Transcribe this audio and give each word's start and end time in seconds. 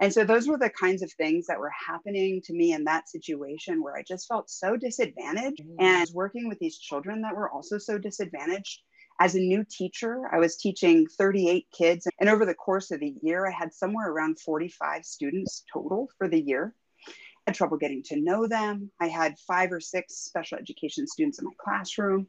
And 0.00 0.12
so 0.12 0.24
those 0.24 0.46
were 0.46 0.58
the 0.58 0.68
kinds 0.68 1.02
of 1.02 1.10
things 1.12 1.46
that 1.46 1.58
were 1.58 1.70
happening 1.70 2.42
to 2.42 2.52
me 2.52 2.72
in 2.72 2.84
that 2.84 3.08
situation 3.08 3.82
where 3.82 3.96
I 3.96 4.02
just 4.02 4.28
felt 4.28 4.50
so 4.50 4.76
disadvantaged 4.76 5.62
mm-hmm. 5.62 5.80
and 5.80 6.10
working 6.12 6.48
with 6.48 6.58
these 6.58 6.78
children 6.78 7.22
that 7.22 7.34
were 7.34 7.50
also 7.50 7.78
so 7.78 7.96
disadvantaged. 7.96 8.82
As 9.18 9.34
a 9.34 9.40
new 9.40 9.64
teacher, 9.64 10.28
I 10.30 10.38
was 10.38 10.58
teaching 10.58 11.06
38 11.06 11.66
kids. 11.72 12.06
And 12.20 12.28
over 12.28 12.44
the 12.44 12.54
course 12.54 12.90
of 12.90 13.00
the 13.00 13.14
year, 13.22 13.46
I 13.46 13.50
had 13.50 13.72
somewhere 13.72 14.10
around 14.10 14.38
45 14.40 15.06
students 15.06 15.64
total 15.72 16.10
for 16.18 16.28
the 16.28 16.40
year. 16.40 16.74
I 17.08 17.12
had 17.50 17.54
trouble 17.54 17.78
getting 17.78 18.02
to 18.04 18.20
know 18.20 18.46
them. 18.46 18.90
I 19.00 19.08
had 19.08 19.38
five 19.38 19.72
or 19.72 19.80
six 19.80 20.16
special 20.16 20.58
education 20.58 21.06
students 21.06 21.38
in 21.38 21.46
my 21.46 21.52
classroom. 21.58 22.28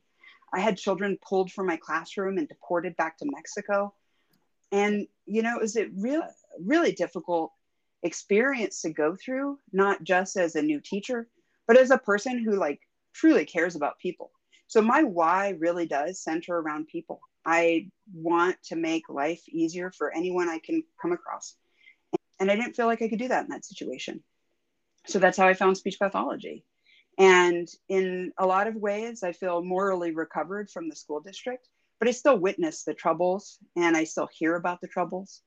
I 0.54 0.61
had 0.61 0.77
children 0.77 1.18
pulled 1.21 1.52
from 1.52 1.68
my 1.68 1.75
classroom 1.75 2.38
and 2.38 2.47
deported 2.47 2.95
back 2.95 3.18
to 3.18 3.25
Mexico. 3.29 3.93
And, 4.71 5.07
you 5.25 5.41
know, 5.41 5.57
it 5.57 5.61
was 5.61 5.75
a 5.75 5.88
real, 5.93 6.23
really 6.59 6.93
difficult 6.93 7.52
experience 8.04 8.82
to 8.82 8.89
go 8.89 9.16
through, 9.16 9.60
not 9.71 10.04
just 10.04 10.37
as 10.37 10.56
a 10.56 10.61
new 10.61 10.79
teacher, 10.79 11.28
but 11.68 11.78
as 11.78 11.92
a 11.92 11.97
person 11.97 12.43
who 12.43 12.56
like 12.56 12.79
truly 13.14 13.46
cares 13.46 13.75
about 13.75 14.00
people. 14.00 14.32
So 14.68 14.82
my 14.82 15.04
why 15.04 15.56
really 15.60 15.86
does 15.86 16.21
center 16.21 16.57
around 16.57 16.87
people. 16.87 17.20
I 17.46 17.89
want 18.14 18.57
to 18.65 18.75
make 18.75 19.10
life 19.10 19.42
easier 19.47 19.92
for 19.92 20.14
anyone 20.14 20.50
I 20.50 20.60
can 20.60 20.83
come 21.01 21.14
across. 21.14 21.56
And 22.39 22.51
I 22.51 22.56
didn't 22.56 22.75
feel 22.75 22.86
like 22.86 23.01
I 23.01 23.07
could 23.07 23.20
do 23.20 23.29
that 23.29 23.46
in 23.46 23.50
that 23.50 23.65
situation. 23.65 24.21
So 25.07 25.20
that's 25.20 25.37
how 25.37 25.48
I 25.48 25.54
found 25.54 25.78
speech 25.78 25.98
pathology. 25.98 26.65
And 27.18 27.68
in 27.89 28.32
a 28.37 28.45
lot 28.45 28.68
of 28.68 28.75
ways, 28.75 29.23
I 29.23 29.32
feel 29.32 29.64
morally 29.64 30.11
recovered 30.11 30.70
from 30.70 30.89
the 30.89 30.95
school 30.95 31.21
district, 31.21 31.68
but 32.00 32.08
I 32.08 32.11
still 32.11 32.38
witness 32.38 32.84
the 32.84 32.94
troubles 32.94 33.58
and 33.75 33.98
I 33.98 34.03
still 34.03 34.28
hear 34.31 34.56
about 34.56 34.81
the 34.81 34.88
troubles. 34.88 35.42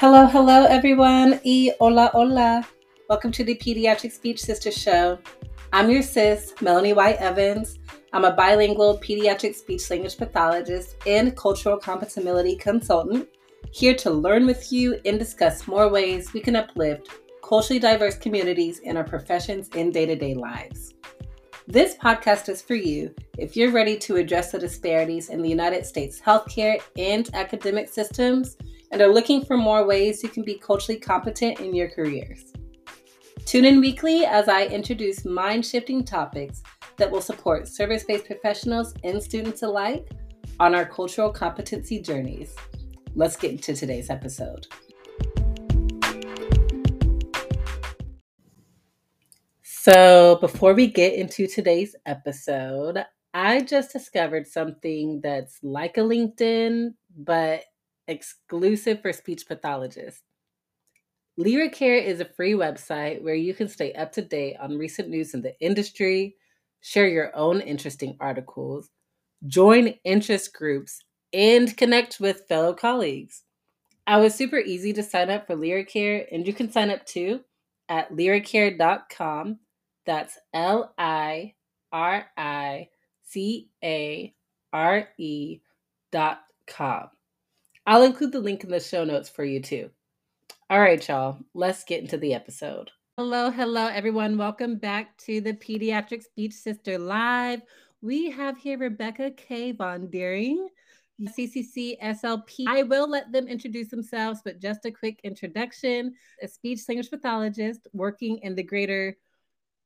Hello, 0.00 0.24
hello, 0.24 0.64
everyone. 0.64 1.38
E 1.44 1.72
hola, 1.78 2.10
hola. 2.14 2.66
Welcome 3.10 3.30
to 3.32 3.44
the 3.44 3.54
Pediatric 3.54 4.12
Speech 4.12 4.40
Sister 4.40 4.70
Show. 4.70 5.18
I'm 5.74 5.90
your 5.90 6.00
sis, 6.00 6.54
Melanie 6.62 6.94
White 6.94 7.18
Evans. 7.18 7.78
I'm 8.14 8.24
a 8.24 8.32
bilingual 8.32 8.98
pediatric 8.98 9.54
speech 9.54 9.90
language 9.90 10.16
pathologist 10.16 10.96
and 11.06 11.36
cultural 11.36 11.76
compatibility 11.76 12.56
consultant, 12.56 13.28
here 13.72 13.94
to 13.96 14.10
learn 14.10 14.46
with 14.46 14.72
you 14.72 14.98
and 15.04 15.18
discuss 15.18 15.68
more 15.68 15.90
ways 15.90 16.32
we 16.32 16.40
can 16.40 16.56
uplift 16.56 17.10
culturally 17.44 17.78
diverse 17.78 18.16
communities 18.16 18.78
in 18.78 18.96
our 18.96 19.04
professions 19.04 19.68
and 19.76 19.92
day 19.92 20.06
to 20.06 20.16
day 20.16 20.32
lives. 20.32 20.94
This 21.68 21.94
podcast 21.96 22.48
is 22.48 22.62
for 22.62 22.74
you 22.74 23.14
if 23.36 23.54
you're 23.54 23.70
ready 23.70 23.98
to 23.98 24.16
address 24.16 24.52
the 24.52 24.58
disparities 24.58 25.28
in 25.28 25.42
the 25.42 25.50
United 25.50 25.84
States 25.84 26.18
healthcare 26.18 26.80
and 26.96 27.28
academic 27.34 27.90
systems 27.90 28.56
and 28.90 29.00
are 29.00 29.12
looking 29.12 29.44
for 29.44 29.56
more 29.56 29.86
ways 29.86 30.22
you 30.22 30.28
can 30.28 30.42
be 30.42 30.54
culturally 30.58 30.98
competent 30.98 31.60
in 31.60 31.74
your 31.74 31.88
careers. 31.88 32.52
Tune 33.44 33.64
in 33.64 33.80
weekly 33.80 34.24
as 34.24 34.48
I 34.48 34.66
introduce 34.66 35.24
mind 35.24 35.64
shifting 35.64 36.04
topics 36.04 36.62
that 36.96 37.10
will 37.10 37.22
support 37.22 37.68
service 37.68 38.04
based 38.04 38.26
professionals 38.26 38.94
and 39.04 39.22
students 39.22 39.62
alike 39.62 40.10
on 40.58 40.74
our 40.74 40.84
cultural 40.84 41.30
competency 41.30 42.00
journeys. 42.00 42.54
Let's 43.14 43.36
get 43.36 43.52
into 43.52 43.74
today's 43.74 44.10
episode. 44.10 44.66
So, 49.62 50.36
before 50.40 50.74
we 50.74 50.88
get 50.88 51.14
into 51.14 51.46
today's 51.46 51.96
episode, 52.04 53.04
I 53.32 53.62
just 53.62 53.92
discovered 53.92 54.46
something 54.46 55.20
that's 55.22 55.58
like 55.62 55.96
a 55.96 56.00
LinkedIn, 56.00 56.90
but 57.16 57.62
exclusive 58.08 59.02
for 59.02 59.12
speech 59.12 59.46
pathologists. 59.46 60.22
LyraCare 61.38 62.04
is 62.04 62.20
a 62.20 62.24
free 62.24 62.52
website 62.52 63.22
where 63.22 63.34
you 63.34 63.54
can 63.54 63.68
stay 63.68 63.92
up 63.94 64.12
to 64.12 64.22
date 64.22 64.56
on 64.60 64.76
recent 64.76 65.08
news 65.08 65.32
in 65.32 65.42
the 65.42 65.58
industry, 65.60 66.36
share 66.80 67.08
your 67.08 67.34
own 67.36 67.60
interesting 67.60 68.16
articles, 68.20 68.90
join 69.46 69.94
interest 70.04 70.52
groups, 70.52 71.00
and 71.32 71.76
connect 71.76 72.20
with 72.20 72.46
fellow 72.48 72.74
colleagues. 72.74 73.42
I 74.06 74.18
was 74.18 74.34
super 74.34 74.58
easy 74.58 74.92
to 74.94 75.02
sign 75.02 75.30
up 75.30 75.46
for 75.46 75.56
LyraCare, 75.56 76.26
and 76.32 76.46
you 76.46 76.52
can 76.52 76.70
sign 76.70 76.90
up 76.90 77.06
too 77.06 77.40
at 77.88 78.10
liricare.com. 78.12 79.58
That's 80.04 80.38
L 80.52 80.92
I 80.98 81.54
R 81.92 82.26
I 82.36 82.88
C 83.24 83.70
A 83.84 84.34
R 84.72 85.08
E 85.18 85.60
dot 86.10 86.40
com. 86.66 87.08
I'll 87.86 88.02
include 88.02 88.32
the 88.32 88.40
link 88.40 88.62
in 88.62 88.70
the 88.70 88.80
show 88.80 89.04
notes 89.04 89.28
for 89.28 89.44
you 89.44 89.60
too. 89.60 89.90
All 90.68 90.80
right, 90.80 91.06
y'all, 91.08 91.38
let's 91.54 91.84
get 91.84 92.00
into 92.00 92.18
the 92.18 92.34
episode. 92.34 92.90
Hello, 93.16 93.50
hello, 93.50 93.86
everyone. 93.86 94.36
Welcome 94.36 94.76
back 94.76 95.16
to 95.18 95.40
the 95.40 95.54
Pediatric 95.54 96.22
Speech 96.22 96.52
Sister 96.52 96.98
Live. 96.98 97.62
We 98.02 98.30
have 98.30 98.58
here 98.58 98.78
Rebecca 98.78 99.30
K. 99.30 99.72
Von 99.72 100.08
Duering, 100.08 100.66
CCC 101.22 102.00
SLP. 102.02 102.64
I 102.68 102.82
will 102.82 103.08
let 103.08 103.32
them 103.32 103.48
introduce 103.48 103.88
themselves, 103.88 104.40
but 104.44 104.60
just 104.60 104.84
a 104.84 104.90
quick 104.90 105.20
introduction. 105.24 106.14
A 106.42 106.48
speech 106.48 106.80
language 106.88 107.10
pathologist 107.10 107.88
working 107.92 108.38
in 108.42 108.54
the 108.54 108.62
greater 108.62 109.16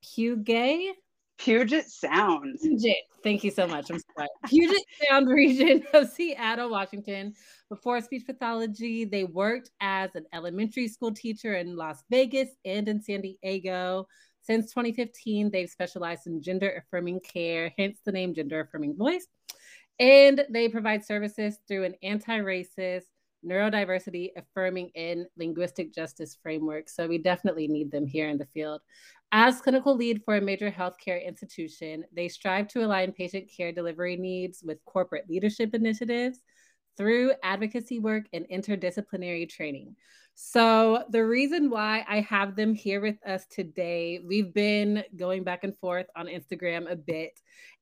Puget 0.03 0.97
Puget 1.39 1.89
Sound. 1.89 2.59
Puget. 2.61 2.97
Thank 3.23 3.45
you 3.45 3.51
so 3.51 3.67
much. 3.67 3.91
I'm 3.91 4.01
sorry. 4.17 4.29
Puget 4.47 4.83
Sound 5.09 5.29
region 5.29 5.83
of 5.95 6.09
Seattle, 6.09 6.71
Washington. 6.71 7.35
Before 7.69 8.01
speech 8.01 8.25
pathology, 8.27 9.05
they 9.05 9.25
worked 9.25 9.71
as 9.81 10.15
an 10.15 10.27
elementary 10.33 10.89
school 10.89 11.13
teacher 11.13 11.55
in 11.55 11.77
Las 11.77 12.05
Vegas 12.11 12.51
and 12.65 12.89
in 12.89 13.03
San 13.03 13.23
Diego. 13.23 14.07
Since 14.43 14.71
2015, 14.75 15.51
they've 15.51 15.71
specialized 15.71 16.27
in 16.27 16.43
gender 16.43 16.71
affirming 16.77 17.21
care, 17.21 17.73
hence 17.79 17.99
the 18.05 18.13
name 18.13 18.35
Gender 18.35 18.61
Affirming 18.61 18.97
Voice. 18.97 19.27
And 19.99 20.45
they 20.51 20.69
provide 20.69 21.05
services 21.05 21.59
through 21.67 21.85
an 21.85 21.95
anti 22.03 22.39
racist, 22.41 23.05
neurodiversity 23.45 24.31
affirming 24.37 24.91
and 24.97 25.27
linguistic 25.39 25.95
justice 25.95 26.37
framework. 26.43 26.89
So 26.89 27.07
we 27.07 27.19
definitely 27.19 27.69
need 27.69 27.91
them 27.91 28.07
here 28.07 28.29
in 28.29 28.39
the 28.39 28.47
field. 28.47 28.81
As 29.37 29.61
clinical 29.61 29.97
lead 29.97 30.23
for 30.25 30.37
a 30.37 30.41
major 30.41 30.71
healthcare 30.71 31.27
institution, 31.27 32.05
they 32.13 32.29
strive 32.29 32.69
to 32.69 32.85
align 32.85 33.11
patient 33.11 33.51
care 33.51 33.73
delivery 33.73 34.17
needs 34.17 34.63
with 34.65 34.85
corporate 34.85 35.29
leadership 35.29 35.75
initiatives 35.75 36.39
through 36.97 37.33
advocacy 37.43 37.99
work 37.99 38.27
and 38.33 38.47
interdisciplinary 38.49 39.49
training. 39.49 39.97
So, 40.37 41.03
the 41.11 41.25
reason 41.27 41.69
why 41.69 42.05
I 42.09 42.21
have 42.21 42.55
them 42.55 42.77
here 42.77 43.01
with 43.01 43.17
us 43.27 43.45
today, 43.51 44.21
we've 44.25 44.55
been 44.55 45.03
going 45.17 45.43
back 45.43 45.65
and 45.65 45.77
forth 45.79 46.07
on 46.15 46.27
Instagram 46.27 46.89
a 46.89 46.95
bit. 46.95 47.33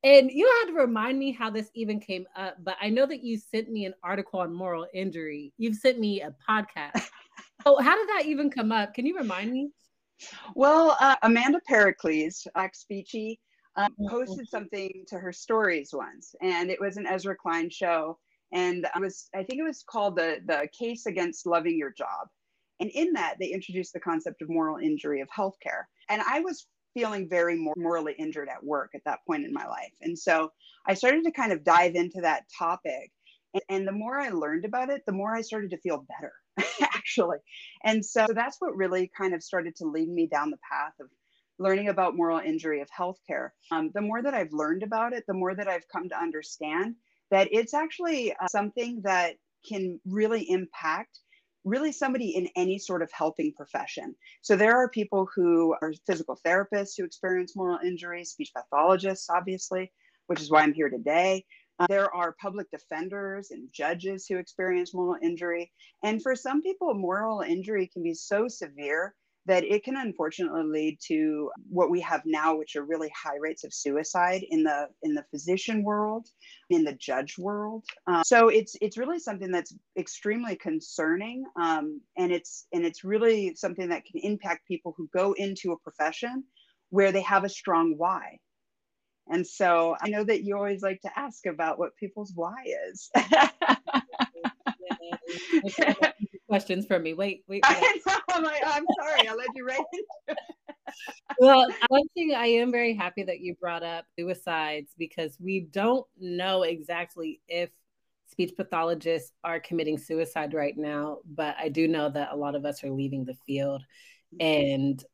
And 0.03 0.31
you 0.31 0.51
had 0.61 0.73
to 0.73 0.81
remind 0.81 1.19
me 1.19 1.33
how 1.33 1.51
this 1.51 1.69
even 1.75 2.01
came 2.01 2.25
up, 2.35 2.57
but 2.65 2.77
I 2.81 2.89
know 2.89 3.05
that 3.05 3.23
you 3.23 3.37
sent 3.37 3.71
me 3.71 3.85
an 3.85 3.93
article 4.03 4.41
on 4.41 4.55
moral 4.55 4.87
injury. 4.95 5.53
You've 5.59 5.77
sent 5.77 6.01
me 6.01 6.23
a 6.23 6.35
podcast. 6.49 7.09
so, 7.63 7.79
how 7.79 7.95
did 7.95 8.09
that 8.09 8.25
even 8.25 8.51
come 8.51 8.73
up? 8.73 8.95
Can 8.95 9.05
you 9.05 9.19
remind 9.19 9.53
me? 9.53 9.71
Well, 10.55 10.97
uh, 11.01 11.17
Amanda 11.23 11.61
Pericles, 11.67 12.47
ex 12.57 12.85
Speechy, 12.91 13.39
um, 13.77 13.95
posted 14.09 14.49
something 14.49 15.05
to 15.09 15.19
her 15.19 15.33
stories 15.33 15.91
once, 15.93 16.35
and 16.43 16.71
it 16.71 16.81
was 16.81 16.97
an 16.97 17.07
Ezra 17.07 17.37
Klein 17.37 17.71
show 17.71 18.19
and 18.53 18.87
I 18.95 18.99
was 19.01 19.29
I 19.35 19.43
think 19.43 19.61
it 19.61 19.65
was 19.65 19.83
called 19.83 20.17
the 20.17 20.39
the 20.47 20.69
case 20.79 21.07
against 21.07 21.47
loving 21.47 21.77
your 21.77 21.93
job. 21.93 22.29
And 22.81 22.91
in 22.91 23.13
that, 23.13 23.37
they 23.39 23.47
introduced 23.47 23.93
the 23.93 24.01
concept 24.01 24.43
of 24.43 24.49
moral 24.49 24.79
injury 24.79 25.21
of 25.21 25.29
healthcare. 25.29 25.85
And 26.09 26.21
I 26.23 26.41
was 26.41 26.67
feeling 26.95 27.29
very 27.29 27.57
more 27.57 27.75
morally 27.77 28.15
injured 28.19 28.49
at 28.49 28.63
work 28.63 28.91
at 28.95 29.03
that 29.05 29.21
point 29.27 29.45
in 29.45 29.53
my 29.53 29.67
life. 29.67 29.93
And 30.01 30.19
so 30.19 30.51
I 30.87 30.95
started 30.95 31.25
to 31.25 31.31
kind 31.31 31.53
of 31.53 31.65
dive 31.65 31.95
into 31.95 32.21
that 32.23 32.45
topic. 32.59 33.13
And, 33.55 33.63
and 33.69 33.89
the 33.89 33.93
more 33.93 34.19
I 34.19 34.31
learned 34.31 34.65
about 34.65 34.91
it, 34.91 35.03
the 35.07 35.13
more 35.13 35.35
I 35.35 35.43
started 35.43 35.71
to 35.71 35.79
feel 35.79 36.05
better, 36.09 36.33
actually. 37.03 37.39
And 37.85 38.05
so 38.05 38.27
that's 38.33 38.57
what 38.61 38.77
really 38.77 39.11
kind 39.17 39.35
of 39.35 39.43
started 39.43 39.75
to 39.77 39.87
lead 39.87 40.09
me 40.09 40.27
down 40.27 40.51
the 40.51 40.59
path 40.59 40.93
of 41.01 41.09
learning 41.59 41.89
about 41.89 42.17
moral 42.17 42.39
injury 42.39 42.81
of 42.81 42.89
healthcare. 42.97 43.51
Um, 43.71 43.91
the 43.95 44.01
more 44.01 44.23
that 44.23 44.35
I've 44.35 44.53
learned 44.53 44.83
about 44.83 45.13
it, 45.13 45.25
the 45.27 45.35
more 45.35 45.55
that 45.55 45.69
I've 45.69 45.87
come 45.89 46.09
to 46.09 46.19
understand 46.19 46.95
that 47.31 47.49
it's 47.51 47.75
actually 47.75 48.33
uh, 48.33 48.47
something 48.49 49.01
that 49.03 49.35
can 49.69 50.01
really 50.07 50.51
impact 50.51 51.19
really 51.65 51.93
somebody 51.93 52.31
in 52.31 52.49
any 52.57 52.79
sort 52.79 53.03
of 53.03 53.11
helping 53.13 53.53
profession. 53.53 54.15
So 54.41 54.57
there 54.57 54.77
are 54.77 54.89
people 54.89 55.29
who 55.35 55.77
are 55.81 55.93
physical 56.07 56.39
therapists 56.45 56.95
who 56.97 57.05
experience 57.05 57.55
moral 57.55 57.79
injury, 57.85 58.25
speech 58.25 58.51
pathologists, 58.57 59.31
obviously, 59.31 59.93
which 60.27 60.41
is 60.41 60.51
why 60.51 60.63
I'm 60.63 60.73
here 60.73 60.91
today. 60.91 61.45
Uh, 61.83 61.87
there 61.89 62.15
are 62.15 62.37
public 62.41 62.71
defenders 62.71 63.51
and 63.51 63.69
judges 63.73 64.27
who 64.29 64.37
experience 64.37 64.95
moral 64.95 65.17
injury. 65.21 65.73
And 66.05 66.23
for 66.23 66.37
some 66.37 66.63
people, 66.63 66.95
moral 66.95 67.41
injury 67.41 67.91
can 67.93 68.05
be 68.05 68.15
so 68.15 68.47
severe 68.47 69.15
that 69.47 69.65
it 69.65 69.83
can 69.83 69.97
unfortunately 69.97 70.63
lead 70.63 70.99
to 71.09 71.51
what 71.69 71.91
we 71.91 72.01
have 72.01 72.23
now 72.25 72.55
which 72.55 72.77
are 72.77 72.85
really 72.85 73.11
high 73.11 73.37
rates 73.41 73.65
of 73.65 73.75
suicide 73.75 74.45
in 74.51 74.63
the 74.63 74.87
in 75.03 75.15
the 75.15 75.25
physician 75.33 75.83
world 75.83 76.29
in 76.71 76.85
the 76.85 76.93
judge 76.93 77.37
world 77.39 77.85
um, 78.07 78.23
so 78.25 78.47
it's 78.47 78.77
it's 78.81 78.97
really 78.97 79.19
something 79.19 79.51
that's 79.51 79.75
extremely 79.99 80.55
concerning 80.55 81.43
um, 81.61 82.01
and 82.17 82.31
it's 82.31 82.69
and 82.73 82.85
it's 82.85 83.03
really 83.03 83.53
something 83.57 83.89
that 83.89 84.05
can 84.05 84.21
impact 84.23 84.69
people 84.69 84.95
who 84.97 85.09
go 85.13 85.33
into 85.33 85.73
a 85.73 85.79
profession 85.79 86.45
where 86.91 87.11
they 87.11 87.23
have 87.23 87.43
a 87.43 87.49
strong 87.49 87.95
why 87.97 88.39
and 89.29 89.47
so 89.47 89.97
i 90.01 90.09
know 90.09 90.25
that 90.25 90.45
you 90.45 90.57
always 90.57 90.83
like 90.83 91.01
to 91.01 91.19
ask 91.19 91.47
about 91.47 91.79
what 91.79 91.97
people's 91.97 92.33
why 92.35 92.55
is 92.87 93.11
questions 96.53 96.85
from 96.85 97.03
me. 97.03 97.15
Wait, 97.15 97.45
wait. 97.49 97.65
wait. 97.67 97.79
I 97.79 98.01
know. 98.07 98.19
I'm, 98.29 98.43
like, 98.43 98.63
I'm 98.67 98.85
sorry. 99.01 99.27
I 99.27 99.33
let 99.33 99.49
you 99.55 99.67
right 99.67 99.79
into 99.79 100.05
it. 100.29 100.39
well, 101.39 101.67
one 101.89 102.07
thing 102.13 102.35
I 102.35 102.45
am 102.45 102.71
very 102.71 102.95
happy 102.95 103.23
that 103.23 103.41
you 103.41 103.55
brought 103.59 103.83
up 103.83 104.05
suicides 104.19 104.93
because 104.99 105.35
we 105.41 105.61
don't 105.61 106.07
know 106.21 106.63
exactly 106.63 107.41
if 107.49 107.71
speech 108.27 108.53
pathologists 108.55 109.33
are 109.43 109.61
committing 109.61 109.97
suicide 109.97 110.53
right 110.53 110.77
now, 110.77 111.21
but 111.25 111.57
I 111.59 111.71
do 111.71 111.89
know 111.89 112.11
that 112.11 112.33
a 112.33 112.37
lot 112.37 112.55
of 112.55 112.67
us 112.67 112.85
are 112.85 112.91
leaving 112.91 113.25
the 113.25 113.37
field. 113.47 113.83
Mm-hmm. 114.35 114.47
And 114.47 115.05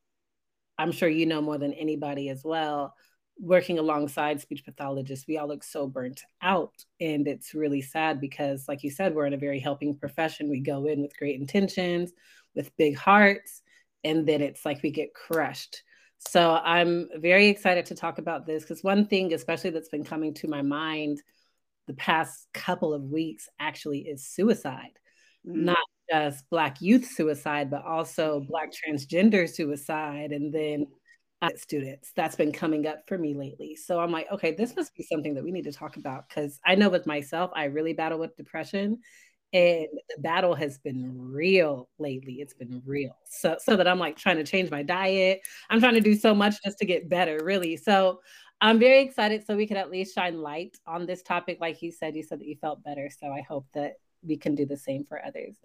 I'm 0.76 0.90
sure 0.90 1.08
you 1.08 1.26
know 1.26 1.40
more 1.40 1.58
than 1.58 1.72
anybody 1.72 2.30
as 2.30 2.42
well 2.44 2.96
working 3.40 3.78
alongside 3.78 4.40
speech 4.40 4.64
pathologists, 4.64 5.26
we 5.26 5.38
all 5.38 5.48
look 5.48 5.62
so 5.62 5.86
burnt 5.86 6.22
out. 6.42 6.84
And 7.00 7.26
it's 7.28 7.54
really 7.54 7.82
sad 7.82 8.20
because, 8.20 8.66
like 8.68 8.82
you 8.82 8.90
said, 8.90 9.14
we're 9.14 9.26
in 9.26 9.34
a 9.34 9.38
very 9.38 9.60
helping 9.60 9.96
profession. 9.96 10.50
We 10.50 10.60
go 10.60 10.86
in 10.86 11.02
with 11.02 11.16
great 11.16 11.40
intentions, 11.40 12.12
with 12.54 12.76
big 12.76 12.96
hearts, 12.96 13.62
and 14.04 14.26
then 14.26 14.42
it's 14.42 14.64
like 14.64 14.82
we 14.82 14.90
get 14.90 15.14
crushed. 15.14 15.82
So 16.18 16.60
I'm 16.64 17.08
very 17.16 17.46
excited 17.46 17.86
to 17.86 17.94
talk 17.94 18.18
about 18.18 18.44
this 18.44 18.64
because 18.64 18.82
one 18.82 19.06
thing, 19.06 19.32
especially 19.32 19.70
that's 19.70 19.88
been 19.88 20.04
coming 20.04 20.34
to 20.34 20.48
my 20.48 20.62
mind 20.62 21.22
the 21.86 21.94
past 21.94 22.48
couple 22.52 22.92
of 22.92 23.02
weeks, 23.02 23.48
actually 23.60 24.00
is 24.00 24.26
suicide. 24.26 24.98
Mm. 25.46 25.62
Not 25.62 25.78
just 26.10 26.48
Black 26.50 26.80
youth 26.80 27.06
suicide, 27.06 27.70
but 27.70 27.84
also 27.84 28.40
Black 28.48 28.70
transgender 28.72 29.48
suicide. 29.48 30.32
And 30.32 30.52
then 30.52 30.88
students 31.56 32.12
that's 32.16 32.36
been 32.36 32.52
coming 32.52 32.86
up 32.86 33.06
for 33.06 33.16
me 33.16 33.34
lately. 33.34 33.76
So 33.76 34.00
I'm 34.00 34.10
like, 34.10 34.30
okay, 34.32 34.54
this 34.54 34.74
must 34.74 34.94
be 34.94 35.04
something 35.04 35.34
that 35.34 35.44
we 35.44 35.52
need 35.52 35.64
to 35.64 35.72
talk 35.72 35.96
about 35.96 36.28
because 36.28 36.58
I 36.64 36.74
know 36.74 36.88
with 36.88 37.06
myself, 37.06 37.50
I 37.54 37.64
really 37.64 37.92
battle 37.92 38.18
with 38.18 38.36
depression 38.36 38.98
and 39.52 39.86
the 40.08 40.20
battle 40.20 40.54
has 40.54 40.78
been 40.78 41.14
real 41.16 41.88
lately. 41.98 42.34
It's 42.34 42.54
been 42.54 42.82
real. 42.84 43.16
So 43.24 43.56
so 43.58 43.76
that 43.76 43.88
I'm 43.88 43.98
like 43.98 44.16
trying 44.16 44.36
to 44.36 44.44
change 44.44 44.70
my 44.70 44.82
diet. 44.82 45.40
I'm 45.70 45.80
trying 45.80 45.94
to 45.94 46.00
do 46.00 46.14
so 46.14 46.34
much 46.34 46.56
just 46.64 46.78
to 46.78 46.84
get 46.84 47.08
better, 47.08 47.38
really. 47.42 47.76
So 47.76 48.20
I'm 48.60 48.78
very 48.78 49.00
excited 49.00 49.46
so 49.46 49.56
we 49.56 49.66
can 49.66 49.76
at 49.76 49.90
least 49.90 50.14
shine 50.14 50.42
light 50.42 50.76
on 50.86 51.06
this 51.06 51.22
topic. 51.22 51.58
Like 51.60 51.80
you 51.80 51.92
said, 51.92 52.16
you 52.16 52.22
said 52.22 52.40
that 52.40 52.46
you 52.46 52.56
felt 52.60 52.82
better. 52.82 53.08
So 53.08 53.28
I 53.28 53.40
hope 53.40 53.66
that 53.74 53.94
we 54.22 54.36
can 54.36 54.54
do 54.54 54.66
the 54.66 54.76
same 54.76 55.04
for 55.04 55.24
others. 55.24 55.56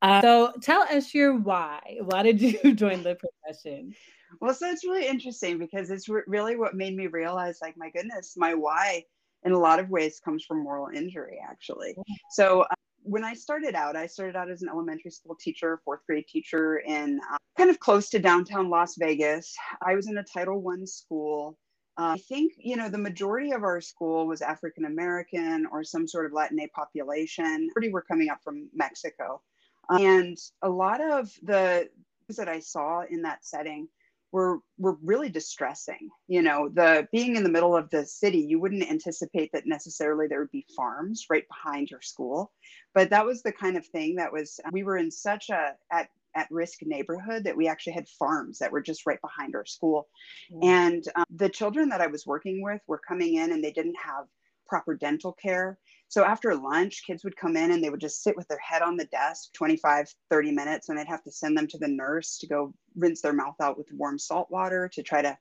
Uh, 0.00 0.22
so 0.22 0.52
tell 0.62 0.82
us 0.82 1.12
your 1.12 1.34
why. 1.36 1.98
Why 2.00 2.22
did 2.22 2.40
you 2.64 2.74
join 2.74 3.02
the 3.02 3.16
profession? 3.16 3.94
Well, 4.40 4.54
so 4.54 4.70
it's 4.70 4.84
really 4.84 5.06
interesting 5.06 5.58
because 5.58 5.90
it's 5.90 6.08
re- 6.08 6.22
really 6.26 6.56
what 6.56 6.74
made 6.74 6.96
me 6.96 7.06
realize, 7.06 7.58
like, 7.60 7.76
my 7.76 7.90
goodness, 7.90 8.34
my 8.36 8.54
why 8.54 9.04
in 9.44 9.52
a 9.52 9.58
lot 9.58 9.78
of 9.78 9.88
ways 9.88 10.20
comes 10.20 10.44
from 10.44 10.62
moral 10.62 10.88
injury, 10.94 11.38
actually. 11.42 11.94
So 12.30 12.62
uh, 12.62 12.74
when 13.02 13.24
I 13.24 13.34
started 13.34 13.74
out, 13.74 13.96
I 13.96 14.06
started 14.06 14.36
out 14.36 14.50
as 14.50 14.62
an 14.62 14.68
elementary 14.68 15.10
school 15.10 15.36
teacher, 15.40 15.80
fourth 15.84 16.00
grade 16.06 16.26
teacher 16.26 16.78
in 16.78 17.20
uh, 17.32 17.36
kind 17.56 17.70
of 17.70 17.78
close 17.80 18.10
to 18.10 18.18
downtown 18.18 18.68
Las 18.68 18.96
Vegas. 18.98 19.54
I 19.80 19.94
was 19.94 20.08
in 20.08 20.18
a 20.18 20.24
Title 20.24 20.60
One 20.60 20.86
school. 20.86 21.56
Uh, 21.96 22.14
I 22.14 22.18
think, 22.28 22.52
you 22.58 22.76
know, 22.76 22.88
the 22.88 22.98
majority 22.98 23.52
of 23.52 23.64
our 23.64 23.80
school 23.80 24.26
was 24.26 24.40
African 24.40 24.84
American 24.84 25.66
or 25.72 25.82
some 25.82 26.06
sort 26.06 26.26
of 26.26 26.32
Latinx 26.32 26.70
population. 26.72 27.68
Pretty 27.72 27.90
were 27.90 28.02
coming 28.02 28.28
up 28.28 28.38
from 28.44 28.68
Mexico. 28.72 29.40
and 29.90 30.36
a 30.62 30.68
lot 30.68 31.00
of 31.00 31.32
the 31.42 31.88
things 32.26 32.36
that 32.36 32.48
I 32.48 32.60
saw 32.60 33.02
in 33.08 33.22
that 33.22 33.44
setting 33.44 33.88
were 34.32 34.58
were 34.76 34.96
really 35.02 35.28
distressing. 35.28 36.10
You 36.26 36.42
know, 36.42 36.68
the 36.68 37.08
being 37.12 37.36
in 37.36 37.42
the 37.42 37.48
middle 37.48 37.76
of 37.76 37.90
the 37.90 38.04
city, 38.04 38.38
you 38.38 38.60
wouldn't 38.60 38.90
anticipate 38.90 39.50
that 39.52 39.66
necessarily 39.66 40.26
there 40.26 40.40
would 40.40 40.50
be 40.50 40.66
farms 40.76 41.26
right 41.30 41.46
behind 41.48 41.90
your 41.90 42.02
school, 42.02 42.52
but 42.94 43.10
that 43.10 43.26
was 43.26 43.42
the 43.42 43.52
kind 43.52 43.76
of 43.76 43.86
thing 43.86 44.16
that 44.16 44.32
was. 44.32 44.60
We 44.72 44.82
were 44.82 44.98
in 44.98 45.10
such 45.10 45.50
a 45.50 45.72
at 45.90 46.08
at 46.36 46.50
risk 46.50 46.80
neighborhood 46.82 47.44
that 47.44 47.56
we 47.56 47.68
actually 47.68 47.94
had 47.94 48.08
farms 48.08 48.58
that 48.58 48.70
were 48.70 48.82
just 48.82 49.06
right 49.06 49.20
behind 49.20 49.54
our 49.54 49.66
school, 49.66 50.08
mm. 50.52 50.64
and 50.64 51.04
um, 51.16 51.24
the 51.30 51.48
children 51.48 51.88
that 51.88 52.00
I 52.00 52.06
was 52.06 52.26
working 52.26 52.62
with 52.62 52.80
were 52.86 53.00
coming 53.06 53.36
in 53.36 53.52
and 53.52 53.64
they 53.64 53.72
didn't 53.72 53.96
have 54.02 54.26
proper 54.66 54.94
dental 54.94 55.32
care 55.32 55.78
so 56.08 56.24
after 56.24 56.54
lunch, 56.54 57.02
kids 57.06 57.22
would 57.22 57.36
come 57.36 57.56
in 57.56 57.70
and 57.70 57.84
they 57.84 57.90
would 57.90 58.00
just 58.00 58.22
sit 58.22 58.36
with 58.36 58.48
their 58.48 58.58
head 58.58 58.80
on 58.80 58.96
the 58.96 59.04
desk 59.06 59.52
25, 59.52 60.06
30 60.30 60.52
minutes, 60.52 60.88
and 60.88 60.98
I'd 60.98 61.06
have 61.06 61.22
to 61.24 61.30
send 61.30 61.56
them 61.56 61.66
to 61.68 61.78
the 61.78 61.88
nurse 61.88 62.38
to 62.38 62.46
go 62.46 62.72
rinse 62.96 63.20
their 63.20 63.34
mouth 63.34 63.56
out 63.60 63.76
with 63.76 63.88
warm 63.92 64.18
salt 64.18 64.50
water 64.50 64.88
to 64.94 65.02
try 65.02 65.20
to 65.20 65.36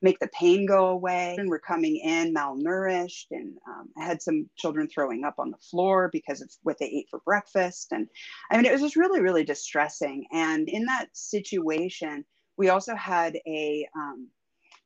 make 0.00 0.20
the 0.20 0.28
pain 0.28 0.64
go 0.64 0.88
away. 0.88 1.34
And 1.38 1.48
we're 1.48 1.58
coming 1.58 1.96
in 1.96 2.32
malnourished, 2.32 3.26
and 3.32 3.56
um, 3.68 3.88
I 3.98 4.04
had 4.04 4.22
some 4.22 4.48
children 4.56 4.88
throwing 4.88 5.24
up 5.24 5.34
on 5.38 5.50
the 5.50 5.58
floor 5.58 6.08
because 6.12 6.40
of 6.40 6.50
what 6.62 6.78
they 6.78 6.86
ate 6.86 7.08
for 7.10 7.20
breakfast. 7.24 7.88
And 7.90 8.08
I 8.50 8.56
mean, 8.56 8.66
it 8.66 8.72
was 8.72 8.80
just 8.80 8.96
really, 8.96 9.20
really 9.20 9.44
distressing. 9.44 10.26
And 10.32 10.68
in 10.68 10.84
that 10.84 11.08
situation, 11.14 12.24
we 12.56 12.68
also 12.68 12.94
had 12.94 13.36
a 13.46 13.88
um, 13.96 14.28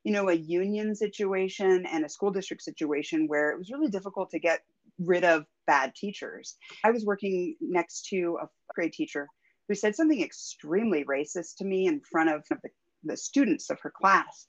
you 0.02 0.12
know, 0.12 0.28
a 0.28 0.34
union 0.34 0.94
situation 0.94 1.84
and 1.84 2.04
a 2.04 2.08
school 2.08 2.30
district 2.30 2.62
situation 2.62 3.26
where 3.26 3.50
it 3.50 3.58
was 3.58 3.72
really 3.72 3.88
difficult 3.88 4.30
to 4.30 4.38
get 4.38 4.60
rid 4.98 5.24
of 5.24 5.44
bad 5.66 5.94
teachers. 5.94 6.56
I 6.84 6.90
was 6.90 7.04
working 7.04 7.56
next 7.60 8.06
to 8.06 8.38
a 8.42 8.48
grade 8.74 8.92
teacher 8.92 9.28
who 9.68 9.74
said 9.74 9.96
something 9.96 10.22
extremely 10.22 11.04
racist 11.04 11.56
to 11.58 11.64
me 11.64 11.86
in 11.86 12.00
front 12.00 12.30
of 12.30 12.44
the, 12.48 12.56
the 13.04 13.16
students 13.16 13.70
of 13.70 13.80
her 13.80 13.90
class. 13.90 14.46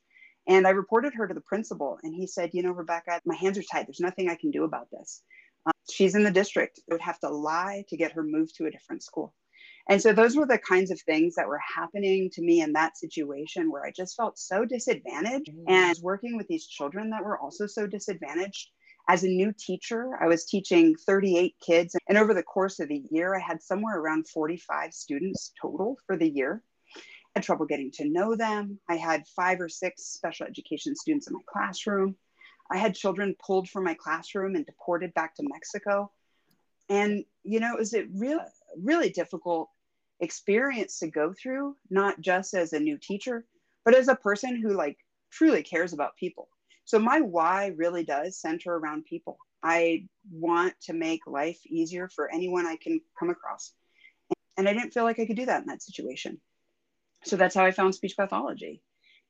And 0.47 0.65
I 0.65 0.71
reported 0.71 1.13
her 1.15 1.27
to 1.27 1.33
the 1.33 1.41
principal, 1.41 1.99
and 2.03 2.15
he 2.15 2.25
said, 2.25 2.51
You 2.53 2.63
know, 2.63 2.71
Rebecca, 2.71 3.21
my 3.25 3.35
hands 3.35 3.57
are 3.57 3.63
tied. 3.63 3.87
There's 3.87 3.99
nothing 3.99 4.29
I 4.29 4.35
can 4.35 4.51
do 4.51 4.63
about 4.63 4.87
this. 4.91 5.21
Um, 5.65 5.73
she's 5.91 6.15
in 6.15 6.23
the 6.23 6.31
district. 6.31 6.79
I 6.89 6.93
would 6.93 7.01
have 7.01 7.19
to 7.19 7.29
lie 7.29 7.83
to 7.89 7.97
get 7.97 8.13
her 8.13 8.23
moved 8.23 8.55
to 8.55 8.65
a 8.65 8.71
different 8.71 9.03
school. 9.03 9.33
And 9.89 10.01
so 10.01 10.11
those 10.13 10.35
were 10.35 10.45
the 10.45 10.57
kinds 10.57 10.91
of 10.91 10.99
things 11.01 11.35
that 11.35 11.47
were 11.47 11.61
happening 11.75 12.29
to 12.33 12.41
me 12.41 12.61
in 12.61 12.73
that 12.73 12.97
situation 12.97 13.71
where 13.71 13.85
I 13.85 13.91
just 13.91 14.15
felt 14.15 14.37
so 14.37 14.65
disadvantaged 14.65 15.49
mm-hmm. 15.49 15.69
and 15.69 15.97
working 16.01 16.35
with 16.35 16.47
these 16.47 16.67
children 16.67 17.09
that 17.11 17.23
were 17.23 17.39
also 17.39 17.67
so 17.67 17.87
disadvantaged 17.87 18.69
as 19.07 19.23
a 19.23 19.29
new 19.29 19.53
teacher, 19.57 20.17
I 20.21 20.27
was 20.27 20.45
teaching 20.45 20.95
38 20.95 21.55
kids. 21.65 21.95
And 22.07 22.17
over 22.17 22.33
the 22.33 22.43
course 22.43 22.79
of 22.79 22.89
the 22.89 23.03
year, 23.09 23.35
I 23.35 23.39
had 23.39 23.61
somewhere 23.61 23.99
around 23.99 24.27
45 24.27 24.93
students 24.93 25.53
total 25.61 25.97
for 26.05 26.17
the 26.17 26.29
year. 26.29 26.61
I 26.95 26.99
had 27.39 27.43
trouble 27.43 27.65
getting 27.65 27.91
to 27.91 28.09
know 28.09 28.35
them. 28.35 28.79
I 28.89 28.95
had 28.95 29.27
five 29.27 29.61
or 29.61 29.69
six 29.69 30.03
special 30.03 30.45
education 30.45 30.95
students 30.95 31.27
in 31.27 31.33
my 31.33 31.41
classroom. 31.45 32.15
I 32.69 32.77
had 32.77 32.95
children 32.95 33.35
pulled 33.39 33.69
from 33.69 33.85
my 33.85 33.93
classroom 33.93 34.55
and 34.55 34.65
deported 34.65 35.13
back 35.13 35.35
to 35.35 35.43
Mexico. 35.47 36.11
And, 36.89 37.23
you 37.43 37.61
know, 37.61 37.73
it 37.73 37.79
was 37.79 37.93
a 37.93 38.05
real, 38.13 38.41
really 38.77 39.09
difficult 39.09 39.69
experience 40.19 40.99
to 40.99 41.07
go 41.07 41.31
through, 41.31 41.77
not 41.89 42.19
just 42.19 42.53
as 42.53 42.73
a 42.73 42.79
new 42.79 42.97
teacher, 42.97 43.45
but 43.85 43.95
as 43.95 44.09
a 44.09 44.15
person 44.15 44.61
who 44.61 44.73
like 44.73 44.97
truly 45.31 45.63
cares 45.63 45.93
about 45.93 46.17
people. 46.17 46.49
So 46.87 46.99
my 46.99 47.19
why 47.19 47.73
really 47.75 48.05
does 48.05 48.39
center 48.39 48.73
around 48.73 49.03
people. 49.03 49.37
I 49.61 50.05
want 50.31 50.73
to 50.83 50.93
make 50.93 51.27
life 51.27 51.59
easier 51.67 52.07
for 52.07 52.31
anyone 52.33 52.65
I 52.65 52.77
can 52.77 53.01
come 53.19 53.29
across. 53.29 53.73
And 54.55 54.69
I 54.69 54.73
didn't 54.73 54.93
feel 54.93 55.03
like 55.03 55.19
I 55.19 55.25
could 55.25 55.35
do 55.35 55.47
that 55.47 55.61
in 55.61 55.67
that 55.67 55.83
situation. 55.83 56.39
So 57.25 57.35
that's 57.35 57.53
how 57.53 57.65
I 57.65 57.71
found 57.71 57.93
speech 57.93 58.15
pathology. 58.15 58.81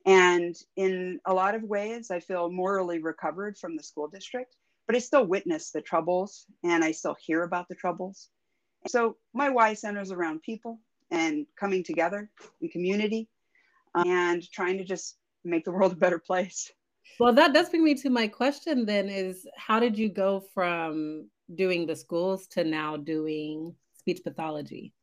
And 0.06 0.56
in 0.76 1.20
a 1.26 1.34
lot 1.34 1.56
of 1.56 1.64
ways, 1.64 2.12
I 2.12 2.20
feel 2.20 2.52
morally 2.52 3.00
recovered 3.00 3.58
from 3.58 3.76
the 3.76 3.82
school 3.82 4.08
district, 4.08 4.56
but 4.86 4.96
I 4.96 5.00
still 5.00 5.26
witness 5.26 5.72
the 5.72 5.82
troubles 5.82 6.46
and 6.64 6.84
I 6.84 6.92
still 6.92 7.16
hear 7.20 7.42
about 7.42 7.70
the 7.70 7.76
troubles. 7.76 8.30
So 8.86 9.18
my 9.34 9.50
why 9.50 9.74
centers 9.74 10.12
around 10.12 10.44
people 10.44 10.80
and 11.10 11.48
coming 11.60 11.84
together 11.84 12.30
in 12.62 12.70
community 12.70 13.30
um, 13.96 14.08
and 14.08 14.44
trying 14.52 14.78
to 14.78 14.84
just 14.84 15.18
make 15.44 15.66
the 15.66 15.72
world 15.72 15.94
a 15.94 15.96
better 15.96 16.20
place. 16.20 16.72
Well, 17.20 17.34
that 17.34 17.54
does 17.54 17.70
bring 17.70 17.84
me 17.84 17.96
to 17.96 18.10
my 18.10 18.28
question 18.28 18.86
then 18.86 19.10
is 19.10 19.48
how 19.58 19.80
did 19.80 19.98
you 19.98 20.10
go 20.10 20.40
from 20.54 21.30
doing 21.56 21.86
the 21.86 21.96
schools 21.96 22.48
to 22.48 22.64
now 22.64 22.98
doing 22.98 23.76
speech 23.98 24.22
pathology? 24.24 24.94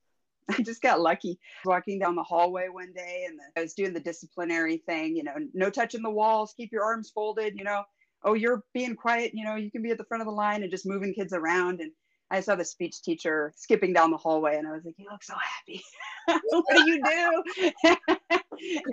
I 0.58 0.62
just 0.62 0.82
got 0.82 1.00
lucky 1.00 1.38
walking 1.64 1.98
down 1.98 2.16
the 2.16 2.22
hallway 2.22 2.68
one 2.68 2.92
day 2.92 3.24
and 3.26 3.38
the, 3.38 3.60
I 3.60 3.62
was 3.62 3.74
doing 3.74 3.94
the 3.94 4.00
disciplinary 4.00 4.78
thing, 4.86 5.16
you 5.16 5.24
know, 5.24 5.34
no 5.54 5.70
touching 5.70 6.02
the 6.02 6.10
walls, 6.10 6.54
keep 6.56 6.70
your 6.70 6.84
arms 6.84 7.10
folded, 7.10 7.54
you 7.56 7.64
know, 7.64 7.82
oh, 8.24 8.34
you're 8.34 8.62
being 8.72 8.94
quiet, 8.94 9.32
you 9.34 9.44
know, 9.44 9.56
you 9.56 9.70
can 9.70 9.82
be 9.82 9.90
at 9.90 9.98
the 9.98 10.04
front 10.04 10.22
of 10.22 10.26
the 10.26 10.32
line 10.32 10.62
and 10.62 10.70
just 10.70 10.86
moving 10.86 11.14
kids 11.14 11.32
around. 11.32 11.80
And 11.80 11.92
I 12.30 12.40
saw 12.40 12.56
the 12.56 12.64
speech 12.64 13.02
teacher 13.02 13.52
skipping 13.56 13.92
down 13.92 14.10
the 14.10 14.16
hallway 14.16 14.56
and 14.56 14.66
I 14.66 14.72
was 14.72 14.84
like, 14.84 14.94
you 14.98 15.06
look 15.10 15.22
so 15.22 15.34
happy. 15.34 15.82
what 16.50 16.64
do 16.76 16.90
you 16.90 17.02
do? 17.02 17.42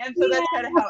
and 0.01 0.15
so 0.17 0.29
that's 0.29 0.45
kind 0.53 0.67
of 0.67 0.73
how 0.77 0.89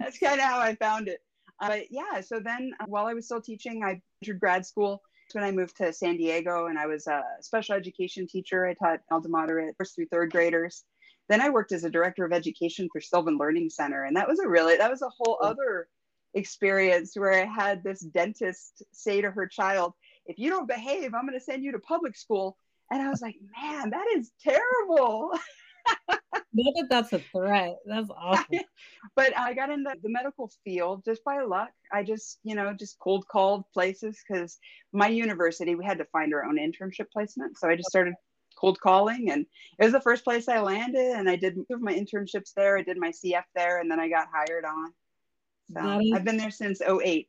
that's 0.00 0.18
kind 0.18 0.40
of 0.40 0.46
how 0.46 0.58
I 0.58 0.74
found 0.74 1.08
it. 1.08 1.20
Uh, 1.60 1.68
but 1.68 1.84
yeah, 1.90 2.20
so 2.20 2.40
then 2.40 2.72
uh, 2.80 2.86
while 2.88 3.06
I 3.06 3.14
was 3.14 3.26
still 3.26 3.40
teaching, 3.40 3.84
I 3.84 4.00
entered 4.22 4.40
grad 4.40 4.66
school. 4.66 5.02
When 5.32 5.44
I 5.44 5.52
moved 5.52 5.76
to 5.76 5.92
San 5.92 6.16
Diego 6.16 6.66
and 6.66 6.76
I 6.76 6.86
was 6.86 7.06
a 7.06 7.22
special 7.40 7.76
education 7.76 8.26
teacher, 8.26 8.66
I 8.66 8.74
taught 8.74 9.00
alto 9.12 9.28
moderate 9.28 9.76
first 9.78 9.94
through 9.94 10.06
third 10.06 10.32
graders. 10.32 10.82
Then 11.28 11.40
I 11.40 11.50
worked 11.50 11.70
as 11.70 11.84
a 11.84 11.90
director 11.90 12.24
of 12.24 12.32
education 12.32 12.88
for 12.92 13.00
Sylvan 13.00 13.38
Learning 13.38 13.70
Center, 13.70 14.04
and 14.04 14.16
that 14.16 14.26
was 14.26 14.40
a 14.40 14.48
really 14.48 14.76
that 14.76 14.90
was 14.90 15.02
a 15.02 15.10
whole 15.16 15.38
other 15.40 15.86
experience 16.34 17.12
where 17.14 17.32
I 17.32 17.44
had 17.44 17.84
this 17.84 18.00
dentist 18.00 18.82
say 18.92 19.20
to 19.20 19.30
her 19.30 19.46
child, 19.46 19.92
if 20.26 20.38
you 20.38 20.50
don't 20.50 20.66
behave, 20.66 21.14
I'm 21.14 21.26
going 21.26 21.38
to 21.38 21.44
send 21.44 21.62
you 21.62 21.72
to 21.72 21.78
public 21.78 22.16
school. 22.16 22.56
And 22.90 23.00
I 23.00 23.08
was 23.08 23.22
like, 23.22 23.36
man, 23.60 23.90
that 23.90 24.06
is 24.16 24.32
terrible. 24.42 25.32
Not 26.52 26.74
that 26.76 26.86
that's 26.90 27.12
a 27.12 27.18
threat. 27.18 27.76
That's 27.86 28.10
awesome. 28.10 28.44
but 29.16 29.36
I 29.38 29.54
got 29.54 29.70
into 29.70 29.90
the 30.02 30.08
medical 30.08 30.50
field 30.64 31.04
just 31.04 31.22
by 31.24 31.42
luck. 31.42 31.70
I 31.92 32.02
just, 32.02 32.40
you 32.42 32.54
know, 32.54 32.72
just 32.72 32.98
cold 32.98 33.26
called 33.28 33.64
places 33.72 34.18
because 34.26 34.58
my 34.92 35.08
university, 35.08 35.74
we 35.76 35.84
had 35.84 35.98
to 35.98 36.04
find 36.06 36.34
our 36.34 36.44
own 36.44 36.58
internship 36.58 37.06
placement. 37.12 37.56
So 37.56 37.68
I 37.68 37.76
just 37.76 37.88
started 37.88 38.14
cold 38.58 38.80
calling 38.80 39.30
and 39.30 39.46
it 39.78 39.84
was 39.84 39.92
the 39.92 40.00
first 40.00 40.24
place 40.24 40.48
I 40.48 40.60
landed. 40.60 41.16
And 41.16 41.30
I 41.30 41.36
did 41.36 41.56
my 41.70 41.94
internships 41.94 42.52
there. 42.56 42.76
I 42.76 42.82
did 42.82 42.98
my 42.98 43.10
CF 43.10 43.44
there 43.54 43.78
and 43.78 43.90
then 43.90 44.00
I 44.00 44.08
got 44.08 44.28
hired 44.34 44.64
on. 44.64 44.92
So 45.72 46.14
I've 46.14 46.24
been 46.24 46.36
there 46.36 46.50
since 46.50 46.80
08. 46.82 47.28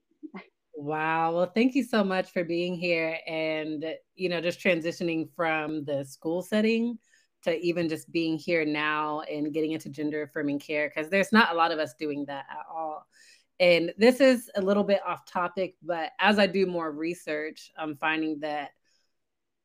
Wow. 0.74 1.36
Well, 1.36 1.52
thank 1.54 1.76
you 1.76 1.84
so 1.84 2.04
much 2.04 2.32
for 2.32 2.44
being 2.44 2.74
here 2.74 3.20
and, 3.28 3.86
you 4.16 4.30
know, 4.30 4.42
just 4.42 4.60
transitioning 4.60 5.30
from 5.36 5.86
the 5.86 6.04
school 6.06 6.42
setting 6.42 6.98
to 7.44 7.58
even 7.60 7.90
just 7.90 8.12
being 8.12 8.38
here 8.38 8.66
now 8.66 9.22
and 9.22 9.54
getting 9.54 9.72
into 9.72 9.90
gender 9.90 10.24
affirming 10.24 10.60
care 10.60 10.90
because 10.90 11.10
there's 11.10 11.32
not 11.32 11.52
a 11.52 11.56
lot 11.56 11.72
of 11.72 11.80
us 11.80 11.94
doing 12.00 12.26
that 12.26 12.46
at 12.50 12.66
all. 12.72 13.06
And 13.60 13.94
this 13.98 14.22
is 14.22 14.50
a 14.56 14.62
little 14.62 14.84
bit 14.84 15.02
off 15.06 15.26
topic, 15.26 15.76
but 15.84 16.12
as 16.20 16.40
I 16.40 16.48
do 16.48 16.66
more 16.66 16.92
research, 16.92 17.72
I'm 17.78 17.96
finding 17.96 18.40
that 18.40 18.72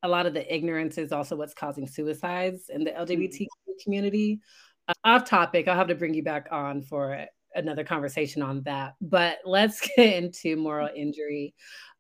a 0.03 0.09
lot 0.09 0.27
of 0.27 0.35
the 0.35 0.55
ignorance 0.55 0.99
is 0.99 1.13
also 1.13 1.37
what's 1.37 1.55
causing 1.55 1.87
suicides 1.87 2.69
in 2.69 2.85
the 2.85 2.91
LGBT 2.91 3.43
mm-hmm. 3.43 3.73
community. 3.83 4.41
Uh, 4.87 4.93
off 5.05 5.25
topic, 5.25 5.67
I'll 5.67 5.77
have 5.77 5.89
to 5.89 5.95
bring 5.95 6.15
you 6.15 6.23
back 6.23 6.49
on 6.51 6.83
for 6.83 7.27
another 7.55 7.85
conversation 7.85 8.43
on 8.43 8.63
that. 8.63 8.95
But 9.01 9.39
let's 9.45 9.81
get 9.97 10.23
into 10.23 10.57
moral 10.57 10.91
injury. 10.95 11.55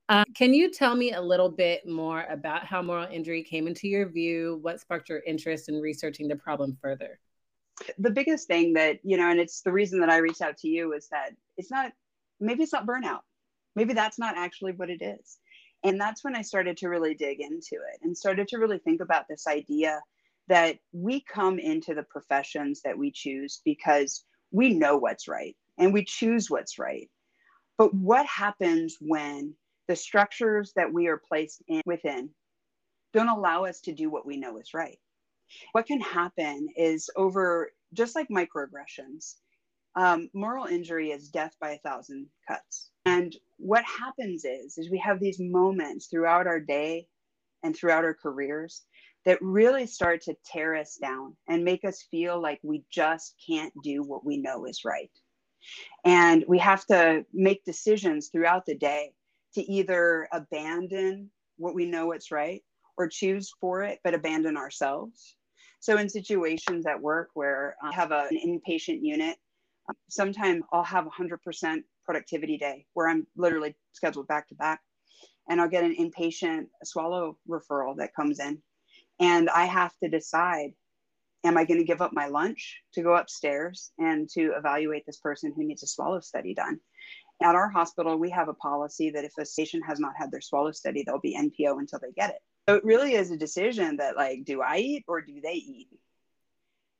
Uh, 0.08 0.24
can 0.34 0.54
you 0.54 0.70
tell 0.70 0.94
me 0.94 1.12
a 1.12 1.20
little 1.20 1.48
bit 1.48 1.88
more 1.88 2.24
about 2.30 2.64
how 2.64 2.80
moral 2.80 3.08
injury 3.10 3.42
came 3.42 3.66
into 3.66 3.88
your 3.88 4.08
view? 4.08 4.58
What 4.62 4.80
sparked 4.80 5.08
your 5.08 5.20
interest 5.26 5.68
in 5.68 5.80
researching 5.80 6.28
the 6.28 6.36
problem 6.36 6.76
further? 6.80 7.18
The 7.98 8.10
biggest 8.10 8.46
thing 8.46 8.72
that, 8.74 9.00
you 9.02 9.16
know, 9.16 9.28
and 9.28 9.40
it's 9.40 9.62
the 9.62 9.72
reason 9.72 9.98
that 10.00 10.08
I 10.08 10.18
reached 10.18 10.42
out 10.42 10.56
to 10.58 10.68
you 10.68 10.92
is 10.92 11.08
that 11.08 11.30
it's 11.56 11.70
not, 11.70 11.92
maybe 12.40 12.62
it's 12.62 12.72
not 12.72 12.86
burnout. 12.86 13.20
Maybe 13.74 13.94
that's 13.94 14.18
not 14.18 14.36
actually 14.36 14.72
what 14.72 14.90
it 14.90 15.02
is. 15.02 15.38
And 15.82 16.00
that's 16.00 16.22
when 16.24 16.36
I 16.36 16.42
started 16.42 16.76
to 16.78 16.88
really 16.88 17.14
dig 17.14 17.40
into 17.40 17.74
it 17.74 18.00
and 18.02 18.16
started 18.16 18.48
to 18.48 18.58
really 18.58 18.78
think 18.78 19.00
about 19.00 19.26
this 19.28 19.46
idea 19.46 20.00
that 20.48 20.78
we 20.92 21.20
come 21.20 21.58
into 21.58 21.94
the 21.94 22.04
professions 22.04 22.80
that 22.84 22.96
we 22.96 23.10
choose 23.10 23.60
because 23.64 24.24
we 24.52 24.72
know 24.72 24.96
what's 24.96 25.26
right 25.26 25.56
and 25.78 25.92
we 25.92 26.04
choose 26.04 26.48
what's 26.48 26.78
right. 26.78 27.10
But 27.76 27.92
what 27.92 28.24
happens 28.24 28.96
when 29.00 29.54
the 29.88 29.96
structures 29.96 30.72
that 30.76 30.92
we 30.92 31.06
are 31.08 31.20
placed 31.28 31.62
in 31.68 31.82
within 31.86 32.30
don't 33.12 33.28
allow 33.28 33.64
us 33.64 33.80
to 33.80 33.92
do 33.92 34.10
what 34.10 34.26
we 34.26 34.36
know 34.36 34.58
is 34.58 34.74
right? 34.74 34.98
What 35.72 35.86
can 35.86 36.00
happen 36.00 36.68
is 36.76 37.08
over 37.16 37.70
just 37.94 38.14
like 38.14 38.28
microaggressions, 38.28 39.36
um, 39.94 40.28
moral 40.34 40.66
injury 40.66 41.10
is 41.10 41.28
death 41.28 41.54
by 41.60 41.70
a 41.70 41.78
thousand 41.78 42.26
cuts. 42.46 42.90
And 43.06 43.34
what 43.58 43.84
happens 43.84 44.44
is, 44.44 44.76
is 44.76 44.90
we 44.90 44.98
have 44.98 45.20
these 45.20 45.40
moments 45.40 46.06
throughout 46.06 46.46
our 46.46 46.60
day 46.60 47.06
and 47.62 47.74
throughout 47.74 48.04
our 48.04 48.14
careers 48.14 48.82
that 49.24 49.40
really 49.40 49.86
start 49.86 50.20
to 50.22 50.36
tear 50.44 50.76
us 50.76 50.96
down 50.96 51.36
and 51.48 51.64
make 51.64 51.84
us 51.84 52.06
feel 52.10 52.40
like 52.40 52.60
we 52.62 52.84
just 52.90 53.34
can't 53.48 53.72
do 53.82 54.02
what 54.02 54.24
we 54.24 54.36
know 54.36 54.66
is 54.66 54.84
right. 54.84 55.10
And 56.04 56.44
we 56.46 56.58
have 56.58 56.84
to 56.86 57.24
make 57.32 57.64
decisions 57.64 58.28
throughout 58.28 58.66
the 58.66 58.76
day 58.76 59.12
to 59.56 59.62
either 59.62 60.28
abandon 60.32 61.30
what 61.56 61.74
we 61.74 61.86
know 61.86 62.12
it's 62.12 62.30
right 62.30 62.62
or 62.96 63.08
choose 63.08 63.52
for 63.60 63.82
it, 63.82 63.98
but 64.04 64.14
abandon 64.14 64.56
ourselves. 64.56 65.36
So, 65.80 65.98
in 65.98 66.08
situations 66.08 66.86
at 66.86 67.00
work 67.00 67.30
where 67.34 67.76
I 67.82 67.92
have 67.92 68.12
a, 68.12 68.28
an 68.30 68.38
inpatient 68.46 69.00
unit, 69.02 69.36
sometimes 70.08 70.64
I'll 70.72 70.84
have 70.84 71.04
100% 71.04 71.82
productivity 72.04 72.56
day 72.56 72.86
where 72.94 73.08
I'm 73.08 73.26
literally 73.36 73.74
scheduled 73.92 74.28
back 74.28 74.48
to 74.48 74.54
back, 74.54 74.80
and 75.50 75.60
I'll 75.60 75.68
get 75.68 75.84
an 75.84 75.96
inpatient 75.98 76.66
swallow 76.84 77.36
referral 77.48 77.96
that 77.98 78.14
comes 78.14 78.40
in 78.40 78.62
and 79.18 79.48
I 79.48 79.64
have 79.64 79.92
to 80.02 80.08
decide 80.08 80.72
am 81.44 81.56
I 81.56 81.64
going 81.64 81.78
to 81.78 81.86
give 81.86 82.02
up 82.02 82.12
my 82.12 82.26
lunch 82.26 82.80
to 82.94 83.02
go 83.02 83.14
upstairs 83.14 83.92
and 83.98 84.28
to 84.30 84.52
evaluate 84.56 85.06
this 85.06 85.18
person 85.18 85.52
who 85.54 85.64
needs 85.64 85.82
a 85.82 85.86
swallow 85.86 86.20
study 86.20 86.54
done? 86.54 86.80
At 87.42 87.54
our 87.54 87.68
hospital, 87.68 88.16
we 88.16 88.30
have 88.30 88.48
a 88.48 88.54
policy 88.54 89.10
that 89.10 89.24
if 89.24 89.32
a 89.38 89.44
patient 89.56 89.84
has 89.86 90.00
not 90.00 90.14
had 90.16 90.30
their 90.30 90.40
swallow 90.40 90.72
study, 90.72 91.02
they'll 91.02 91.20
be 91.20 91.36
NPO 91.36 91.78
until 91.78 91.98
they 92.00 92.12
get 92.12 92.30
it. 92.30 92.40
So 92.68 92.76
it 92.76 92.84
really 92.84 93.14
is 93.14 93.30
a 93.30 93.36
decision 93.36 93.98
that 93.98 94.16
like, 94.16 94.44
do 94.44 94.62
I 94.62 94.78
eat 94.78 95.04
or 95.06 95.20
do 95.20 95.40
they 95.40 95.54
eat? 95.54 95.88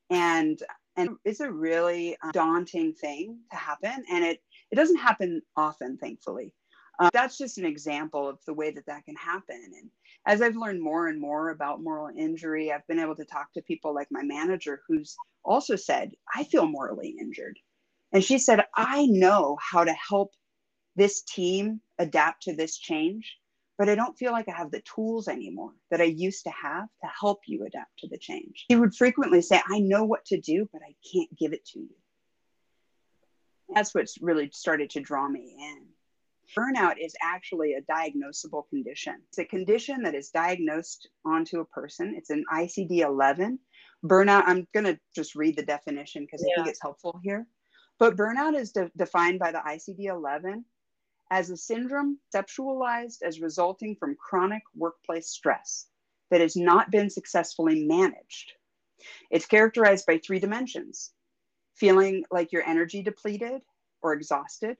And 0.09 0.61
and 0.95 1.17
it's 1.25 1.41
a 1.41 1.51
really 1.51 2.17
daunting 2.33 2.93
thing 2.93 3.39
to 3.51 3.57
happen, 3.57 4.03
and 4.11 4.23
it 4.23 4.41
it 4.71 4.75
doesn't 4.75 4.97
happen 4.97 5.41
often, 5.55 5.97
thankfully. 5.97 6.53
Um, 6.99 7.09
that's 7.13 7.37
just 7.37 7.57
an 7.57 7.65
example 7.65 8.27
of 8.27 8.39
the 8.45 8.53
way 8.53 8.71
that 8.71 8.85
that 8.87 9.05
can 9.05 9.15
happen. 9.15 9.71
And 9.79 9.89
as 10.25 10.41
I've 10.41 10.55
learned 10.55 10.81
more 10.81 11.07
and 11.07 11.21
more 11.21 11.49
about 11.49 11.83
moral 11.83 12.09
injury, 12.17 12.71
I've 12.71 12.87
been 12.87 12.99
able 12.99 13.15
to 13.15 13.25
talk 13.25 13.53
to 13.53 13.61
people 13.61 13.93
like 13.93 14.07
my 14.09 14.23
manager 14.23 14.81
who's 14.87 15.15
also 15.45 15.75
said, 15.75 16.13
I 16.33 16.43
feel 16.43 16.65
morally 16.65 17.15
injured. 17.19 17.59
And 18.17 18.23
she 18.23 18.39
said, 18.39 18.65
I 18.73 19.05
know 19.05 19.59
how 19.61 19.83
to 19.83 19.93
help 19.93 20.31
this 20.95 21.21
team 21.21 21.81
adapt 21.99 22.41
to 22.45 22.55
this 22.55 22.79
change, 22.79 23.37
but 23.77 23.89
I 23.89 23.93
don't 23.93 24.17
feel 24.17 24.31
like 24.31 24.49
I 24.49 24.57
have 24.57 24.71
the 24.71 24.81
tools 24.81 25.27
anymore 25.27 25.73
that 25.91 26.01
I 26.01 26.05
used 26.05 26.45
to 26.45 26.49
have 26.49 26.87
to 27.03 27.09
help 27.21 27.41
you 27.45 27.63
adapt 27.67 27.99
to 27.99 28.07
the 28.07 28.17
change. 28.17 28.65
She 28.71 28.75
would 28.75 28.95
frequently 28.95 29.43
say, 29.43 29.61
I 29.69 29.81
know 29.81 30.03
what 30.03 30.25
to 30.25 30.41
do, 30.41 30.67
but 30.73 30.81
I 30.81 30.95
can't 31.13 31.29
give 31.37 31.53
it 31.53 31.63
to 31.73 31.79
you. 31.79 31.95
That's 33.75 33.93
what's 33.93 34.19
really 34.19 34.49
started 34.51 34.89
to 34.89 34.99
draw 34.99 35.29
me 35.29 35.55
in. 35.55 35.85
Burnout 36.57 36.95
is 36.99 37.13
actually 37.21 37.75
a 37.75 37.83
diagnosable 37.83 38.67
condition. 38.69 39.21
It's 39.27 39.37
a 39.37 39.45
condition 39.45 40.01
that 40.01 40.15
is 40.15 40.29
diagnosed 40.29 41.07
onto 41.23 41.59
a 41.59 41.65
person. 41.65 42.15
It's 42.17 42.31
an 42.31 42.45
ICD 42.51 43.01
11. 43.01 43.59
Burnout, 44.03 44.41
I'm 44.47 44.67
going 44.73 44.87
to 44.87 44.99
just 45.15 45.35
read 45.35 45.55
the 45.55 45.61
definition 45.61 46.23
because 46.23 46.43
yeah. 46.43 46.53
I 46.53 46.55
think 46.55 46.69
it's 46.69 46.81
helpful 46.81 47.19
here. 47.23 47.45
But 47.99 48.15
burnout 48.15 48.55
is 48.55 48.71
de- 48.71 48.91
defined 48.95 49.39
by 49.39 49.51
the 49.51 49.59
ICD 49.59 50.05
11 50.05 50.65
as 51.31 51.49
a 51.49 51.57
syndrome 51.57 52.19
conceptualized 52.33 53.21
as 53.23 53.41
resulting 53.41 53.95
from 53.95 54.15
chronic 54.15 54.63
workplace 54.75 55.29
stress 55.29 55.87
that 56.29 56.41
has 56.41 56.55
not 56.55 56.91
been 56.91 57.09
successfully 57.09 57.85
managed. 57.85 58.53
It's 59.31 59.45
characterized 59.45 60.05
by 60.05 60.19
three 60.19 60.39
dimensions 60.39 61.13
feeling 61.75 62.23
like 62.31 62.51
you're 62.51 62.67
energy 62.67 63.03
depleted 63.03 63.61
or 64.01 64.13
exhausted, 64.13 64.77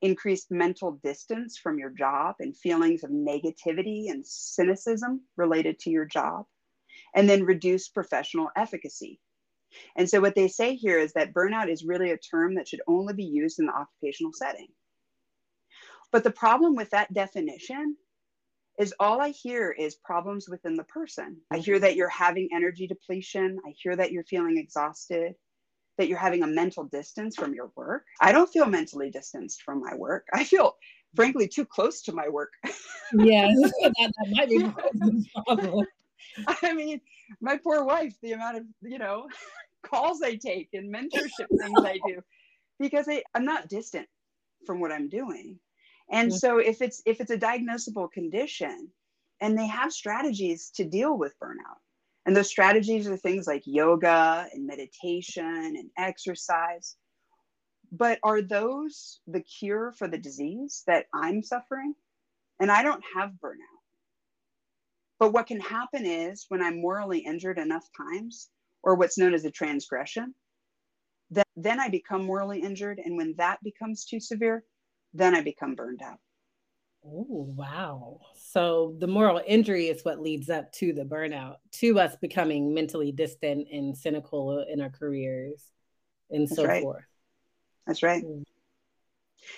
increased 0.00 0.50
mental 0.50 0.92
distance 1.02 1.58
from 1.58 1.78
your 1.78 1.90
job 1.90 2.36
and 2.40 2.56
feelings 2.56 3.04
of 3.04 3.10
negativity 3.10 4.10
and 4.10 4.26
cynicism 4.26 5.20
related 5.36 5.78
to 5.78 5.90
your 5.90 6.06
job, 6.06 6.46
and 7.14 7.28
then 7.28 7.44
reduced 7.44 7.94
professional 7.94 8.48
efficacy. 8.56 9.20
And 9.96 10.08
so, 10.08 10.20
what 10.20 10.34
they 10.34 10.48
say 10.48 10.74
here 10.74 10.98
is 10.98 11.12
that 11.12 11.32
burnout 11.32 11.68
is 11.68 11.84
really 11.84 12.10
a 12.10 12.18
term 12.18 12.54
that 12.54 12.68
should 12.68 12.80
only 12.86 13.14
be 13.14 13.24
used 13.24 13.58
in 13.58 13.66
the 13.66 13.72
occupational 13.72 14.32
setting. 14.32 14.68
But 16.12 16.24
the 16.24 16.30
problem 16.30 16.74
with 16.74 16.90
that 16.90 17.12
definition 17.12 17.96
is 18.78 18.94
all 18.98 19.20
I 19.20 19.30
hear 19.30 19.70
is 19.70 19.94
problems 19.94 20.48
within 20.48 20.74
the 20.74 20.84
person. 20.84 21.40
I 21.50 21.58
hear 21.58 21.78
that 21.78 21.96
you're 21.96 22.08
having 22.08 22.48
energy 22.52 22.86
depletion. 22.86 23.58
I 23.66 23.72
hear 23.76 23.94
that 23.96 24.10
you're 24.12 24.24
feeling 24.24 24.58
exhausted 24.58 25.34
that 25.96 26.08
you're 26.08 26.18
having 26.18 26.42
a 26.42 26.46
mental 26.46 26.84
distance 26.84 27.36
from 27.36 27.54
your 27.54 27.70
work. 27.76 28.04
I 28.20 28.32
don't 28.32 28.50
feel 28.52 28.66
mentally 28.66 29.10
distanced 29.10 29.62
from 29.62 29.80
my 29.80 29.94
work. 29.94 30.26
I 30.32 30.44
feel 30.44 30.76
frankly 31.14 31.46
too 31.46 31.64
close 31.64 32.02
to 32.02 32.12
my 32.12 32.28
work. 32.28 32.52
yes, 33.12 33.54
that, 33.82 33.94
that 33.98 34.12
might 34.30 34.48
be 34.48 34.58
the 34.58 35.24
problem. 35.46 35.86
I 36.62 36.72
mean, 36.72 37.00
my 37.40 37.56
poor 37.56 37.84
wife, 37.84 38.14
the 38.22 38.32
amount 38.32 38.56
of, 38.56 38.64
you 38.82 38.98
know, 38.98 39.28
calls 39.84 40.22
I 40.22 40.36
take 40.36 40.70
and 40.72 40.92
mentorship 40.92 41.48
things 41.58 41.80
I 41.80 41.98
do, 42.06 42.22
because 42.78 43.06
I, 43.08 43.22
I'm 43.34 43.44
not 43.44 43.68
distant 43.68 44.08
from 44.66 44.80
what 44.80 44.92
I'm 44.92 45.08
doing. 45.08 45.58
And 46.10 46.30
mm-hmm. 46.30 46.38
so 46.38 46.58
if 46.58 46.82
it's 46.82 47.02
if 47.06 47.20
it's 47.20 47.30
a 47.30 47.38
diagnosable 47.38 48.10
condition 48.10 48.88
and 49.40 49.58
they 49.58 49.66
have 49.66 49.92
strategies 49.92 50.70
to 50.76 50.84
deal 50.84 51.16
with 51.16 51.38
burnout. 51.42 51.80
And 52.26 52.34
those 52.34 52.48
strategies 52.48 53.06
are 53.06 53.16
things 53.16 53.46
like 53.46 53.62
yoga 53.66 54.46
and 54.52 54.66
meditation 54.66 55.44
and 55.76 55.90
exercise. 55.98 56.96
But 57.92 58.18
are 58.22 58.40
those 58.40 59.20
the 59.26 59.40
cure 59.40 59.92
for 59.92 60.08
the 60.08 60.18
disease 60.18 60.82
that 60.86 61.06
I'm 61.12 61.42
suffering? 61.42 61.94
And 62.60 62.70
I 62.70 62.82
don't 62.82 63.04
have 63.14 63.32
burnout. 63.44 63.82
But 65.18 65.32
what 65.32 65.46
can 65.46 65.60
happen 65.60 66.06
is 66.06 66.46
when 66.48 66.62
I'm 66.62 66.80
morally 66.80 67.18
injured 67.18 67.58
enough 67.58 67.86
times, 67.96 68.48
or 68.84 68.94
what's 68.94 69.18
known 69.18 69.34
as 69.34 69.44
a 69.44 69.50
transgression, 69.50 70.34
then, 71.30 71.44
then 71.56 71.80
I 71.80 71.88
become 71.88 72.24
morally 72.24 72.60
injured. 72.60 73.00
And 73.04 73.16
when 73.16 73.34
that 73.38 73.58
becomes 73.64 74.04
too 74.04 74.20
severe, 74.20 74.62
then 75.14 75.34
I 75.34 75.40
become 75.40 75.74
burned 75.74 76.02
out. 76.02 76.18
Oh, 77.06 77.26
wow. 77.56 78.20
So 78.36 78.94
the 78.98 79.06
moral 79.06 79.40
injury 79.46 79.88
is 79.88 80.04
what 80.04 80.20
leads 80.20 80.48
up 80.48 80.70
to 80.72 80.92
the 80.92 81.04
burnout, 81.04 81.56
to 81.80 81.98
us 81.98 82.16
becoming 82.20 82.72
mentally 82.72 83.10
distant 83.10 83.68
and 83.72 83.96
cynical 83.96 84.64
in 84.70 84.80
our 84.80 84.90
careers 84.90 85.62
and 86.30 86.48
That's 86.48 86.56
so 86.56 86.64
right. 86.64 86.82
forth. 86.82 87.04
That's 87.86 88.02
right. 88.02 88.24
Mm. 88.24 88.44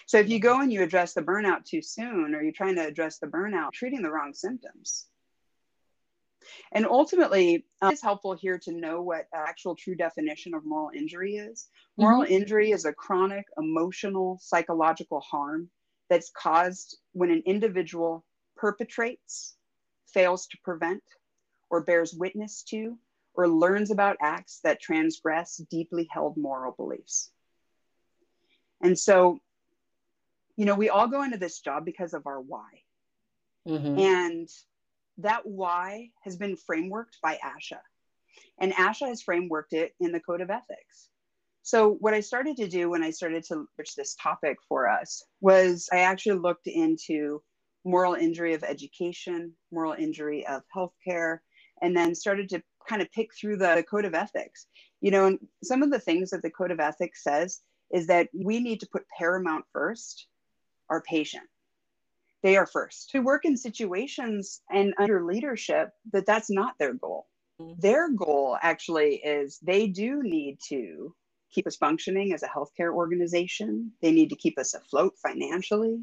So 0.07 0.19
if 0.19 0.29
you 0.29 0.41
go 0.41 0.61
and 0.61 0.73
you 0.73 0.83
address 0.83 1.15
the 1.15 1.23
burnout 1.23 1.65
too 1.65 1.83
soon, 1.83 2.35
or 2.35 2.43
you're 2.43 2.53
trying 2.53 2.77
to 2.77 2.87
address 2.87 3.19
the 3.19 3.29
burnout, 3.29 3.73
treating 3.73 4.03
the 4.03 4.11
wrong 4.11 4.35
symptoms. 4.35 5.07
And 6.73 6.87
ultimately, 6.87 7.67
uh, 7.83 7.91
it's 7.93 8.03
helpful 8.03 8.35
here 8.35 8.59
to 8.59 8.73
know 8.73 9.03
what 9.03 9.27
actual 9.35 9.75
true 9.75 9.95
definition 9.95 10.55
of 10.55 10.65
moral 10.65 10.91
injury 10.97 11.37
is. 11.37 11.69
Moral 11.97 12.23
mm-hmm. 12.23 12.33
injury 12.33 12.71
is 12.73 12.85
a 12.85 12.93
chronic 12.93 13.47
emotional, 13.59 14.39
psychological 14.41 15.21
harm 15.21 15.69
that's 16.09 16.31
caused 16.31 16.99
when 17.13 17.31
an 17.31 17.43
individual 17.47 18.25
perpetrates, 18.57 19.57
fails 20.07 20.47
to 20.49 20.59
prevent, 20.63 21.03
or 21.71 21.83
bears 21.83 22.15
witness 22.15 22.63
to, 22.63 22.97
or 23.35 23.49
learns 23.49 23.91
about 23.91 24.17
acts 24.21 24.61
that 24.65 24.81
transgress 24.81 25.57
deeply 25.71 26.09
held 26.11 26.37
moral 26.37 26.73
beliefs. 26.73 27.31
And 28.83 28.99
so, 28.99 29.41
you 30.57 30.65
know, 30.65 30.75
we 30.75 30.89
all 30.89 31.09
go 31.09 31.23
into 31.23 31.39
this 31.39 31.61
job 31.61 31.85
because 31.85 32.15
of 32.15 32.27
our 32.27 32.41
why. 32.41 32.69
Mm-hmm. 33.69 33.99
And 33.99 34.49
that 35.19 35.47
why 35.47 36.11
has 36.23 36.37
been 36.37 36.57
frameworked 36.57 37.21
by 37.23 37.39
ASHA. 37.45 37.79
And 38.59 38.73
ASHA 38.73 39.09
has 39.09 39.23
frameworked 39.23 39.73
it 39.73 39.95
in 40.01 40.13
the 40.13 40.21
Code 40.21 40.41
of 40.41 40.51
Ethics. 40.51 41.09
So, 41.63 41.95
what 41.95 42.15
I 42.15 42.21
started 42.21 42.57
to 42.59 42.69
do 42.69 42.91
when 42.91 43.03
I 43.03 43.11
started 43.11 43.43
to 43.45 43.67
research 43.77 43.97
this 43.97 44.15
topic 44.23 44.59
for 44.69 44.89
us 44.89 45.25
was 45.41 45.89
I 45.93 45.99
actually 46.01 46.39
looked 46.39 46.69
into 46.69 47.43
moral 47.85 48.15
injury 48.15 48.55
of 48.55 48.63
education, 48.63 49.53
moral 49.73 49.95
injury 49.95 50.47
of 50.47 50.63
healthcare, 50.75 51.39
and 51.83 51.97
then 51.97 52.15
started 52.15 52.49
to 52.51 52.63
kind 52.89 53.03
of 53.03 53.11
pick 53.11 53.35
through 53.35 53.57
the 53.57 53.85
Code 53.91 54.05
of 54.05 54.15
Ethics. 54.15 54.67
You 55.01 55.11
know, 55.11 55.27
and 55.27 55.39
some 55.63 55.83
of 55.83 55.91
the 55.91 55.99
things 55.99 56.31
that 56.31 56.43
the 56.43 56.51
Code 56.51 56.71
of 56.71 56.81
Ethics 56.81 57.25
says 57.25 57.61
is 57.93 58.07
that 58.07 58.29
we 58.33 58.61
need 58.61 58.81
to 58.81 58.89
put 58.93 59.05
paramount 59.19 59.65
first 59.73 60.27
our 60.89 61.03
patient. 61.03 61.45
They 62.43 62.57
are 62.57 62.67
first. 62.67 63.11
To 63.11 63.21
work 63.21 63.45
in 63.45 63.57
situations 63.57 64.61
and 64.71 64.95
under 64.99 65.25
leadership 65.25 65.91
that 66.13 66.27
that's 66.27 66.51
not 66.51 66.75
their 66.79 66.95
goal. 66.95 67.27
Mm-hmm. 67.61 67.81
Their 67.81 68.11
goal 68.11 68.59
actually 68.61 69.17
is 69.17 69.59
they 69.63 69.87
do 69.89 70.23
need 70.23 70.59
to 70.69 71.15
keep 71.51 71.67
us 71.67 71.77
functioning 71.77 72.33
as 72.33 72.43
a 72.43 72.49
healthcare 72.49 72.93
organization. 72.93 73.93
They 74.03 74.13
need 74.13 74.31
to 74.31 74.37
keep 74.37 74.59
us 74.59 74.75
afloat 74.75 75.15
financially. 75.23 76.03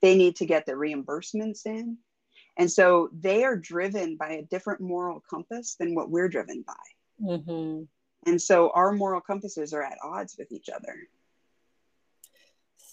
They 0.00 0.16
need 0.16 0.36
to 0.36 0.46
get 0.46 0.66
the 0.66 0.72
reimbursements 0.72 1.66
in. 1.66 1.98
And 2.56 2.70
so 2.70 3.08
they 3.12 3.44
are 3.44 3.56
driven 3.56 4.16
by 4.16 4.34
a 4.34 4.42
different 4.42 4.80
moral 4.80 5.22
compass 5.28 5.74
than 5.74 5.94
what 5.94 6.10
we're 6.10 6.28
driven 6.28 6.64
by. 6.66 6.74
Mm-hmm. 7.22 7.84
And 8.26 8.40
so 8.40 8.70
our 8.70 8.92
moral 8.92 9.20
compasses 9.20 9.72
are 9.74 9.82
at 9.82 9.98
odds 10.02 10.36
with 10.38 10.52
each 10.52 10.68
other. 10.68 10.94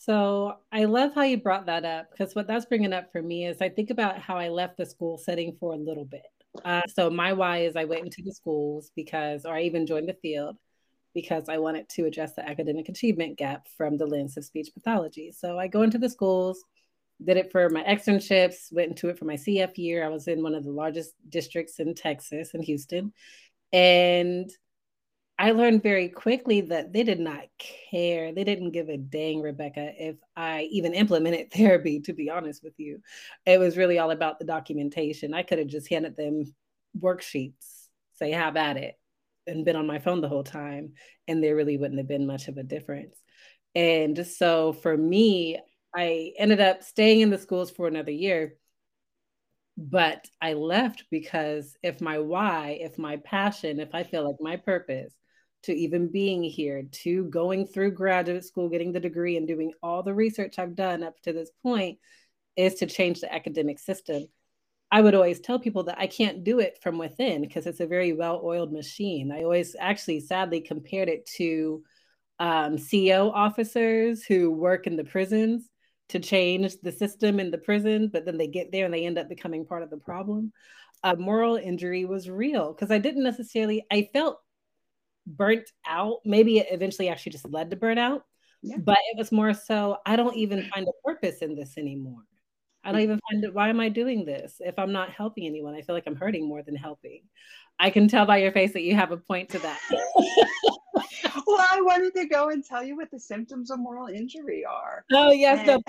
So 0.02 0.56
I 0.72 0.86
love 0.86 1.14
how 1.14 1.22
you 1.22 1.38
brought 1.38 1.68
that 1.68 1.86
up 1.86 2.10
because 2.10 2.34
what 2.34 2.48
that's 2.48 2.66
bringing 2.66 2.92
up 2.92 3.12
for 3.12 3.22
me 3.22 3.46
is 3.46 3.62
I 3.62 3.70
think 3.70 3.92
about 3.92 4.18
how 4.18 4.36
I 4.36 4.50
left 4.50 4.78
the 4.78 4.86
school 4.88 5.20
setting 5.20 5.56
for 5.60 5.74
a 5.74 5.78
little 5.78 6.06
bit. 6.06 6.26
Uh, 6.66 6.82
so 6.96 7.12
my 7.12 7.34
why 7.34 7.60
is 7.60 7.76
I 7.76 7.84
went 7.84 8.06
into 8.06 8.24
the 8.24 8.34
schools 8.34 8.90
because, 8.96 9.46
or 9.46 9.54
I 9.54 9.62
even 9.62 9.86
joined 9.86 10.10
the 10.10 10.18
field 10.20 10.58
because 11.14 11.50
I 11.50 11.60
wanted 11.60 11.88
to 11.90 12.06
address 12.06 12.34
the 12.34 12.50
academic 12.50 12.90
achievement 12.90 13.38
gap 13.38 13.68
from 13.78 13.96
the 14.00 14.08
lens 14.08 14.38
of 14.38 14.44
speech 14.44 14.70
pathology. 14.74 15.32
So 15.32 15.60
I 15.60 15.68
go 15.68 15.84
into 15.84 16.00
the 16.00 16.10
schools, 16.10 16.64
did 17.24 17.38
it 17.38 17.52
for 17.52 17.70
my 17.70 17.84
externships, 17.84 18.74
went 18.74 18.90
into 18.90 19.10
it 19.10 19.20
for 19.20 19.26
my 19.26 19.36
CF 19.36 19.78
year. 19.78 20.04
I 20.04 20.10
was 20.10 20.28
in 20.28 20.42
one 20.42 20.56
of 20.56 20.64
the 20.64 20.72
largest 20.72 21.14
districts 21.30 21.80
in 21.80 21.94
Texas, 21.94 22.56
in 22.56 22.64
Houston. 22.64 23.14
And 23.72 24.50
I 25.42 25.54
learned 25.54 25.82
very 25.82 26.08
quickly 26.08 26.62
that 26.62 26.94
they 26.94 27.02
did 27.02 27.20
not 27.20 27.46
care. 27.58 28.32
They 28.32 28.44
didn't 28.44 28.72
give 28.72 28.90
a 28.90 28.98
dang, 28.98 29.42
Rebecca, 29.42 29.92
if 29.98 30.18
I 30.36 30.70
even 30.72 30.94
implemented 30.94 31.52
therapy, 31.54 32.00
to 32.02 32.14
be 32.14 32.30
honest 32.30 32.64
with 32.64 32.76
you. 32.78 33.02
It 33.48 33.60
was 33.60 33.76
really 33.76 33.98
all 33.98 34.12
about 34.12 34.38
the 34.38 34.46
documentation. 34.46 35.34
I 35.34 35.42
could 35.42 35.58
have 35.58 35.68
just 35.68 35.90
handed 35.90 36.16
them 36.16 36.54
worksheets, 36.96 37.88
say, 38.14 38.30
have 38.30 38.56
at 38.56 38.78
it 38.78 39.00
and 39.48 39.66
been 39.66 39.76
on 39.76 39.88
my 39.88 39.98
phone 39.98 40.22
the 40.22 40.30
whole 40.30 40.44
time 40.44 40.94
and 41.28 41.44
there 41.44 41.56
really 41.56 41.76
wouldn't 41.76 41.98
have 41.98 42.08
been 42.08 42.28
much 42.28 42.48
of 42.48 42.58
a 42.58 42.64
difference 42.64 43.18
and 43.74 44.28
so 44.28 44.72
for 44.72 44.96
me 44.96 45.60
i 45.96 46.32
ended 46.38 46.60
up 46.60 46.84
staying 46.84 47.22
in 47.22 47.32
the 47.32 47.40
schools 47.40 47.72
for 47.72 47.88
another 47.88 48.12
year 48.12 48.56
but 49.76 50.28
i 50.42 50.54
left 50.54 51.06
because 51.10 51.76
if 51.82 52.02
my 52.02 52.20
why 52.20 52.78
if 52.82 53.00
my 53.00 53.18
passion 53.18 53.80
if 53.80 53.96
i 53.96 54.04
feel 54.04 54.28
like 54.28 54.36
my 54.40 54.58
purpose 54.58 55.12
to 55.64 55.74
even 55.74 56.08
being 56.08 56.44
here 56.44 56.84
to 56.92 57.26
going 57.26 57.66
through 57.66 57.92
graduate 57.92 58.46
school 58.46 58.70
getting 58.70 58.92
the 58.92 59.00
degree 59.00 59.38
and 59.38 59.48
doing 59.48 59.72
all 59.82 60.04
the 60.04 60.14
research 60.14 60.60
i've 60.60 60.76
done 60.76 61.04
up 61.04 61.20
to 61.22 61.34
this 61.34 61.52
point 61.64 61.98
is 62.56 62.76
to 62.76 62.86
change 62.86 63.22
the 63.22 63.34
academic 63.34 63.80
system 63.80 64.28
I 64.92 65.02
would 65.02 65.16
always 65.16 65.40
tell 65.40 65.58
people 65.58 65.84
that 65.84 66.00
I 66.00 66.08
can't 66.08 66.44
do 66.44 66.60
it 66.60 66.78
from 66.82 66.98
within 66.98 67.42
because 67.42 67.66
it's 67.66 67.80
a 67.80 67.88
very 67.88 68.12
well 68.12 68.42
oiled 68.44 68.74
machine. 68.74 69.32
I 69.32 69.44
always 69.44 69.74
actually 69.80 70.20
sadly 70.20 70.60
compared 70.60 71.08
it 71.08 71.26
to 71.38 71.82
um, 72.40 72.78
CO 72.78 73.32
officers 73.34 74.24
who 74.24 74.52
work 74.52 74.88
in 74.88 74.98
the 74.98 75.06
prisons 75.06 75.70
to 76.10 76.20
change 76.20 76.76
the 76.82 76.92
system 76.92 77.40
in 77.40 77.52
the 77.52 77.58
prison, 77.58 78.10
but 78.12 78.26
then 78.26 78.38
they 78.38 78.48
get 78.48 78.72
there 78.72 78.84
and 78.84 78.94
they 78.94 79.06
end 79.06 79.18
up 79.18 79.30
becoming 79.30 79.66
part 79.66 79.82
of 79.82 79.90
the 79.90 79.98
problem. 79.98 80.52
Uh, 81.04 81.16
moral 81.18 81.56
injury 81.56 82.04
was 82.04 82.30
real 82.30 82.74
because 82.74 82.92
I 82.92 82.98
didn't 82.98 83.24
necessarily, 83.24 83.86
I 83.90 84.10
felt 84.12 84.42
burnt 85.26 85.70
out. 85.88 86.20
Maybe 86.26 86.60
it 86.60 86.68
eventually 86.72 87.10
actually 87.10 87.34
just 87.34 87.50
led 87.50 87.70
to 87.72 87.78
burnout, 87.78 88.22
yeah. 88.62 88.78
but 88.78 88.98
it 89.12 89.18
was 89.18 89.32
more 89.32 89.54
so 89.54 89.98
I 90.06 90.16
don't 90.16 90.36
even 90.36 90.70
find 90.74 90.88
a 90.88 91.08
purpose 91.08 91.40
in 91.40 91.56
this 91.56 91.78
anymore. 91.78 92.24
I 92.84 92.92
don't 92.92 93.02
even 93.02 93.20
find 93.30 93.44
it. 93.44 93.54
Why 93.54 93.70
am 93.70 93.80
I 93.80 93.90
doing 93.90 94.26
this 94.26 94.56
if 94.60 94.78
I'm 94.80 94.92
not 94.92 95.12
helping 95.12 95.46
anyone? 95.46 95.76
I 95.76 95.82
feel 95.82 95.94
like 95.94 96.06
I'm 96.08 96.16
hurting 96.16 96.48
more 96.48 96.64
than 96.64 96.76
helping. 96.76 97.22
I 97.80 97.90
can 97.90 98.08
tell 98.08 98.26
by 98.26 98.38
your 98.38 98.52
face 98.52 98.74
that 98.74 98.82
you 98.82 98.96
have 98.96 99.12
a 99.12 99.18
point 99.18 99.50
to 99.50 99.60
that. 99.60 99.80
well, 101.48 101.66
I 101.72 101.82
wanted 101.82 102.16
to 102.16 102.26
go 102.26 102.50
and 102.50 102.64
tell 102.64 102.84
you 102.84 102.96
what 102.96 103.12
the 103.12 103.20
symptoms 103.20 103.70
of 103.70 103.80
moral 103.80 104.08
injury 104.08 104.66
are. 104.66 105.06
Oh, 105.12 105.32
yes. 105.32 105.68
And... 105.68 105.84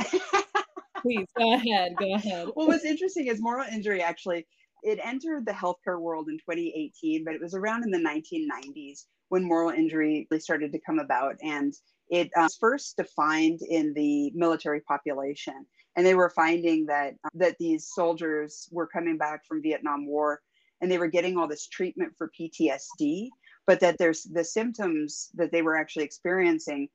Please 1.03 1.27
go 1.37 1.55
ahead. 1.55 1.95
Go 1.99 2.14
ahead. 2.14 2.49
Well, 2.57 2.68
what's 2.68 2.85
interesting 2.85 3.27
is 3.27 3.40
moral 3.40 3.66
injury 3.71 4.03
actually, 4.03 4.47
it 4.83 4.99
entered 5.03 5.47
the 5.47 5.53
healthcare 5.53 6.01
world 6.01 6.29
in 6.29 6.38
2018, 6.38 7.25
but 7.25 7.35
it 7.35 7.40
was 7.40 7.55
around 7.55 7.85
in 7.85 7.90
the 7.90 7.99
1990s 7.99 9.05
when 9.29 9.45
moral 9.45 9.71
injury 9.71 10.27
really 10.31 10.40
started 10.40 10.73
to 10.73 10.81
come 10.81 10.99
about. 10.99 11.37
And 11.42 11.73
it 12.11 12.31
uh, 12.37 12.42
was 12.42 12.57
first 12.57 12.97
defined 12.97 13.61
in 13.62 13.95
the 13.95 14.33
military 14.35 14.81
population 14.81 15.66
and 15.97 16.07
they 16.07 16.14
were 16.14 16.31
finding 16.31 16.87
that 16.87 17.14
uh, 17.25 17.29
that 17.35 17.59
these 17.59 17.90
soldiers 17.92 18.68
were 18.71 18.87
coming 18.87 19.18
back 19.18 19.45
from 19.47 19.62
Vietnam 19.62 20.07
War 20.07 20.40
and 20.81 20.90
they 20.90 20.99
were 20.99 21.09
getting 21.09 21.37
all 21.37 21.47
this 21.47 21.68
treatment 21.68 22.12
for 22.16 22.31
PTSD, 22.38 23.29
but 23.66 23.81
that 23.81 23.99
there's 23.99 24.25
the 24.25 24.45
symptoms 24.45 25.31
that 25.35 25.53
they 25.53 25.62
were 25.62 25.77
actually 25.77 26.05
experiencing 26.05 26.88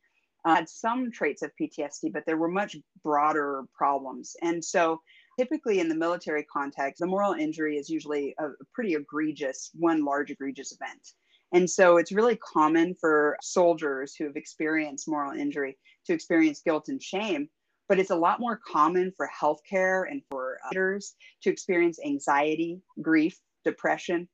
uh, 0.45 0.55
had 0.55 0.69
some 0.69 1.11
traits 1.11 1.41
of 1.41 1.51
PTSD, 1.59 2.11
but 2.11 2.23
there 2.25 2.37
were 2.37 2.49
much 2.49 2.75
broader 3.03 3.63
problems. 3.75 4.35
And 4.41 4.63
so 4.63 5.01
typically 5.37 5.79
in 5.79 5.89
the 5.89 5.95
military 5.95 6.43
context, 6.43 6.99
the 6.99 7.07
moral 7.07 7.33
injury 7.33 7.77
is 7.77 7.89
usually 7.89 8.35
a, 8.39 8.49
pretty 8.73 8.95
egregious, 8.95 9.71
one 9.73 10.03
large 10.03 10.31
egregious 10.31 10.73
event. 10.73 11.13
And 11.53 11.69
so 11.69 11.97
it's 11.97 12.11
really 12.11 12.35
common 12.37 12.95
for 12.99 13.37
soldiers 13.41 14.15
who 14.15 14.25
have 14.25 14.35
experienced 14.35 15.07
moral 15.07 15.39
injury 15.39 15.77
to 16.05 16.13
experience 16.13 16.61
guilt 16.61 16.89
and 16.89 17.01
shame 17.01 17.49
but 17.87 17.99
it's 17.99 18.11
a 18.11 18.15
lot 18.15 18.39
more 18.39 18.59
common 18.67 19.13
for 19.15 19.29
healthcare 19.29 20.09
and 20.09 20.21
for 20.29 20.59
others 20.69 21.15
to 21.41 21.49
experience 21.49 21.99
anxiety, 22.05 22.81
grief, 23.01 23.39
depression, 23.63 24.27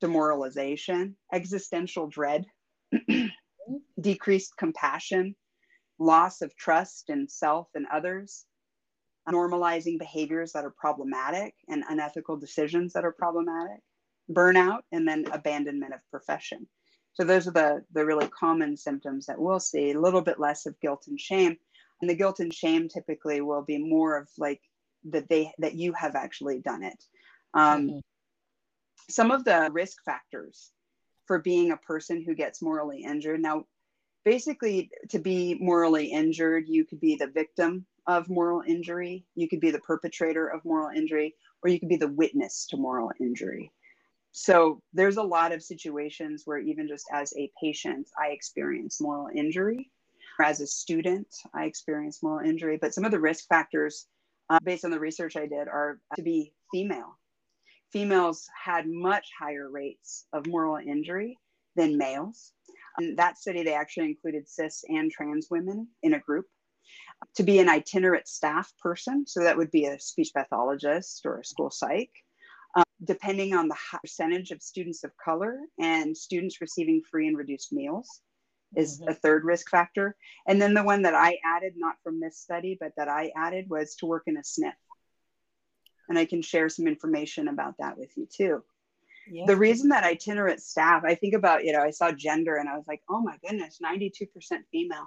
demoralization, 0.00 1.16
existential 1.32 2.06
dread, 2.06 2.44
decreased 4.00 4.56
compassion, 4.58 5.34
loss 5.98 6.40
of 6.40 6.54
trust 6.56 7.10
in 7.10 7.28
self 7.28 7.68
and 7.74 7.86
others, 7.92 8.46
normalizing 9.28 9.98
behaviors 9.98 10.52
that 10.52 10.64
are 10.64 10.74
problematic 10.78 11.54
and 11.68 11.84
unethical 11.88 12.36
decisions 12.36 12.92
that 12.92 13.04
are 13.04 13.12
problematic, 13.12 13.80
burnout, 14.30 14.80
and 14.92 15.06
then 15.08 15.24
abandonment 15.32 15.94
of 15.94 16.00
profession. 16.10 16.66
So 17.14 17.24
those 17.24 17.46
are 17.46 17.52
the, 17.52 17.84
the 17.92 18.04
really 18.04 18.28
common 18.28 18.76
symptoms 18.76 19.26
that 19.26 19.38
we'll 19.38 19.60
see, 19.60 19.92
a 19.92 20.00
little 20.00 20.20
bit 20.20 20.40
less 20.40 20.66
of 20.66 20.78
guilt 20.80 21.04
and 21.08 21.18
shame. 21.18 21.56
And 22.00 22.10
the 22.10 22.16
guilt 22.16 22.40
and 22.40 22.52
shame 22.52 22.88
typically 22.88 23.40
will 23.40 23.62
be 23.62 23.78
more 23.78 24.18
of 24.18 24.28
like 24.36 24.60
that 25.10 25.28
they 25.28 25.52
that 25.58 25.74
you 25.74 25.92
have 25.92 26.16
actually 26.16 26.60
done 26.60 26.82
it. 26.82 27.04
Um, 27.54 27.86
mm-hmm. 27.86 27.98
Some 29.08 29.30
of 29.30 29.44
the 29.44 29.70
risk 29.72 29.98
factors 30.04 30.72
for 31.26 31.38
being 31.38 31.70
a 31.70 31.76
person 31.76 32.22
who 32.22 32.34
gets 32.34 32.60
morally 32.60 33.04
injured. 33.04 33.40
Now, 33.40 33.64
basically, 34.24 34.90
to 35.10 35.18
be 35.18 35.56
morally 35.60 36.06
injured, 36.06 36.64
you 36.68 36.84
could 36.84 37.00
be 37.00 37.16
the 37.16 37.28
victim 37.28 37.86
of 38.06 38.28
moral 38.28 38.62
injury, 38.66 39.24
you 39.34 39.48
could 39.48 39.60
be 39.60 39.70
the 39.70 39.80
perpetrator 39.80 40.48
of 40.48 40.64
moral 40.64 40.90
injury, 40.94 41.34
or 41.62 41.70
you 41.70 41.80
could 41.80 41.88
be 41.88 41.96
the 41.96 42.08
witness 42.08 42.66
to 42.70 42.76
moral 42.76 43.10
injury. 43.20 43.72
So 44.32 44.82
there's 44.92 45.16
a 45.16 45.22
lot 45.22 45.52
of 45.52 45.62
situations 45.62 46.42
where 46.44 46.58
even 46.58 46.88
just 46.88 47.06
as 47.12 47.32
a 47.36 47.50
patient, 47.62 48.08
I 48.20 48.28
experience 48.30 49.00
moral 49.00 49.28
injury. 49.34 49.90
As 50.40 50.60
a 50.60 50.66
student, 50.66 51.28
I 51.54 51.66
experience 51.66 52.22
moral 52.22 52.46
injury. 52.46 52.76
But 52.80 52.92
some 52.92 53.04
of 53.04 53.12
the 53.12 53.20
risk 53.20 53.46
factors, 53.48 54.08
uh, 54.50 54.58
based 54.64 54.84
on 54.84 54.90
the 54.90 54.98
research 54.98 55.36
I 55.36 55.46
did, 55.46 55.68
are 55.68 56.00
to 56.16 56.22
be 56.22 56.52
female. 56.72 57.16
Females 57.92 58.48
had 58.60 58.88
much 58.88 59.28
higher 59.38 59.70
rates 59.70 60.26
of 60.32 60.48
moral 60.48 60.78
injury 60.84 61.38
than 61.76 61.96
males. 61.96 62.52
In 62.98 63.14
that 63.14 63.38
study, 63.38 63.62
they 63.62 63.74
actually 63.74 64.06
included 64.06 64.48
cis 64.48 64.82
and 64.88 65.12
trans 65.12 65.46
women 65.48 65.86
in 66.02 66.14
a 66.14 66.18
group 66.18 66.46
to 67.36 67.42
be 67.42 67.58
an 67.58 67.68
itinerant 67.68 68.28
staff 68.28 68.72
person. 68.80 69.26
So 69.26 69.40
that 69.42 69.56
would 69.56 69.70
be 69.70 69.86
a 69.86 69.98
speech 69.98 70.30
pathologist 70.34 71.24
or 71.24 71.40
a 71.40 71.44
school 71.44 71.70
psych. 71.70 72.10
Um, 72.76 72.84
depending 73.04 73.54
on 73.54 73.68
the 73.68 73.76
percentage 74.00 74.50
of 74.50 74.60
students 74.60 75.04
of 75.04 75.12
color 75.16 75.58
and 75.78 76.16
students 76.16 76.60
receiving 76.60 77.02
free 77.08 77.28
and 77.28 77.36
reduced 77.36 77.72
meals 77.72 78.20
is 78.76 79.00
mm-hmm. 79.00 79.10
a 79.10 79.14
third 79.14 79.44
risk 79.44 79.70
factor. 79.70 80.16
And 80.48 80.60
then 80.60 80.74
the 80.74 80.82
one 80.82 81.02
that 81.02 81.14
I 81.14 81.38
added, 81.44 81.74
not 81.76 81.96
from 82.02 82.20
this 82.20 82.38
study, 82.38 82.76
but 82.78 82.92
that 82.96 83.08
I 83.08 83.30
added 83.36 83.70
was 83.70 83.94
to 83.96 84.06
work 84.06 84.24
in 84.26 84.36
a 84.36 84.40
SNF. 84.40 84.72
And 86.08 86.18
I 86.18 86.24
can 86.24 86.42
share 86.42 86.68
some 86.68 86.86
information 86.86 87.48
about 87.48 87.74
that 87.78 87.96
with 87.96 88.10
you 88.16 88.26
too. 88.26 88.64
Yeah. 89.30 89.44
The 89.46 89.56
reason 89.56 89.88
that 89.88 90.04
itinerant 90.04 90.60
staff, 90.60 91.02
I 91.04 91.14
think 91.14 91.34
about, 91.34 91.64
you 91.64 91.72
know, 91.72 91.80
I 91.80 91.90
saw 91.90 92.12
gender 92.12 92.56
and 92.56 92.68
I 92.68 92.76
was 92.76 92.86
like, 92.86 93.02
oh 93.08 93.20
my 93.20 93.36
goodness, 93.46 93.78
92% 93.82 94.28
female. 94.70 95.06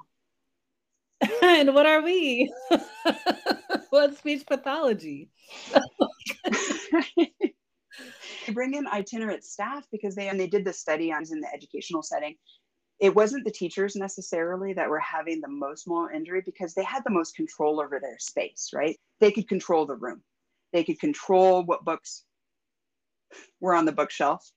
and 1.44 1.74
what 1.74 1.86
are 1.86 2.02
we? 2.02 2.54
what 3.90 4.18
speech 4.18 4.46
pathology? 4.46 5.30
they 7.16 8.54
bring 8.54 8.74
in 8.74 8.88
itinerant 8.88 9.44
staff 9.44 9.86
because 9.92 10.16
they 10.16 10.28
and 10.30 10.40
they 10.40 10.48
did 10.48 10.66
the 10.66 10.74
study 10.74 11.12
on 11.12 11.24
in 11.32 11.42
the 11.42 11.54
educational 11.54 12.04
setting. 12.04 12.36
It 13.00 13.16
wasn't 13.16 13.46
the 13.46 13.52
teachers 13.52 13.96
necessarily 13.96 14.74
that 14.74 14.90
were 14.90 15.00
having 15.00 15.40
the 15.40 15.48
most 15.48 15.88
moral 15.88 16.16
injury 16.16 16.42
because 16.44 16.74
they 16.74 16.84
had 16.84 17.04
the 17.04 17.12
most 17.12 17.36
control 17.36 17.80
over 17.80 18.00
their 18.00 18.18
space, 18.20 18.72
right? 18.74 18.98
They 19.20 19.32
could 19.32 19.48
control 19.48 19.86
the 19.86 19.96
room. 19.96 20.24
They 20.74 20.84
could 20.84 21.00
control 21.00 21.64
what 21.64 21.86
books 21.86 22.24
were 23.60 23.76
on 23.76 23.86
the 23.86 23.92
bookshelf. 23.92 24.50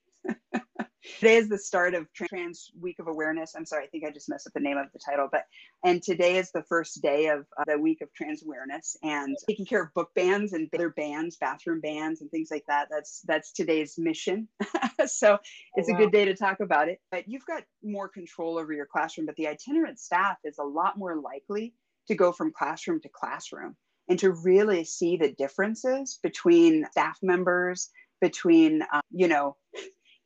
Today 1.21 1.37
is 1.37 1.49
the 1.49 1.59
start 1.59 1.95
of 1.95 2.07
Trans 2.13 2.71
Week 2.81 2.99
of 2.99 3.09
Awareness. 3.09 3.55
I'm 3.57 3.67
sorry, 3.67 3.85
I 3.85 3.87
think 3.89 4.05
I 4.05 4.11
just 4.11 4.29
messed 4.29 4.47
up 4.47 4.53
the 4.53 4.61
name 4.61 4.77
of 4.77 4.87
the 4.93 4.99
title, 4.99 5.29
but 5.31 5.45
and 5.85 6.03
today 6.03 6.37
is 6.37 6.51
the 6.53 6.63
first 6.63 7.03
day 7.03 7.29
of 7.29 7.47
uh, 7.59 7.65
the 7.67 7.79
week 7.79 8.01
of 8.01 8.13
trans 8.15 8.43
awareness 8.43 8.97
and 9.03 9.37
taking 9.49 9.67
care 9.67 9.83
of 9.83 9.95
book 9.95 10.11
bans 10.15 10.53
and 10.53 10.69
other 10.75 10.91
bans, 10.91 11.37
bathroom 11.37 11.81
bans, 11.81 12.21
and 12.21 12.31
things 12.31 12.49
like 12.51 12.65
that. 12.69 12.89
That's 12.91 13.23
that's 13.27 13.53
today's 13.53 13.97
mission. 13.99 14.49
so 15.07 15.39
it's 15.75 15.89
oh, 15.89 15.93
wow. 15.93 15.99
a 15.99 16.03
good 16.03 16.13
day 16.13 16.25
to 16.25 16.35
talk 16.35 16.61
about 16.61 16.89
it. 16.89 17.01
But 17.11 17.29
you've 17.29 17.47
got 17.47 17.65
more 17.83 18.09
control 18.09 18.59
over 18.59 18.73
your 18.73 18.87
classroom, 18.87 19.27
but 19.27 19.37
the 19.37 19.49
itinerant 19.49 19.99
staff 19.99 20.37
is 20.45 20.59
a 20.59 20.65
lot 20.65 20.99
more 20.99 21.17
likely 21.17 21.75
to 22.09 22.15
go 22.15 22.33
from 22.33 22.53
classroom 22.53 23.01
to 23.01 23.09
classroom 23.09 23.77
and 24.09 24.19
to 24.19 24.33
really 24.33 24.85
see 24.85 25.17
the 25.17 25.33
differences 25.33 26.19
between 26.23 26.87
staff 26.91 27.19
members 27.23 27.91
between 28.21 28.83
uh, 28.93 29.01
you 29.11 29.29
know 29.29 29.57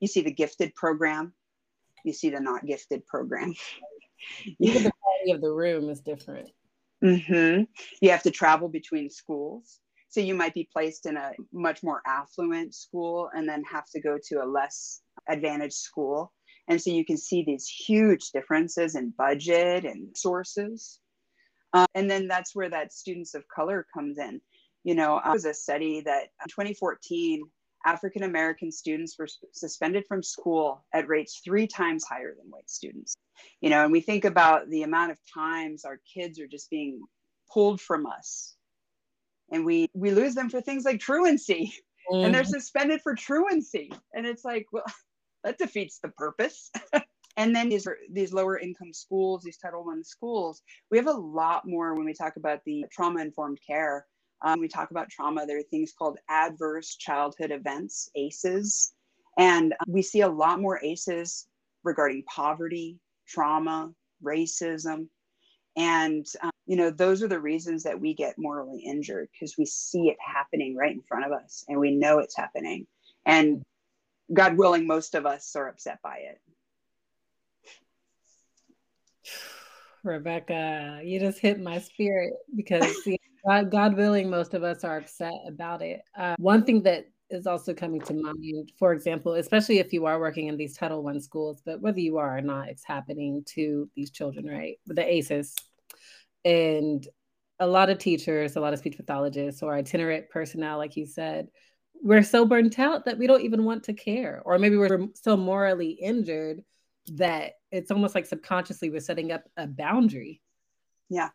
you 0.04 0.08
see 0.08 0.20
the 0.20 0.30
gifted 0.30 0.74
program, 0.74 1.32
you 2.04 2.12
see 2.12 2.28
the 2.28 2.38
not 2.38 2.66
gifted 2.66 3.06
program. 3.06 3.54
Even 4.60 4.82
the 4.82 4.92
quality 5.00 5.32
of 5.32 5.40
the 5.40 5.50
room 5.50 5.88
is 5.88 6.00
different. 6.00 6.50
Mm-hmm. 7.02 7.62
You 8.02 8.10
have 8.10 8.22
to 8.24 8.30
travel 8.30 8.68
between 8.68 9.08
schools. 9.08 9.80
So 10.10 10.20
you 10.20 10.34
might 10.34 10.52
be 10.52 10.68
placed 10.70 11.06
in 11.06 11.16
a 11.16 11.32
much 11.54 11.82
more 11.82 12.02
affluent 12.06 12.74
school 12.74 13.30
and 13.34 13.48
then 13.48 13.62
have 13.64 13.86
to 13.94 14.00
go 14.00 14.18
to 14.28 14.44
a 14.44 14.46
less 14.46 15.00
advantaged 15.26 15.72
school. 15.72 16.34
And 16.68 16.78
so 16.78 16.90
you 16.90 17.06
can 17.06 17.16
see 17.16 17.42
these 17.42 17.66
huge 17.66 18.30
differences 18.30 18.96
in 18.96 19.14
budget 19.16 19.86
and 19.86 20.14
sources. 20.14 21.00
Uh, 21.72 21.86
and 21.94 22.10
then 22.10 22.28
that's 22.28 22.54
where 22.54 22.68
that 22.68 22.92
students 22.92 23.34
of 23.34 23.48
color 23.48 23.86
comes 23.94 24.18
in. 24.18 24.42
You 24.82 24.94
know, 24.94 25.16
it 25.16 25.30
was 25.30 25.46
a 25.46 25.54
study 25.54 26.02
that 26.02 26.24
in 26.42 26.48
2014, 26.50 27.42
African 27.84 28.22
American 28.22 28.72
students 28.72 29.16
were 29.18 29.28
suspended 29.52 30.04
from 30.06 30.22
school 30.22 30.84
at 30.92 31.08
rates 31.08 31.40
three 31.44 31.66
times 31.66 32.04
higher 32.04 32.34
than 32.36 32.50
white 32.50 32.70
students. 32.70 33.16
You 33.60 33.70
know, 33.70 33.84
and 33.84 33.92
we 33.92 34.00
think 34.00 34.24
about 34.24 34.68
the 34.70 34.82
amount 34.82 35.12
of 35.12 35.18
times 35.32 35.84
our 35.84 36.00
kids 36.12 36.40
are 36.40 36.46
just 36.46 36.70
being 36.70 37.02
pulled 37.52 37.80
from 37.80 38.06
us. 38.06 38.56
And 39.50 39.64
we 39.64 39.88
we 39.94 40.10
lose 40.10 40.34
them 40.34 40.48
for 40.48 40.60
things 40.60 40.84
like 40.84 41.00
truancy. 41.00 41.72
Mm. 41.72 41.80
And 42.10 42.34
they're 42.34 42.42
mm-hmm. 42.42 42.50
suspended 42.50 43.00
for 43.00 43.14
truancy. 43.14 43.90
And 44.12 44.26
it's 44.26 44.44
like, 44.44 44.66
well, 44.72 44.84
that 45.44 45.56
defeats 45.56 46.00
the 46.00 46.10
purpose. 46.10 46.70
and 47.38 47.56
then 47.56 47.70
these 47.70 47.88
these 48.12 48.32
lower 48.32 48.58
income 48.58 48.92
schools, 48.92 49.42
these 49.42 49.56
Title 49.56 49.84
One 49.84 50.04
schools, 50.04 50.60
we 50.90 50.98
have 50.98 51.06
a 51.06 51.12
lot 51.12 51.66
more 51.66 51.94
when 51.94 52.04
we 52.04 52.12
talk 52.12 52.36
about 52.36 52.60
the 52.66 52.84
trauma 52.92 53.20
informed 53.22 53.58
care 53.66 54.06
um, 54.44 54.60
we 54.60 54.68
talk 54.68 54.90
about 54.90 55.08
trauma. 55.08 55.46
There 55.46 55.58
are 55.58 55.62
things 55.62 55.94
called 55.98 56.18
adverse 56.28 56.96
childhood 56.96 57.50
events, 57.50 58.10
ACEs. 58.14 58.92
And 59.38 59.74
we 59.88 60.02
see 60.02 60.20
a 60.20 60.28
lot 60.28 60.60
more 60.60 60.78
ACEs 60.84 61.48
regarding 61.82 62.22
poverty, 62.24 62.98
trauma, 63.26 63.90
racism. 64.22 65.08
And, 65.76 66.26
um, 66.42 66.50
you 66.66 66.76
know, 66.76 66.90
those 66.90 67.22
are 67.22 67.28
the 67.28 67.40
reasons 67.40 67.82
that 67.82 67.98
we 67.98 68.14
get 68.14 68.38
morally 68.38 68.80
injured 68.80 69.28
because 69.32 69.56
we 69.58 69.64
see 69.64 70.08
it 70.08 70.18
happening 70.20 70.76
right 70.76 70.92
in 70.92 71.02
front 71.02 71.24
of 71.24 71.32
us 71.32 71.64
and 71.68 71.80
we 71.80 71.90
know 71.90 72.18
it's 72.18 72.36
happening. 72.36 72.86
And 73.26 73.62
God 74.32 74.56
willing, 74.58 74.86
most 74.86 75.14
of 75.14 75.24
us 75.24 75.56
are 75.56 75.68
upset 75.68 76.00
by 76.02 76.18
it. 76.18 76.40
Rebecca, 80.04 81.00
you 81.02 81.18
just 81.18 81.38
hit 81.38 81.58
my 81.58 81.78
spirit 81.78 82.34
because 82.54 83.02
see, 83.02 83.18
God, 83.46 83.70
God, 83.70 83.96
willing, 83.96 84.30
most 84.30 84.54
of 84.54 84.62
us 84.62 84.84
are 84.84 84.98
upset 84.98 85.34
about 85.46 85.82
it. 85.82 86.00
Uh, 86.16 86.34
one 86.38 86.64
thing 86.64 86.82
that 86.82 87.06
is 87.30 87.46
also 87.46 87.74
coming 87.74 88.00
to 88.02 88.14
mind, 88.14 88.72
for 88.78 88.92
example, 88.92 89.34
especially 89.34 89.78
if 89.78 89.92
you 89.92 90.06
are 90.06 90.18
working 90.18 90.46
in 90.46 90.56
these 90.56 90.76
Title 90.76 91.02
One 91.02 91.20
schools, 91.20 91.62
but 91.64 91.80
whether 91.80 92.00
you 92.00 92.16
are 92.16 92.38
or 92.38 92.40
not, 92.40 92.68
it's 92.68 92.84
happening 92.84 93.42
to 93.48 93.88
these 93.94 94.10
children, 94.10 94.46
right? 94.46 94.78
The 94.86 95.04
ACEs, 95.06 95.54
and 96.44 97.06
a 97.60 97.66
lot 97.66 97.90
of 97.90 97.98
teachers, 97.98 98.56
a 98.56 98.60
lot 98.60 98.72
of 98.72 98.78
speech 98.78 98.96
pathologists, 98.96 99.62
or 99.62 99.74
itinerant 99.74 100.30
personnel, 100.30 100.78
like 100.78 100.96
you 100.96 101.06
said, 101.06 101.48
we're 102.02 102.22
so 102.22 102.46
burnt 102.46 102.78
out 102.78 103.04
that 103.04 103.18
we 103.18 103.26
don't 103.26 103.42
even 103.42 103.64
want 103.64 103.84
to 103.84 103.92
care, 103.92 104.42
or 104.44 104.58
maybe 104.58 104.76
we're 104.76 105.08
so 105.14 105.36
morally 105.36 105.90
injured 105.90 106.62
that 107.12 107.52
it's 107.70 107.90
almost 107.90 108.14
like 108.14 108.26
subconsciously 108.26 108.88
we're 108.88 109.00
setting 109.00 109.32
up 109.32 109.44
a 109.56 109.66
boundary. 109.66 110.40
Yeah 111.10 111.28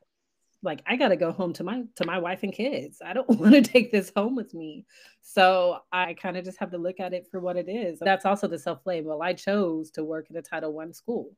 like 0.61 0.81
i 0.85 0.95
got 0.95 1.09
to 1.09 1.15
go 1.15 1.31
home 1.31 1.53
to 1.53 1.63
my 1.63 1.83
to 1.95 2.05
my 2.05 2.19
wife 2.19 2.43
and 2.43 2.53
kids. 2.53 3.01
I 3.05 3.13
don't 3.13 3.29
want 3.39 3.53
to 3.53 3.61
take 3.61 3.91
this 3.91 4.11
home 4.15 4.35
with 4.35 4.53
me. 4.53 4.85
So 5.21 5.79
i 5.91 6.13
kind 6.13 6.37
of 6.37 6.45
just 6.45 6.59
have 6.59 6.71
to 6.71 6.77
look 6.77 6.99
at 6.99 7.13
it 7.13 7.27
for 7.31 7.39
what 7.39 7.57
it 7.57 7.69
is. 7.69 7.99
That's 7.99 8.25
also 8.25 8.47
the 8.47 8.59
self-blame. 8.59 9.05
Well 9.05 9.21
i 9.21 9.33
chose 9.33 9.91
to 9.91 10.03
work 10.03 10.29
in 10.29 10.35
a 10.37 10.41
title 10.41 10.73
one 10.73 10.93
school. 10.93 11.31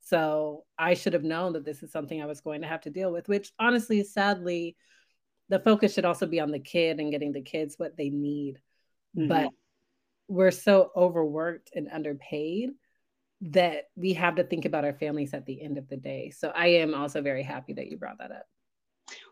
So 0.00 0.64
i 0.78 0.94
should 0.94 1.12
have 1.12 1.24
known 1.24 1.52
that 1.54 1.64
this 1.64 1.82
is 1.82 1.92
something 1.92 2.22
i 2.22 2.26
was 2.26 2.40
going 2.40 2.62
to 2.62 2.68
have 2.68 2.82
to 2.82 2.90
deal 2.90 3.12
with 3.12 3.28
which 3.28 3.52
honestly 3.58 4.02
sadly 4.04 4.76
the 5.48 5.60
focus 5.60 5.92
should 5.92 6.06
also 6.06 6.26
be 6.26 6.40
on 6.40 6.50
the 6.50 6.58
kid 6.58 6.98
and 6.98 7.10
getting 7.10 7.32
the 7.32 7.42
kids 7.42 7.74
what 7.76 7.96
they 7.96 8.10
need. 8.10 8.58
Mm-hmm. 9.14 9.28
but 9.28 9.50
we're 10.26 10.50
so 10.50 10.90
overworked 10.96 11.68
and 11.74 11.86
underpaid 11.92 12.70
that 13.42 13.90
we 13.94 14.14
have 14.14 14.36
to 14.36 14.44
think 14.44 14.64
about 14.64 14.86
our 14.86 14.94
families 14.94 15.34
at 15.34 15.44
the 15.44 15.60
end 15.60 15.76
of 15.76 15.86
the 15.88 15.98
day. 15.98 16.30
So 16.30 16.50
i 16.56 16.68
am 16.68 16.94
also 16.94 17.20
very 17.20 17.42
happy 17.42 17.74
that 17.74 17.88
you 17.88 17.98
brought 17.98 18.16
that 18.16 18.32
up 18.32 18.46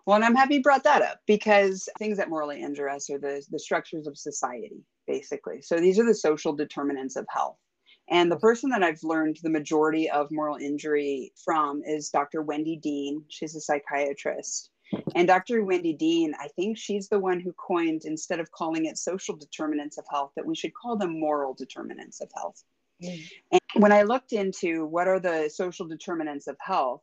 well, 0.07 0.17
and 0.17 0.25
I'm 0.25 0.35
happy 0.35 0.57
you 0.57 0.63
brought 0.63 0.85
that 0.85 1.03
up 1.03 1.21
because 1.27 1.89
things 1.99 2.19
that 2.19 2.29
morally 2.29 2.63
injure 2.63 2.89
us 2.89 3.11
are 3.11 3.19
the, 3.19 3.45
the 3.51 3.59
structures 3.59 4.07
of 4.07 4.19
society, 4.19 4.83
basically. 5.07 5.63
So 5.63 5.77
these 5.77 5.99
are 5.99 6.07
the 6.07 6.15
social 6.15 6.53
determinants 6.53 7.17
of 7.17 7.27
health. 7.29 7.57
And 8.09 8.31
the 8.31 8.39
person 8.39 8.71
that 8.71 8.83
I've 8.83 9.03
learned 9.05 9.39
the 9.43 9.51
majority 9.51 10.11
of 10.11 10.33
moral 10.33 10.57
injury 10.57 11.33
from 11.45 11.83
is 11.87 12.11
Dr. 12.11 12.43
Wendy 12.43 12.77
Dean. 12.77 13.25
She's 13.29 13.55
a 13.55 13.61
psychiatrist. 13.61 14.71
And 15.15 15.29
Dr. 15.29 15.63
Wendy 15.63 15.93
Dean, 15.93 16.35
I 16.41 16.49
think 16.49 16.77
she's 16.77 17.09
the 17.09 17.21
one 17.21 17.39
who 17.39 17.53
coined, 17.53 18.03
instead 18.05 18.41
of 18.41 18.51
calling 18.51 18.87
it 18.87 18.99
social 18.99 19.37
determinants 19.37 19.99
of 19.99 20.05
health, 20.11 20.33
that 20.35 20.45
we 20.45 20.57
should 20.57 20.75
call 20.75 20.97
them 20.97 21.21
moral 21.21 21.55
determinants 21.55 22.21
of 22.21 22.29
health. 22.37 22.65
Mm. 23.01 23.29
And 23.53 23.61
when 23.83 23.93
I 23.93 24.03
looked 24.03 24.33
into 24.33 24.87
what 24.87 25.07
are 25.07 25.21
the 25.21 25.49
social 25.49 25.87
determinants 25.87 26.49
of 26.49 26.57
health, 26.61 27.03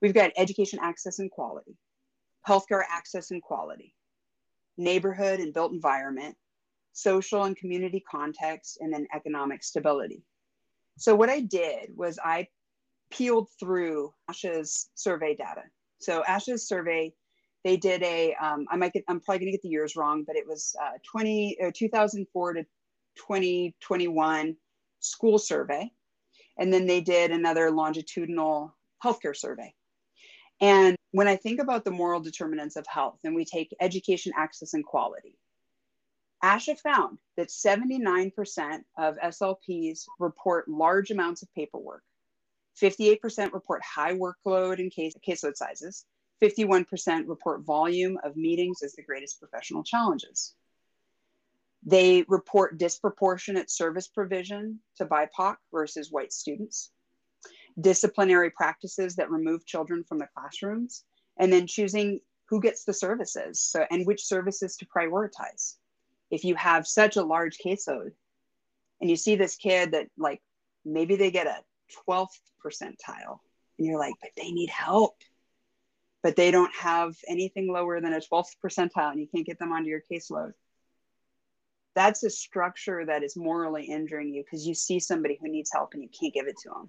we've 0.00 0.14
got 0.14 0.32
education 0.36 0.78
access 0.82 1.18
and 1.18 1.30
quality, 1.30 1.76
healthcare 2.46 2.82
access 2.88 3.30
and 3.30 3.42
quality, 3.42 3.94
neighborhood 4.76 5.40
and 5.40 5.52
built 5.52 5.72
environment, 5.72 6.36
social 6.92 7.44
and 7.44 7.56
community 7.56 8.02
context, 8.10 8.78
and 8.80 8.92
then 8.92 9.06
economic 9.14 9.62
stability. 9.62 10.22
So, 10.98 11.14
what 11.14 11.30
I 11.30 11.40
did 11.40 11.90
was 11.96 12.18
I 12.24 12.48
peeled 13.10 13.48
through 13.58 14.12
ASHA's 14.30 14.90
survey 14.94 15.34
data. 15.34 15.62
So, 16.00 16.22
ASHA's 16.28 16.66
survey, 16.66 17.12
they 17.64 17.76
did 17.76 18.02
a. 18.02 18.34
Um, 18.34 18.66
I 18.70 18.76
might 18.76 18.92
get, 18.92 19.04
I'm 19.08 19.20
probably 19.20 19.40
going 19.40 19.52
to 19.52 19.56
get 19.58 19.62
the 19.62 19.68
years 19.68 19.96
wrong, 19.96 20.24
but 20.26 20.36
it 20.36 20.46
was 20.46 20.74
uh, 20.82 20.98
20, 21.10 21.58
uh, 21.64 21.70
2004 21.74 22.52
to 22.54 22.62
2021 23.16 24.56
school 25.00 25.38
survey. 25.38 25.90
And 26.58 26.72
then 26.72 26.86
they 26.86 27.00
did 27.00 27.30
another 27.30 27.70
longitudinal 27.70 28.76
healthcare 29.04 29.36
survey. 29.36 29.72
And 30.60 30.96
when 31.12 31.28
I 31.28 31.36
think 31.36 31.60
about 31.60 31.84
the 31.84 31.90
moral 31.90 32.20
determinants 32.20 32.76
of 32.76 32.86
health, 32.86 33.18
and 33.24 33.34
we 33.34 33.44
take 33.44 33.74
education, 33.80 34.32
access, 34.36 34.74
and 34.74 34.84
quality, 34.84 35.36
ASHA 36.44 36.78
found 36.78 37.18
that 37.36 37.48
79% 37.48 38.32
of 38.96 39.16
SLPs 39.16 40.04
report 40.18 40.68
large 40.68 41.10
amounts 41.10 41.42
of 41.42 41.52
paperwork, 41.54 42.02
58% 42.80 43.52
report 43.52 43.82
high 43.82 44.14
workload 44.14 44.78
and 44.78 44.92
case, 44.92 45.14
caseload 45.26 45.56
sizes, 45.56 46.04
51% 46.42 47.24
report 47.26 47.64
volume 47.64 48.18
of 48.22 48.36
meetings 48.36 48.82
as 48.84 48.92
the 48.92 49.02
greatest 49.02 49.40
professional 49.40 49.82
challenges. 49.82 50.54
They 51.84 52.24
report 52.28 52.78
disproportionate 52.78 53.70
service 53.70 54.08
provision 54.08 54.80
to 54.96 55.06
BIPOC 55.06 55.56
versus 55.72 56.12
white 56.12 56.32
students, 56.32 56.92
disciplinary 57.80 58.50
practices 58.50 59.16
that 59.16 59.30
remove 59.30 59.66
children 59.66 60.04
from 60.04 60.18
the 60.18 60.28
classrooms, 60.36 61.04
and 61.38 61.52
then 61.52 61.66
choosing 61.66 62.20
who 62.48 62.60
gets 62.60 62.84
the 62.84 62.92
services 62.92 63.60
so, 63.60 63.84
and 63.90 64.06
which 64.06 64.24
services 64.24 64.76
to 64.76 64.86
prioritize. 64.86 65.74
If 66.30 66.44
you 66.44 66.54
have 66.56 66.86
such 66.86 67.16
a 67.16 67.22
large 67.22 67.58
caseload 67.64 68.12
and 69.00 69.08
you 69.08 69.16
see 69.16 69.36
this 69.36 69.56
kid 69.56 69.92
that 69.92 70.08
like 70.16 70.40
maybe 70.84 71.16
they 71.16 71.30
get 71.30 71.46
a 71.46 71.58
12th 72.08 72.28
percentile 72.64 73.38
and 73.78 73.86
you're 73.86 73.98
like 73.98 74.14
but 74.20 74.30
they 74.36 74.50
need 74.50 74.70
help. 74.70 75.16
But 76.22 76.34
they 76.36 76.50
don't 76.50 76.74
have 76.74 77.14
anything 77.28 77.72
lower 77.72 78.00
than 78.00 78.12
a 78.12 78.20
12th 78.20 78.56
percentile 78.64 79.12
and 79.12 79.20
you 79.20 79.28
can't 79.32 79.46
get 79.46 79.58
them 79.58 79.72
onto 79.72 79.88
your 79.88 80.02
caseload. 80.10 80.52
That's 81.94 82.24
a 82.24 82.30
structure 82.30 83.04
that 83.06 83.22
is 83.22 83.36
morally 83.36 83.84
injuring 83.84 84.32
you 84.32 84.42
because 84.42 84.66
you 84.66 84.74
see 84.74 85.00
somebody 85.00 85.38
who 85.40 85.48
needs 85.48 85.70
help 85.72 85.94
and 85.94 86.02
you 86.02 86.08
can't 86.08 86.34
give 86.34 86.46
it 86.46 86.56
to 86.62 86.70
them 86.70 86.88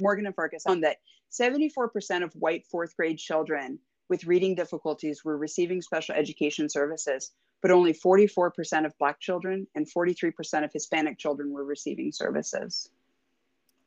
morgan 0.00 0.26
and 0.26 0.34
farkas 0.34 0.62
found 0.62 0.84
that 0.84 0.98
74% 1.32 2.22
of 2.22 2.32
white 2.34 2.66
fourth 2.66 2.96
grade 2.96 3.18
children 3.18 3.78
with 4.08 4.24
reading 4.24 4.54
difficulties 4.54 5.24
were 5.24 5.36
receiving 5.36 5.82
special 5.82 6.14
education 6.14 6.68
services, 6.68 7.32
but 7.62 7.70
only 7.70 7.92
44% 7.92 8.86
of 8.86 8.96
Black 8.98 9.20
children 9.20 9.66
and 9.74 9.86
43% 9.90 10.64
of 10.64 10.72
Hispanic 10.72 11.18
children 11.18 11.50
were 11.50 11.64
receiving 11.64 12.12
services. 12.12 12.88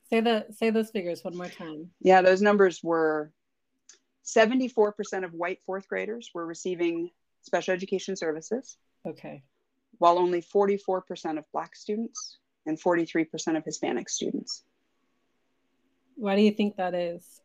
Say 0.10 0.22
the 0.22 0.48
say 0.52 0.72
those 0.72 0.90
figures 0.90 1.24
one 1.24 1.38
more 1.38 1.48
time. 1.48 1.92
Yeah, 2.02 2.22
those 2.22 2.42
numbers 2.42 2.84
were 2.84 3.32
74% 4.26 5.24
of 5.24 5.34
white 5.34 5.60
fourth 5.66 5.88
graders 5.88 6.32
were 6.34 6.46
receiving 6.46 7.12
special 7.44 7.74
education 7.74 8.16
services. 8.16 8.78
Okay. 9.08 9.44
While 10.00 10.18
only 10.18 10.42
44% 10.42 11.38
of 11.38 11.46
Black 11.52 11.76
students 11.76 12.38
and 12.66 12.80
43% 12.80 13.58
of 13.58 13.64
Hispanic 13.64 14.10
students. 14.10 14.64
Why 16.20 16.36
do 16.36 16.42
you 16.42 16.52
think 16.52 16.76
that 16.76 16.94
is? 16.94 17.42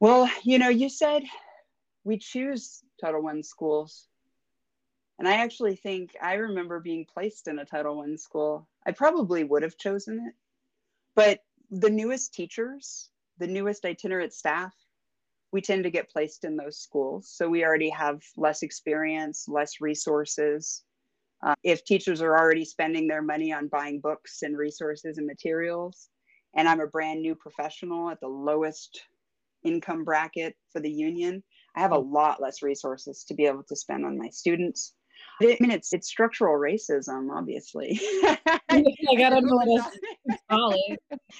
Well, 0.00 0.28
you 0.42 0.58
know, 0.58 0.70
you 0.70 0.88
said 0.88 1.22
we 2.02 2.16
choose 2.16 2.82
Title 2.98 3.26
I 3.26 3.40
schools. 3.42 4.08
And 5.18 5.28
I 5.28 5.34
actually 5.34 5.76
think 5.76 6.16
I 6.20 6.34
remember 6.34 6.80
being 6.80 7.04
placed 7.04 7.46
in 7.46 7.58
a 7.58 7.66
Title 7.66 8.00
I 8.00 8.16
school. 8.16 8.66
I 8.86 8.92
probably 8.92 9.44
would 9.44 9.62
have 9.62 9.76
chosen 9.76 10.26
it. 10.26 10.34
But 11.14 11.40
the 11.70 11.90
newest 11.90 12.32
teachers, 12.32 13.10
the 13.36 13.46
newest 13.46 13.84
itinerant 13.84 14.32
staff, 14.32 14.74
we 15.52 15.60
tend 15.60 15.84
to 15.84 15.90
get 15.90 16.10
placed 16.10 16.44
in 16.44 16.56
those 16.56 16.78
schools. 16.78 17.28
So 17.28 17.50
we 17.50 17.66
already 17.66 17.90
have 17.90 18.22
less 18.38 18.62
experience, 18.62 19.46
less 19.46 19.82
resources. 19.82 20.84
Uh, 21.42 21.54
if 21.64 21.84
teachers 21.84 22.22
are 22.22 22.36
already 22.36 22.64
spending 22.64 23.08
their 23.08 23.22
money 23.22 23.52
on 23.52 23.68
buying 23.68 24.00
books 24.00 24.42
and 24.42 24.56
resources 24.56 25.18
and 25.18 25.26
materials, 25.26 26.08
and 26.54 26.68
I'm 26.68 26.80
a 26.80 26.86
brand 26.86 27.20
new 27.20 27.34
professional 27.34 28.10
at 28.10 28.20
the 28.20 28.28
lowest 28.28 29.02
income 29.64 30.04
bracket 30.04 30.54
for 30.72 30.80
the 30.80 30.90
union, 30.90 31.42
I 31.76 31.80
have 31.80 31.92
a 31.92 31.98
lot 31.98 32.40
less 32.40 32.62
resources 32.62 33.24
to 33.24 33.34
be 33.34 33.46
able 33.46 33.64
to 33.64 33.76
spend 33.76 34.04
on 34.04 34.18
my 34.18 34.28
students. 34.28 34.94
I 35.40 35.56
mean, 35.60 35.70
it's 35.70 35.92
it's 35.92 36.08
structural 36.08 36.58
racism, 36.58 37.28
obviously. 37.34 37.98
I 38.68 38.82
gotta 39.16 39.40
know 39.40 39.56
what 39.56 39.90
to 40.28 40.38
call. 40.50 40.76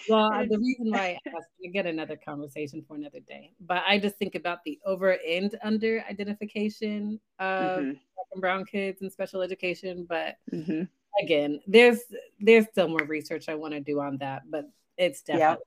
Well, 0.08 0.30
the 0.48 0.58
reason 0.58 0.90
why 0.90 0.98
I 0.98 1.18
asked, 1.28 1.48
to 1.62 1.68
get 1.68 1.86
another 1.86 2.16
conversation 2.16 2.84
for 2.86 2.96
another 2.96 3.20
day, 3.28 3.52
but 3.60 3.82
I 3.86 3.98
just 3.98 4.16
think 4.16 4.34
about 4.34 4.58
the 4.64 4.78
over 4.86 5.18
and 5.26 5.54
under 5.62 6.04
identification 6.08 7.20
of 7.38 7.80
mm-hmm. 7.80 7.92
And 8.32 8.40
brown 8.40 8.64
kids 8.64 9.02
in 9.02 9.10
special 9.10 9.42
education. 9.42 10.06
But 10.08 10.36
mm-hmm. 10.52 10.82
again, 11.22 11.60
there's 11.66 12.00
there's 12.40 12.66
still 12.66 12.88
more 12.88 13.06
research 13.06 13.48
I 13.48 13.54
want 13.54 13.74
to 13.74 13.80
do 13.80 14.00
on 14.00 14.18
that, 14.18 14.42
but 14.50 14.70
it's 14.96 15.22
definitely. 15.22 15.64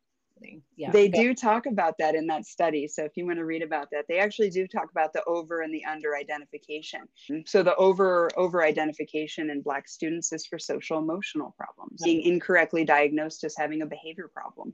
Yeah. 0.75 0.91
They 0.91 1.07
do 1.07 1.33
talk 1.33 1.65
about 1.65 1.97
that 1.99 2.13
in 2.13 2.27
that 2.27 2.45
study. 2.45 2.89
So 2.89 3.05
if 3.05 3.13
you 3.15 3.25
want 3.25 3.37
to 3.37 3.45
read 3.45 3.61
about 3.61 3.87
that, 3.93 4.03
they 4.09 4.19
actually 4.19 4.49
do 4.49 4.67
talk 4.67 4.91
about 4.91 5.13
the 5.13 5.23
over 5.23 5.61
and 5.61 5.73
the 5.73 5.85
under 5.85 6.13
identification. 6.13 7.07
So 7.45 7.63
the 7.63 7.75
over 7.77 8.29
over 8.35 8.61
identification 8.61 9.49
in 9.49 9.61
black 9.61 9.87
students 9.87 10.33
is 10.33 10.45
for 10.45 10.59
social 10.59 10.97
emotional 10.97 11.55
problems, 11.57 12.01
being 12.03 12.21
incorrectly 12.21 12.83
diagnosed 12.83 13.45
as 13.45 13.55
having 13.57 13.81
a 13.81 13.85
behavior 13.85 14.27
problem, 14.27 14.73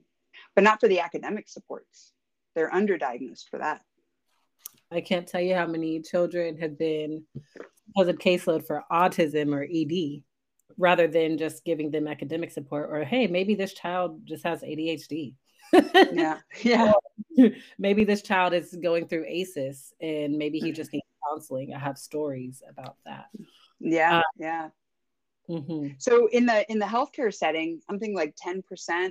but 0.55 0.63
not 0.63 0.79
for 0.79 0.89
the 0.89 0.99
academic 0.99 1.47
supports. 1.47 2.11
They're 2.55 2.71
underdiagnosed 2.71 3.47
for 3.49 3.59
that. 3.59 3.81
I 4.91 5.01
can't 5.01 5.27
tell 5.27 5.41
you 5.41 5.55
how 5.55 5.67
many 5.67 6.01
children 6.01 6.57
have 6.57 6.77
been 6.77 7.23
positive 7.95 8.19
caseload 8.19 8.65
for 8.65 8.83
autism 8.91 9.53
or 9.53 9.63
ED 9.63 10.23
rather 10.77 11.07
than 11.07 11.37
just 11.37 11.65
giving 11.65 11.91
them 11.91 12.07
academic 12.07 12.51
support 12.51 12.89
or 12.89 13.03
hey 13.03 13.27
maybe 13.27 13.55
this 13.55 13.73
child 13.73 14.25
just 14.25 14.45
has 14.45 14.61
adhd 14.61 15.33
yeah. 15.73 16.39
Yeah. 16.63 16.91
maybe 17.79 18.03
this 18.03 18.21
child 18.21 18.53
is 18.53 18.75
going 18.81 19.07
through 19.07 19.25
ACEs 19.27 19.93
and 20.01 20.37
maybe 20.37 20.59
he 20.59 20.71
just 20.71 20.91
needs 20.91 21.05
counseling. 21.29 21.73
I 21.73 21.79
have 21.79 21.97
stories 21.97 22.61
about 22.69 22.97
that. 23.05 23.27
Yeah. 23.79 24.19
Uh, 24.19 24.23
yeah. 24.37 24.69
Mm-hmm. 25.49 25.93
So 25.97 26.27
in 26.27 26.45
the 26.45 26.69
in 26.71 26.79
the 26.79 26.85
healthcare 26.85 27.33
setting, 27.33 27.81
something 27.89 28.15
like 28.15 28.35
10% 28.35 28.61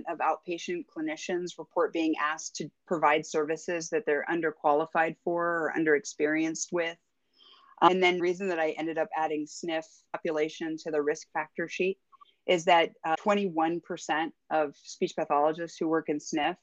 of 0.09 0.19
outpatient 0.19 0.85
clinicians 0.87 1.59
report 1.59 1.93
being 1.93 2.15
asked 2.23 2.57
to 2.57 2.71
provide 2.87 3.27
services 3.27 3.91
that 3.91 4.05
they're 4.07 4.25
underqualified 4.31 5.17
for 5.25 5.45
or 5.45 5.75
underexperienced 5.77 6.69
with. 6.73 6.97
And 7.83 8.03
then 8.03 8.21
reason 8.21 8.49
that 8.49 8.61
I 8.61 8.71
ended 8.73 8.99
up 8.99 9.09
adding 9.17 9.47
SNF 9.47 9.85
population 10.13 10.77
to 10.85 10.91
the 10.91 11.03
risk 11.03 11.29
factor 11.33 11.69
sheet 11.69 11.99
is 12.47 12.65
that 12.65 12.91
uh, 13.05 13.17
21% 13.25 13.81
of 14.51 14.75
speech 14.83 15.13
pathologists 15.17 15.79
who 15.79 15.89
work 15.89 16.09
in 16.09 16.19
SNF 16.19 16.57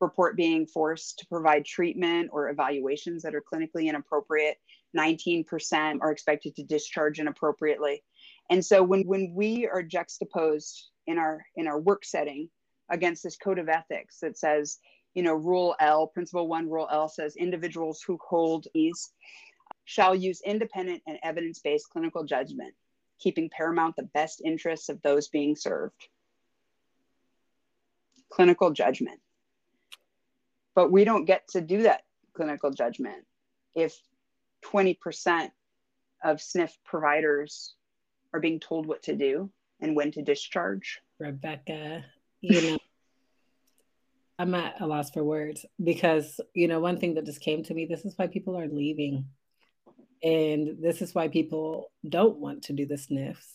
report 0.00 0.36
being 0.36 0.66
forced 0.66 1.18
to 1.18 1.26
provide 1.26 1.64
treatment 1.64 2.30
or 2.32 2.48
evaluations 2.48 3.22
that 3.22 3.34
are 3.34 3.42
clinically 3.42 3.88
inappropriate. 3.88 4.56
19% 4.96 5.98
are 6.00 6.10
expected 6.10 6.54
to 6.56 6.62
discharge 6.62 7.20
inappropriately. 7.20 8.02
And 8.50 8.64
so 8.64 8.82
when, 8.82 9.02
when 9.06 9.32
we 9.34 9.66
are 9.66 9.82
juxtaposed 9.82 10.90
in 11.06 11.18
our 11.18 11.44
in 11.56 11.66
our 11.66 11.80
work 11.80 12.04
setting 12.04 12.48
against 12.90 13.22
this 13.22 13.36
code 13.36 13.58
of 13.58 13.68
ethics 13.68 14.18
that 14.20 14.38
says, 14.38 14.78
you 15.14 15.22
know, 15.22 15.34
rule 15.34 15.74
L, 15.80 16.06
principle 16.06 16.48
one, 16.48 16.68
rule 16.68 16.88
L 16.90 17.08
says 17.08 17.36
individuals 17.36 18.02
who 18.06 18.18
hold 18.26 18.66
these 18.74 19.10
shall 19.86 20.14
use 20.14 20.40
independent 20.44 21.02
and 21.06 21.18
evidence-based 21.22 21.88
clinical 21.90 22.24
judgment 22.24 22.74
keeping 23.18 23.50
paramount 23.50 23.96
the 23.96 24.02
best 24.02 24.42
interests 24.44 24.88
of 24.88 25.00
those 25.02 25.28
being 25.28 25.56
served. 25.56 26.08
Clinical 28.30 28.70
judgment. 28.70 29.20
But 30.74 30.90
we 30.90 31.04
don't 31.04 31.24
get 31.24 31.48
to 31.48 31.60
do 31.60 31.82
that 31.82 32.02
clinical 32.34 32.70
judgment 32.70 33.24
if 33.74 33.96
20% 34.66 35.50
of 36.24 36.38
SNF 36.38 36.72
providers 36.84 37.74
are 38.34 38.40
being 38.40 38.60
told 38.60 38.86
what 38.86 39.04
to 39.04 39.14
do 39.14 39.48
and 39.80 39.94
when 39.94 40.10
to 40.12 40.22
discharge. 40.22 41.00
Rebecca, 41.18 42.04
you 42.40 42.62
know, 42.62 42.78
I'm 44.38 44.54
at 44.54 44.80
a 44.80 44.86
loss 44.86 45.10
for 45.10 45.22
words 45.22 45.64
because, 45.82 46.40
you 46.54 46.66
know, 46.66 46.80
one 46.80 46.98
thing 46.98 47.14
that 47.14 47.24
just 47.24 47.40
came 47.40 47.62
to 47.62 47.74
me 47.74 47.86
this 47.86 48.04
is 48.04 48.18
why 48.18 48.26
people 48.26 48.58
are 48.58 48.66
leaving. 48.66 49.26
And 50.22 50.78
this 50.80 51.00
is 51.00 51.14
why 51.14 51.28
people 51.28 51.92
don't 52.06 52.38
want 52.38 52.64
to 52.64 52.72
do 52.72 52.86
the 52.86 52.98
sniffs. 52.98 53.54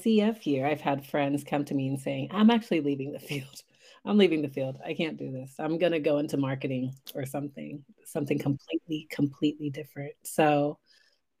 CF 0.00 0.38
here, 0.38 0.66
I've 0.66 0.80
had 0.80 1.06
friends 1.06 1.42
come 1.42 1.64
to 1.64 1.74
me 1.74 1.88
and 1.88 1.98
saying, 1.98 2.28
I'm 2.30 2.50
actually 2.50 2.82
leaving 2.82 3.12
the 3.12 3.18
field. 3.18 3.62
I'm 4.04 4.18
leaving 4.18 4.42
the 4.42 4.48
field. 4.48 4.78
I 4.84 4.94
can't 4.94 5.16
do 5.16 5.32
this. 5.32 5.54
I'm 5.58 5.78
going 5.78 5.92
to 5.92 5.98
go 5.98 6.18
into 6.18 6.36
marketing 6.36 6.94
or 7.14 7.24
something, 7.26 7.84
something 8.04 8.38
completely, 8.38 9.08
completely 9.10 9.70
different. 9.70 10.12
So 10.22 10.78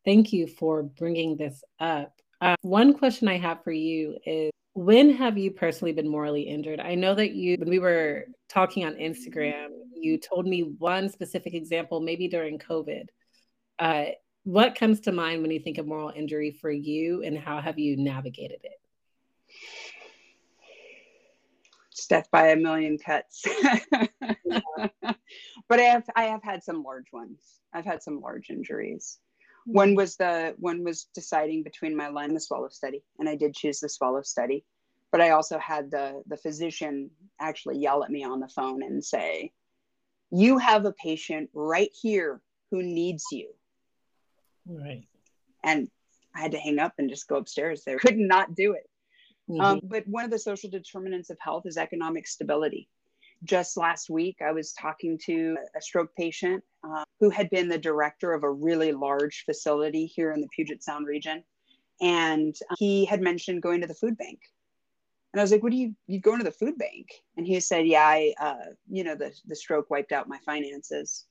thank 0.04 0.32
you 0.32 0.46
for 0.46 0.82
bringing 0.82 1.36
this 1.36 1.62
up. 1.78 2.20
Uh, 2.40 2.54
one 2.62 2.94
question 2.94 3.28
I 3.28 3.38
have 3.38 3.64
for 3.64 3.72
you 3.72 4.16
is 4.24 4.50
when 4.74 5.10
have 5.10 5.36
you 5.36 5.50
personally 5.50 5.92
been 5.92 6.08
morally 6.08 6.42
injured? 6.42 6.78
I 6.78 6.94
know 6.94 7.14
that 7.14 7.32
you, 7.32 7.56
when 7.58 7.68
we 7.68 7.80
were 7.80 8.26
talking 8.48 8.84
on 8.84 8.94
Instagram, 8.94 9.68
you 9.92 10.18
told 10.18 10.46
me 10.46 10.74
one 10.78 11.08
specific 11.08 11.54
example, 11.54 12.00
maybe 12.00 12.28
during 12.28 12.58
COVID. 12.58 13.06
Uh, 13.78 14.04
what 14.44 14.76
comes 14.76 15.00
to 15.00 15.12
mind 15.12 15.42
when 15.42 15.50
you 15.50 15.58
think 15.58 15.78
of 15.78 15.86
moral 15.86 16.12
injury 16.14 16.52
for 16.52 16.70
you, 16.70 17.22
and 17.24 17.36
how 17.36 17.60
have 17.60 17.78
you 17.78 17.96
navigated 17.96 18.60
it? 18.62 18.80
Death 22.08 22.30
by 22.30 22.48
a 22.48 22.56
million 22.56 22.96
cuts. 22.96 23.44
but 25.68 25.78
I 25.78 25.82
have 25.82 26.04
I 26.16 26.22
have 26.24 26.42
had 26.42 26.62
some 26.62 26.82
large 26.82 27.12
ones. 27.12 27.60
I've 27.74 27.84
had 27.84 28.02
some 28.02 28.22
large 28.22 28.48
injuries. 28.48 29.18
One 29.72 29.94
was 29.94 30.16
the 30.16 30.54
one 30.58 30.82
was 30.82 31.08
deciding 31.14 31.62
between 31.62 31.94
my 31.94 32.08
line 32.08 32.28
and 32.28 32.36
the 32.36 32.40
swallow 32.40 32.68
study, 32.68 33.02
and 33.18 33.28
I 33.28 33.36
did 33.36 33.54
choose 33.54 33.80
the 33.80 33.88
swallow 33.88 34.22
study. 34.22 34.64
But 35.12 35.20
I 35.20 35.30
also 35.30 35.58
had 35.58 35.90
the 35.90 36.22
the 36.26 36.38
physician 36.38 37.10
actually 37.38 37.78
yell 37.78 38.02
at 38.02 38.10
me 38.10 38.24
on 38.24 38.40
the 38.40 38.48
phone 38.48 38.82
and 38.82 39.04
say, 39.04 39.52
"You 40.30 40.56
have 40.56 40.86
a 40.86 40.92
patient 40.92 41.50
right 41.52 41.90
here 42.00 42.40
who 42.70 42.82
needs 42.82 43.24
you." 43.30 43.50
Right. 44.66 45.06
And 45.62 45.90
I 46.34 46.40
had 46.40 46.52
to 46.52 46.58
hang 46.58 46.78
up 46.78 46.94
and 46.98 47.10
just 47.10 47.28
go 47.28 47.36
upstairs. 47.36 47.84
There 47.84 47.98
could 48.06 48.18
not 48.18 48.54
do 48.54 48.72
it. 48.72 48.88
Mm-hmm. 49.50 49.60
Um, 49.60 49.80
but 49.82 50.08
one 50.08 50.24
of 50.24 50.30
the 50.30 50.38
social 50.38 50.70
determinants 50.70 51.28
of 51.30 51.38
health 51.40 51.64
is 51.66 51.76
economic 51.76 52.26
stability 52.26 52.88
just 53.44 53.76
last 53.76 54.10
week, 54.10 54.38
I 54.44 54.52
was 54.52 54.72
talking 54.72 55.18
to 55.26 55.56
a 55.76 55.80
stroke 55.80 56.14
patient 56.16 56.62
uh, 56.84 57.04
who 57.20 57.30
had 57.30 57.50
been 57.50 57.68
the 57.68 57.78
director 57.78 58.32
of 58.32 58.42
a 58.42 58.50
really 58.50 58.92
large 58.92 59.44
facility 59.44 60.06
here 60.06 60.32
in 60.32 60.40
the 60.40 60.48
Puget 60.48 60.82
Sound 60.82 61.06
region. 61.06 61.44
And 62.00 62.54
he 62.78 63.04
had 63.04 63.20
mentioned 63.20 63.62
going 63.62 63.80
to 63.80 63.86
the 63.86 63.94
food 63.94 64.16
bank. 64.16 64.38
And 65.32 65.40
I 65.40 65.42
was 65.42 65.52
like, 65.52 65.62
what 65.62 65.72
do 65.72 65.78
you, 65.78 65.94
you 66.06 66.20
going 66.20 66.38
to 66.38 66.44
the 66.44 66.50
food 66.50 66.78
bank? 66.78 67.06
And 67.36 67.46
he 67.46 67.60
said, 67.60 67.86
yeah, 67.86 68.06
I, 68.06 68.34
uh, 68.40 68.72
you 68.90 69.04
know, 69.04 69.14
the, 69.14 69.32
the 69.46 69.56
stroke 69.56 69.90
wiped 69.90 70.12
out 70.12 70.28
my 70.28 70.38
finances. 70.46 71.26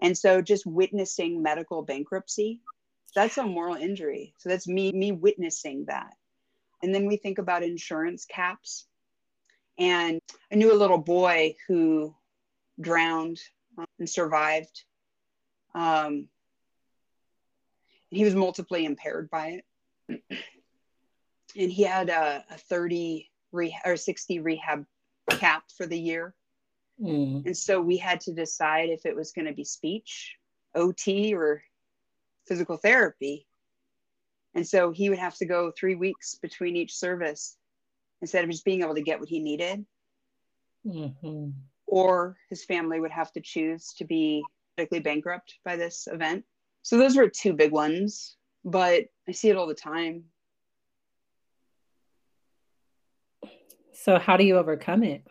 And 0.00 0.16
so 0.16 0.42
just 0.42 0.66
witnessing 0.66 1.42
medical 1.42 1.82
bankruptcy, 1.82 2.60
that's 3.14 3.38
a 3.38 3.44
moral 3.44 3.74
injury. 3.74 4.34
So 4.38 4.48
that's 4.48 4.68
me, 4.68 4.92
me 4.92 5.12
witnessing 5.12 5.86
that. 5.86 6.12
And 6.82 6.94
then 6.94 7.06
we 7.06 7.16
think 7.16 7.38
about 7.38 7.62
insurance 7.62 8.24
caps 8.26 8.86
and 9.78 10.20
I 10.52 10.56
knew 10.56 10.72
a 10.72 10.76
little 10.76 10.98
boy 10.98 11.54
who 11.66 12.14
drowned 12.80 13.38
um, 13.76 13.86
and 13.98 14.08
survived. 14.08 14.84
Um, 15.74 16.28
he 18.10 18.24
was 18.24 18.34
multiply 18.34 18.78
impaired 18.78 19.30
by 19.30 19.60
it. 20.08 20.22
and 21.56 21.70
he 21.70 21.82
had 21.82 22.08
a, 22.08 22.44
a 22.50 22.58
30 22.58 23.30
re- 23.52 23.78
or 23.84 23.96
60 23.96 24.40
rehab 24.40 24.84
cap 25.30 25.64
for 25.76 25.86
the 25.86 25.98
year. 25.98 26.34
Mm. 27.00 27.46
And 27.46 27.56
so 27.56 27.80
we 27.80 27.96
had 27.96 28.20
to 28.22 28.32
decide 28.32 28.88
if 28.88 29.06
it 29.06 29.14
was 29.14 29.32
going 29.32 29.46
to 29.46 29.52
be 29.52 29.64
speech, 29.64 30.34
OT, 30.74 31.34
or 31.34 31.62
physical 32.46 32.76
therapy. 32.76 33.46
And 34.54 34.66
so 34.66 34.90
he 34.90 35.10
would 35.10 35.18
have 35.18 35.36
to 35.36 35.44
go 35.44 35.70
three 35.70 35.94
weeks 35.94 36.34
between 36.36 36.74
each 36.74 36.96
service 36.96 37.57
instead 38.20 38.44
of 38.44 38.50
just 38.50 38.64
being 38.64 38.82
able 38.82 38.94
to 38.94 39.02
get 39.02 39.20
what 39.20 39.28
he 39.28 39.40
needed. 39.40 39.84
Mm-hmm. 40.86 41.50
Or 41.86 42.36
his 42.50 42.64
family 42.64 43.00
would 43.00 43.10
have 43.10 43.32
to 43.32 43.40
choose 43.40 43.94
to 43.98 44.04
be 44.04 44.44
medically 44.76 45.00
bankrupt 45.00 45.54
by 45.64 45.76
this 45.76 46.06
event. 46.10 46.44
So 46.82 46.96
those 46.96 47.16
were 47.16 47.28
two 47.28 47.52
big 47.52 47.72
ones, 47.72 48.36
but 48.64 49.04
I 49.28 49.32
see 49.32 49.48
it 49.48 49.56
all 49.56 49.66
the 49.66 49.74
time. 49.74 50.24
So, 53.92 54.18
how 54.18 54.36
do 54.36 54.44
you 54.44 54.56
overcome 54.56 55.02
it? 55.02 55.26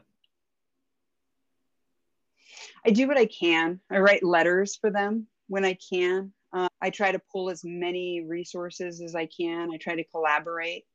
I 2.86 2.90
do 2.92 3.08
what 3.08 3.18
I 3.18 3.26
can. 3.26 3.80
I 3.90 4.00
write 4.00 4.24
letters 4.24 4.76
for 4.76 4.92
them 4.92 5.28
when 5.48 5.64
I 5.64 5.78
can. 5.90 6.34
Uh, 6.54 6.68
I 6.82 6.90
try 6.90 7.12
to 7.12 7.20
pull 7.32 7.50
as 7.50 7.62
many 7.64 8.24
resources 8.26 9.02
as 9.02 9.16
I 9.16 9.26
can. 9.26 9.72
I 9.72 9.78
try 9.78 9.96
to 9.96 10.04
collaborate. 10.04 10.86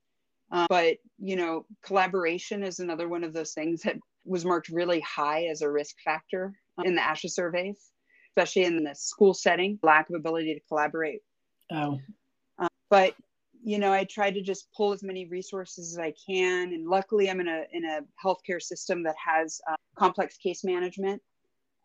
Um, 0.53 0.67
but, 0.69 0.99
you 1.19 1.37
know, 1.37 1.65
collaboration 1.83 2.63
is 2.63 2.79
another 2.79 3.09
one 3.09 3.25
of 3.25 3.33
those 3.33 3.53
things 3.55 3.83
that 3.83 3.97
was 4.25 4.45
marked 4.45 4.69
really 4.69 5.01
high 5.01 5.47
as 5.47 5.63
a 5.63 5.71
risk 5.71 5.97
factor 6.05 6.53
in 6.85 6.95
the 6.95 7.01
ASHA 7.01 7.31
surveys, 7.31 7.91
especially 8.31 8.65
in 8.65 8.85
the 8.85 8.95
school 8.95 9.35
setting, 9.35 9.79
lack 9.83 10.11
of 10.11 10.15
ability 10.15 10.55
to 10.55 10.61
collaborate. 10.69 11.21
Oh. 11.73 11.99
Uh, 12.59 12.69
but, 12.91 13.15
you 13.65 13.79
know, 13.79 13.93
I 13.93 14.05
try 14.05 14.31
to 14.31 14.43
just 14.43 14.69
pull 14.77 14.93
as 14.93 15.03
many 15.03 15.27
resources 15.27 15.93
as 15.93 15.99
I 15.99 16.13
can. 16.27 16.75
And 16.75 16.87
luckily, 16.87 17.31
I'm 17.31 17.41
in 17.41 17.49
a, 17.49 17.65
in 17.73 17.85
a 17.85 18.01
healthcare 18.23 18.61
system 18.61 19.03
that 19.05 19.17
has 19.25 19.61
uh, 19.71 19.77
complex 19.97 20.37
case 20.37 20.65
management 20.65 21.23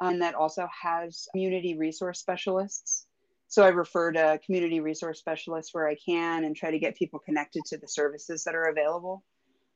um, 0.01 0.13
and 0.13 0.21
that 0.21 0.35
also 0.35 0.67
has 0.83 1.27
community 1.31 1.77
resource 1.77 2.19
specialists 2.19 3.06
so 3.47 3.63
I 3.63 3.69
refer 3.69 4.11
to 4.11 4.39
community 4.45 4.81
resource 4.81 5.19
specialists 5.19 5.73
where 5.73 5.87
I 5.87 5.95
can 5.95 6.43
and 6.43 6.55
try 6.55 6.71
to 6.71 6.79
get 6.79 6.97
people 6.97 7.19
connected 7.19 7.63
to 7.65 7.77
the 7.77 7.87
services 7.87 8.43
that 8.43 8.55
are 8.55 8.65
available. 8.65 9.23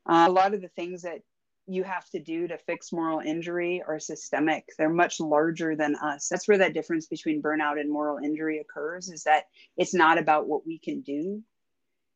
Uh, 0.05 0.25
a 0.27 0.31
lot 0.31 0.53
of 0.53 0.61
the 0.61 0.67
things 0.69 1.01
that 1.03 1.21
you 1.67 1.83
have 1.83 2.09
to 2.09 2.19
do 2.19 2.47
to 2.47 2.57
fix 2.57 2.91
moral 2.91 3.19
injury 3.19 3.81
are 3.87 3.99
systemic. 3.99 4.65
They're 4.77 4.89
much 4.89 5.21
larger 5.21 5.75
than 5.75 5.95
us. 5.95 6.27
That's 6.27 6.47
where 6.47 6.57
that 6.57 6.73
difference 6.73 7.07
between 7.07 7.41
burnout 7.41 7.79
and 7.79 7.89
moral 7.89 8.17
injury 8.17 8.59
occurs 8.59 9.09
is 9.09 9.23
that 9.23 9.45
it's 9.77 9.93
not 9.93 10.17
about 10.17 10.47
what 10.47 10.65
we 10.65 10.79
can 10.79 11.01
do, 11.01 11.41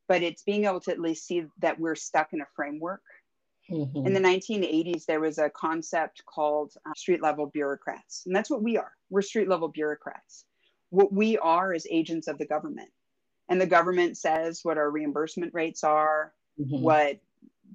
but 0.09 0.23
it's 0.23 0.43
being 0.43 0.65
able 0.65 0.81
to 0.81 0.91
at 0.91 0.99
least 0.99 1.25
see 1.25 1.45
that 1.61 1.79
we're 1.79 1.95
stuck 1.95 2.33
in 2.33 2.41
a 2.41 2.45
framework. 2.53 3.03
Mm-hmm. 3.71 4.05
In 4.05 4.13
the 4.13 4.19
1980s, 4.19 5.05
there 5.05 5.21
was 5.21 5.37
a 5.37 5.49
concept 5.49 6.23
called 6.25 6.73
uh, 6.85 6.93
street 6.97 7.21
level 7.23 7.45
bureaucrats. 7.47 8.23
And 8.25 8.35
that's 8.35 8.49
what 8.49 8.61
we 8.61 8.77
are. 8.77 8.91
We're 9.09 9.21
street 9.21 9.47
level 9.47 9.69
bureaucrats 9.69 10.45
what 10.89 11.13
we 11.13 11.37
are 11.37 11.73
is 11.73 11.87
agents 11.89 12.27
of 12.27 12.37
the 12.37 12.45
government. 12.45 12.89
And 13.49 13.61
the 13.61 13.67
government 13.67 14.17
says 14.17 14.61
what 14.63 14.77
our 14.77 14.89
reimbursement 14.89 15.53
rates 15.53 15.83
are 15.83 16.33
mm-hmm. 16.59 16.81
what 16.81 17.19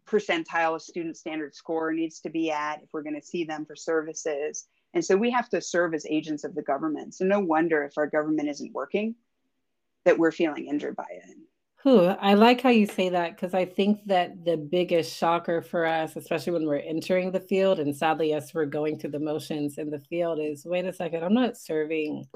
percentile 0.06 0.74
of 0.74 0.82
student 0.82 1.16
standard 1.16 1.54
score 1.54 1.92
needs 1.92 2.20
to 2.20 2.30
be 2.30 2.50
at 2.50 2.82
if 2.82 2.88
we're 2.92 3.02
going 3.02 3.20
to 3.20 3.26
see 3.26 3.44
them 3.44 3.64
for 3.64 3.76
services. 3.76 4.66
And 4.94 5.04
so 5.04 5.16
we 5.16 5.30
have 5.30 5.48
to 5.50 5.60
serve 5.60 5.94
as 5.94 6.06
agents 6.06 6.44
of 6.44 6.54
the 6.54 6.62
government. 6.62 7.14
So 7.14 7.24
no 7.24 7.40
wonder 7.40 7.84
if 7.84 7.96
our 7.96 8.06
government 8.06 8.48
isn't 8.48 8.72
working 8.72 9.14
that 10.04 10.18
we're 10.18 10.32
feeling 10.32 10.66
injured 10.66 10.96
by 10.96 11.06
it. 11.10 11.36
Who 11.82 12.04
I 12.04 12.34
like 12.34 12.60
how 12.60 12.68
you 12.68 12.86
say 12.86 13.08
that 13.08 13.36
because 13.36 13.54
I 13.54 13.64
think 13.64 14.04
that 14.06 14.44
the 14.44 14.58
biggest 14.58 15.16
shocker 15.16 15.62
for 15.62 15.86
us, 15.86 16.14
especially 16.14 16.52
when 16.52 16.66
we're 16.66 16.76
entering 16.76 17.30
the 17.30 17.40
field, 17.40 17.78
and 17.78 17.96
sadly, 17.96 18.34
as 18.34 18.52
we're 18.52 18.66
going 18.66 18.98
through 18.98 19.12
the 19.12 19.18
motions 19.18 19.78
in 19.78 19.88
the 19.88 19.98
field, 19.98 20.40
is 20.40 20.66
wait 20.66 20.84
a 20.84 20.92
second, 20.92 21.24
I'm 21.24 21.32
not 21.32 21.56
serving 21.56 22.26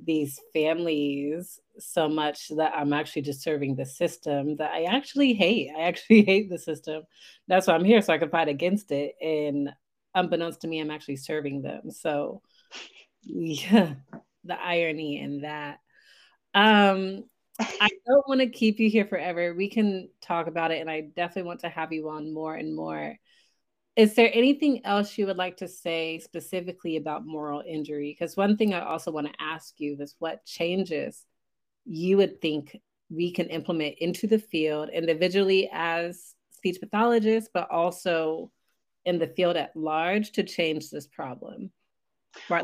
these 0.00 0.40
families 0.52 1.60
so 1.78 2.08
much 2.08 2.48
that 2.56 2.72
I'm 2.74 2.92
actually 2.92 3.22
just 3.22 3.42
serving 3.42 3.76
the 3.76 3.86
system 3.86 4.56
that 4.56 4.72
I 4.72 4.84
actually 4.84 5.34
hate. 5.34 5.70
I 5.76 5.82
actually 5.82 6.22
hate 6.26 6.50
the 6.50 6.58
system. 6.58 7.04
That's 7.48 7.66
why 7.66 7.74
I'm 7.74 7.84
here, 7.84 8.02
so 8.02 8.12
I 8.12 8.18
can 8.18 8.30
fight 8.30 8.48
against 8.48 8.90
it. 8.90 9.14
And 9.20 9.70
unbeknownst 10.14 10.62
to 10.62 10.68
me, 10.68 10.80
I'm 10.80 10.90
actually 10.90 11.16
serving 11.16 11.62
them. 11.62 11.90
So, 11.90 12.42
yeah, 13.22 13.94
the 14.44 14.60
irony 14.60 15.20
in 15.20 15.42
that. 15.42 15.78
Um, 16.54 17.24
I 17.58 17.88
don't 18.06 18.28
want 18.28 18.40
to 18.40 18.48
keep 18.48 18.80
you 18.80 18.90
here 18.90 19.06
forever. 19.06 19.54
We 19.54 19.68
can 19.68 20.08
talk 20.20 20.46
about 20.46 20.70
it, 20.70 20.80
and 20.80 20.90
I 20.90 21.02
definitely 21.14 21.48
want 21.48 21.60
to 21.60 21.68
have 21.68 21.92
you 21.92 22.08
on 22.10 22.32
more 22.32 22.54
and 22.54 22.74
more. 22.74 23.16
Is 23.94 24.14
there 24.14 24.30
anything 24.32 24.84
else 24.86 25.18
you 25.18 25.26
would 25.26 25.36
like 25.36 25.58
to 25.58 25.68
say 25.68 26.18
specifically 26.18 26.96
about 26.96 27.26
moral 27.26 27.62
injury? 27.66 28.16
Because 28.18 28.36
one 28.36 28.56
thing 28.56 28.72
I 28.72 28.84
also 28.84 29.10
want 29.10 29.26
to 29.26 29.42
ask 29.42 29.74
you 29.78 29.96
is 30.00 30.14
what 30.18 30.44
changes 30.46 31.26
you 31.84 32.16
would 32.16 32.40
think 32.40 32.76
we 33.10 33.30
can 33.30 33.48
implement 33.48 33.96
into 33.98 34.26
the 34.26 34.38
field 34.38 34.88
individually 34.88 35.68
as 35.72 36.34
speech 36.52 36.78
pathologists, 36.80 37.50
but 37.52 37.70
also 37.70 38.50
in 39.04 39.18
the 39.18 39.26
field 39.26 39.56
at 39.56 39.76
large 39.76 40.32
to 40.32 40.42
change 40.42 40.88
this 40.88 41.06
problem? 41.06 41.70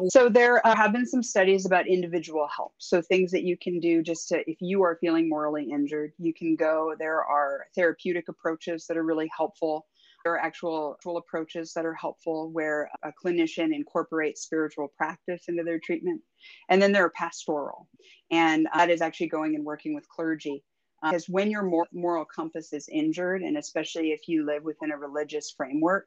So 0.09 0.31
there 0.31 0.67
uh, 0.67 0.75
have 0.75 0.93
been 0.93 1.05
some 1.05 1.23
studies 1.23 1.67
about 1.67 1.87
individual 1.87 2.49
help. 2.55 2.73
So 2.79 3.03
things 3.03 3.31
that 3.33 3.43
you 3.43 3.59
can 3.59 3.81
do 3.81 4.03
just 4.03 4.29
to, 4.29 4.49
if 4.51 4.57
you 4.61 4.83
are 4.83 4.97
feeling 4.99 5.29
morally 5.29 5.69
injured, 5.71 6.13
you 6.19 6.33
can 6.33 6.57
go. 6.57 6.95
There 6.99 7.23
are 7.23 7.67
therapeutic 7.75 8.29
approaches 8.29 8.87
that 8.87 8.97
are 8.97 9.03
really 9.03 9.31
helpful 9.37 9.87
there 10.29 10.35
are 10.35 10.45
actual, 10.45 10.97
actual 10.99 11.17
approaches 11.17 11.73
that 11.73 11.87
are 11.87 11.95
helpful 11.95 12.51
where 12.51 12.91
a 13.03 13.11
clinician 13.25 13.75
incorporates 13.75 14.43
spiritual 14.43 14.93
practice 14.95 15.45
into 15.49 15.63
their 15.63 15.79
treatment. 15.79 16.21
And 16.69 16.83
then 16.83 16.93
there 16.93 17.07
are 17.07 17.11
pastoral, 17.11 17.89
and 18.31 18.69
that 18.75 18.91
is 18.91 19.01
actually 19.01 19.29
going 19.29 19.55
and 19.55 19.65
working 19.65 19.95
with 19.95 20.07
clergy. 20.11 20.63
Because 21.03 21.23
uh, 21.31 21.33
when 21.33 21.51
your 21.51 21.63
mor- 21.63 21.89
moral 21.95 22.27
compass 22.27 22.75
is 22.75 22.91
injured, 22.93 23.41
and 23.41 23.57
especially 23.57 24.11
if 24.11 24.29
you 24.29 24.45
live 24.45 24.65
within 24.65 24.91
a 24.91 24.99
religious 24.99 25.55
framework, 25.57 26.07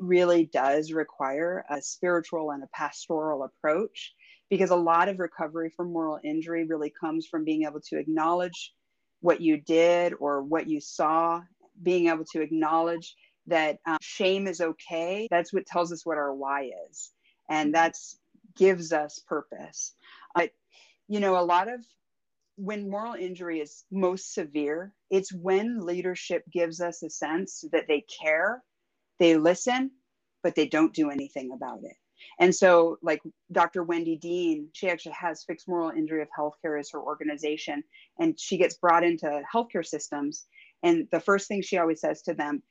really 0.00 0.46
does 0.52 0.92
require 0.92 1.64
a 1.70 1.80
spiritual 1.80 2.50
and 2.50 2.64
a 2.64 2.68
pastoral 2.74 3.44
approach 3.44 4.12
because 4.50 4.70
a 4.70 4.76
lot 4.76 5.08
of 5.08 5.20
recovery 5.20 5.70
from 5.76 5.92
moral 5.92 6.18
injury 6.24 6.64
really 6.64 6.92
comes 7.00 7.28
from 7.28 7.44
being 7.44 7.62
able 7.62 7.80
to 7.80 7.96
acknowledge 7.96 8.72
what 9.20 9.40
you 9.40 9.56
did 9.56 10.14
or 10.18 10.42
what 10.42 10.68
you 10.68 10.80
saw, 10.80 11.40
being 11.82 12.08
able 12.08 12.24
to 12.32 12.40
acknowledge 12.40 13.14
that 13.46 13.78
um, 13.86 13.98
shame 14.00 14.46
is 14.46 14.60
okay. 14.60 15.26
That's 15.30 15.52
what 15.52 15.66
tells 15.66 15.92
us 15.92 16.06
what 16.06 16.18
our 16.18 16.34
why 16.34 16.70
is. 16.90 17.10
And 17.48 17.68
mm-hmm. 17.68 17.72
that's 17.72 18.18
gives 18.56 18.92
us 18.92 19.18
purpose. 19.26 19.94
But, 20.34 20.50
you 21.08 21.20
know, 21.20 21.38
a 21.38 21.44
lot 21.44 21.72
of 21.72 21.84
when 22.56 22.90
moral 22.90 23.14
injury 23.14 23.60
is 23.60 23.84
most 23.90 24.34
severe, 24.34 24.92
it's 25.10 25.32
when 25.32 25.80
leadership 25.80 26.44
gives 26.52 26.80
us 26.80 27.02
a 27.02 27.10
sense 27.10 27.64
that 27.72 27.88
they 27.88 28.04
care, 28.22 28.62
they 29.18 29.36
listen, 29.36 29.90
but 30.42 30.54
they 30.54 30.66
don't 30.66 30.94
do 30.94 31.10
anything 31.10 31.52
about 31.52 31.80
it. 31.82 31.96
And 32.38 32.54
so, 32.54 32.98
like 33.02 33.20
Dr. 33.50 33.82
Wendy 33.82 34.16
Dean, 34.16 34.68
she 34.72 34.88
actually 34.88 35.16
has 35.18 35.44
Fixed 35.44 35.68
Moral 35.68 35.90
Injury 35.90 36.22
of 36.22 36.28
Healthcare 36.36 36.78
as 36.78 36.90
her 36.90 37.00
organization, 37.00 37.82
and 38.18 38.38
she 38.38 38.58
gets 38.58 38.76
brought 38.76 39.04
into 39.04 39.42
healthcare 39.52 39.84
systems. 39.84 40.46
And 40.82 41.08
the 41.10 41.20
first 41.20 41.48
thing 41.48 41.62
she 41.62 41.78
always 41.78 42.00
says 42.00 42.22
to 42.22 42.34
them, 42.34 42.62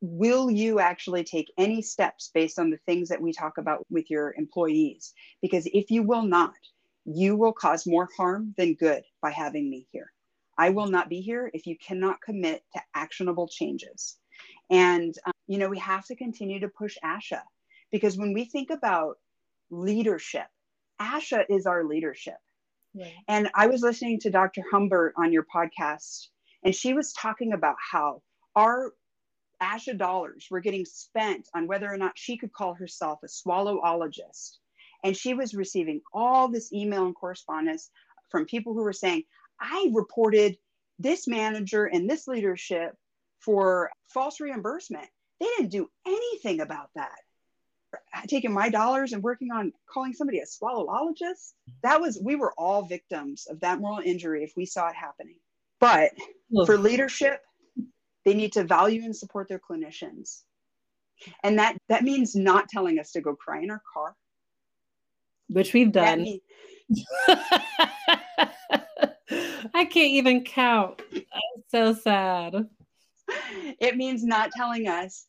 Will 0.00 0.50
you 0.50 0.78
actually 0.78 1.24
take 1.24 1.52
any 1.56 1.80
steps 1.82 2.30
based 2.34 2.58
on 2.58 2.70
the 2.70 2.78
things 2.86 3.08
that 3.08 3.20
we 3.20 3.32
talk 3.32 3.58
about 3.58 3.86
with 3.90 4.10
your 4.10 4.34
employees? 4.36 5.14
Because 5.40 5.66
if 5.72 5.90
you 5.90 6.02
will 6.02 6.22
not, 6.22 6.54
you 7.04 7.36
will 7.36 7.52
cause 7.52 7.86
more 7.86 8.08
harm 8.16 8.54
than 8.58 8.74
good 8.74 9.02
by 9.22 9.30
having 9.30 9.70
me 9.70 9.86
here. 9.92 10.12
I 10.58 10.70
will 10.70 10.86
not 10.86 11.08
be 11.08 11.20
here 11.20 11.50
if 11.54 11.66
you 11.66 11.76
cannot 11.78 12.20
commit 12.20 12.62
to 12.74 12.80
actionable 12.94 13.48
changes. 13.48 14.16
And, 14.70 15.14
um, 15.26 15.32
you 15.46 15.58
know, 15.58 15.68
we 15.68 15.78
have 15.78 16.04
to 16.06 16.16
continue 16.16 16.60
to 16.60 16.68
push 16.68 16.96
ASHA 17.04 17.42
because 17.90 18.16
when 18.16 18.32
we 18.32 18.44
think 18.44 18.70
about 18.70 19.16
leadership, 19.70 20.46
ASHA 21.00 21.44
is 21.48 21.66
our 21.66 21.84
leadership. 21.84 22.38
Right. 22.94 23.12
And 23.28 23.50
I 23.54 23.66
was 23.66 23.82
listening 23.82 24.18
to 24.20 24.30
Dr. 24.30 24.62
Humbert 24.70 25.14
on 25.16 25.32
your 25.32 25.44
podcast, 25.54 26.28
and 26.64 26.74
she 26.74 26.94
was 26.94 27.12
talking 27.12 27.52
about 27.52 27.76
how 27.92 28.22
our 28.54 28.92
ASHA 29.62 29.98
dollars 29.98 30.48
were 30.50 30.60
getting 30.60 30.84
spent 30.84 31.48
on 31.54 31.66
whether 31.66 31.92
or 31.92 31.96
not 31.96 32.18
she 32.18 32.36
could 32.36 32.52
call 32.52 32.74
herself 32.74 33.20
a 33.22 33.26
swallowologist. 33.26 34.58
And 35.04 35.16
she 35.16 35.34
was 35.34 35.54
receiving 35.54 36.00
all 36.12 36.48
this 36.48 36.72
email 36.72 37.06
and 37.06 37.14
correspondence 37.14 37.90
from 38.30 38.46
people 38.46 38.74
who 38.74 38.82
were 38.82 38.92
saying, 38.92 39.24
I 39.60 39.90
reported 39.92 40.58
this 40.98 41.26
manager 41.26 41.86
and 41.86 42.08
this 42.08 42.26
leadership 42.26 42.96
for 43.40 43.90
false 44.08 44.40
reimbursement. 44.40 45.08
They 45.40 45.46
didn't 45.56 45.70
do 45.70 45.90
anything 46.06 46.60
about 46.60 46.90
that 46.94 47.18
uh, 47.94 48.20
taking 48.26 48.52
my 48.52 48.68
dollars 48.68 49.12
and 49.12 49.22
working 49.22 49.50
on 49.52 49.72
calling 49.86 50.12
somebody 50.12 50.40
a 50.40 50.44
swallowologist 50.44 51.52
that 51.82 52.00
was 52.00 52.18
we 52.20 52.34
were 52.34 52.52
all 52.58 52.82
victims 52.82 53.46
of 53.48 53.60
that 53.60 53.80
moral 53.80 54.00
injury 54.04 54.42
if 54.42 54.52
we 54.56 54.66
saw 54.66 54.88
it 54.88 54.94
happening 54.94 55.38
but 55.78 56.10
for 56.64 56.78
leadership 56.78 57.42
they 58.26 58.34
need 58.34 58.52
to 58.52 58.64
value 58.64 59.02
and 59.02 59.16
support 59.16 59.48
their 59.48 59.58
clinicians 59.60 60.42
and 61.42 61.58
that 61.58 61.78
that 61.88 62.04
means 62.04 62.34
not 62.34 62.68
telling 62.68 62.98
us 62.98 63.12
to 63.12 63.22
go 63.22 63.34
cry 63.34 63.62
in 63.62 63.70
our 63.70 63.80
car 63.94 64.14
which 65.48 65.72
we've 65.72 65.92
done 65.92 66.22
means- 66.22 66.42
i 69.74 69.84
can't 69.84 70.10
even 70.10 70.44
count 70.44 71.00
That's 71.10 71.24
so 71.70 71.94
sad 71.94 72.68
it 73.80 73.96
means 73.96 74.22
not 74.24 74.50
telling 74.52 74.86
us 74.86 75.26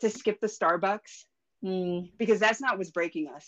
to 0.00 0.10
skip 0.10 0.40
the 0.40 0.46
starbucks 0.46 1.24
mm. 1.64 2.10
because 2.18 2.40
that's 2.40 2.60
not 2.60 2.78
what's 2.78 2.90
breaking 2.90 3.28
us. 3.28 3.46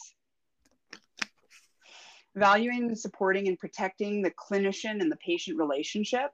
Valuing, 2.35 2.95
supporting, 2.95 3.49
and 3.49 3.59
protecting 3.59 4.23
the 4.23 4.31
clinician 4.31 5.01
and 5.01 5.13
the 5.13 5.17
patient 5.17 5.59
relationship, 5.59 6.31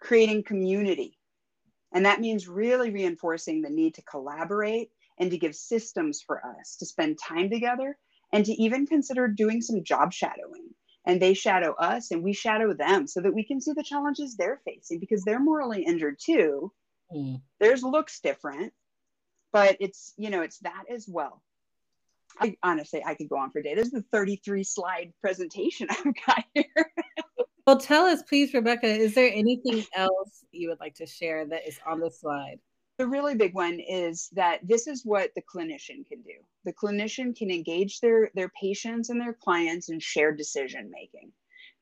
creating 0.00 0.42
community. 0.42 1.16
And 1.92 2.04
that 2.04 2.20
means 2.20 2.48
really 2.48 2.90
reinforcing 2.90 3.62
the 3.62 3.70
need 3.70 3.94
to 3.94 4.02
collaborate 4.02 4.90
and 5.18 5.30
to 5.30 5.38
give 5.38 5.54
systems 5.54 6.22
for 6.22 6.44
us 6.44 6.76
to 6.76 6.86
spend 6.86 7.18
time 7.18 7.50
together 7.50 7.98
and 8.32 8.44
to 8.44 8.52
even 8.52 8.86
consider 8.86 9.28
doing 9.28 9.60
some 9.60 9.82
job 9.82 10.12
shadowing. 10.12 10.68
And 11.06 11.20
they 11.20 11.34
shadow 11.34 11.72
us 11.74 12.10
and 12.10 12.22
we 12.22 12.32
shadow 12.32 12.74
them 12.74 13.06
so 13.06 13.20
that 13.20 13.34
we 13.34 13.44
can 13.44 13.60
see 13.60 13.72
the 13.72 13.82
challenges 13.82 14.36
they're 14.36 14.60
facing 14.64 15.00
because 15.00 15.24
they're 15.24 15.40
morally 15.40 15.82
injured 15.82 16.18
too. 16.22 16.72
Mm. 17.12 17.40
Theirs 17.58 17.82
looks 17.82 18.20
different, 18.20 18.72
but 19.52 19.76
it's 19.80 20.12
you 20.16 20.30
know 20.30 20.42
it's 20.42 20.58
that 20.58 20.84
as 20.92 21.06
well 21.08 21.42
I, 22.38 22.56
honestly 22.62 23.02
i 23.04 23.14
could 23.14 23.28
go 23.28 23.36
on 23.36 23.50
for 23.50 23.62
days 23.62 23.76
this 23.76 23.86
is 23.86 23.92
the 23.92 24.04
33 24.12 24.64
slide 24.64 25.12
presentation 25.20 25.88
i've 25.90 26.14
got 26.26 26.44
here 26.54 26.92
well 27.66 27.78
tell 27.78 28.04
us 28.04 28.22
please 28.28 28.52
rebecca 28.54 28.86
is 28.86 29.14
there 29.14 29.30
anything 29.32 29.84
else 29.94 30.44
you 30.52 30.68
would 30.68 30.80
like 30.80 30.94
to 30.94 31.06
share 31.06 31.46
that 31.46 31.66
is 31.66 31.78
on 31.86 32.00
the 32.00 32.10
slide? 32.10 32.58
The 32.98 33.06
really 33.06 33.34
big 33.34 33.54
one 33.54 33.80
is 33.80 34.28
that 34.34 34.60
this 34.62 34.86
is 34.86 35.06
what 35.06 35.30
the 35.34 35.42
clinician 35.42 36.06
can 36.06 36.20
do. 36.20 36.34
The 36.66 36.74
clinician 36.74 37.34
can 37.34 37.50
engage 37.50 38.00
their 38.00 38.30
their 38.34 38.50
patients 38.60 39.08
and 39.08 39.20
their 39.20 39.32
clients 39.32 39.88
in 39.88 40.00
shared 40.00 40.36
decision 40.36 40.90
making 40.90 41.32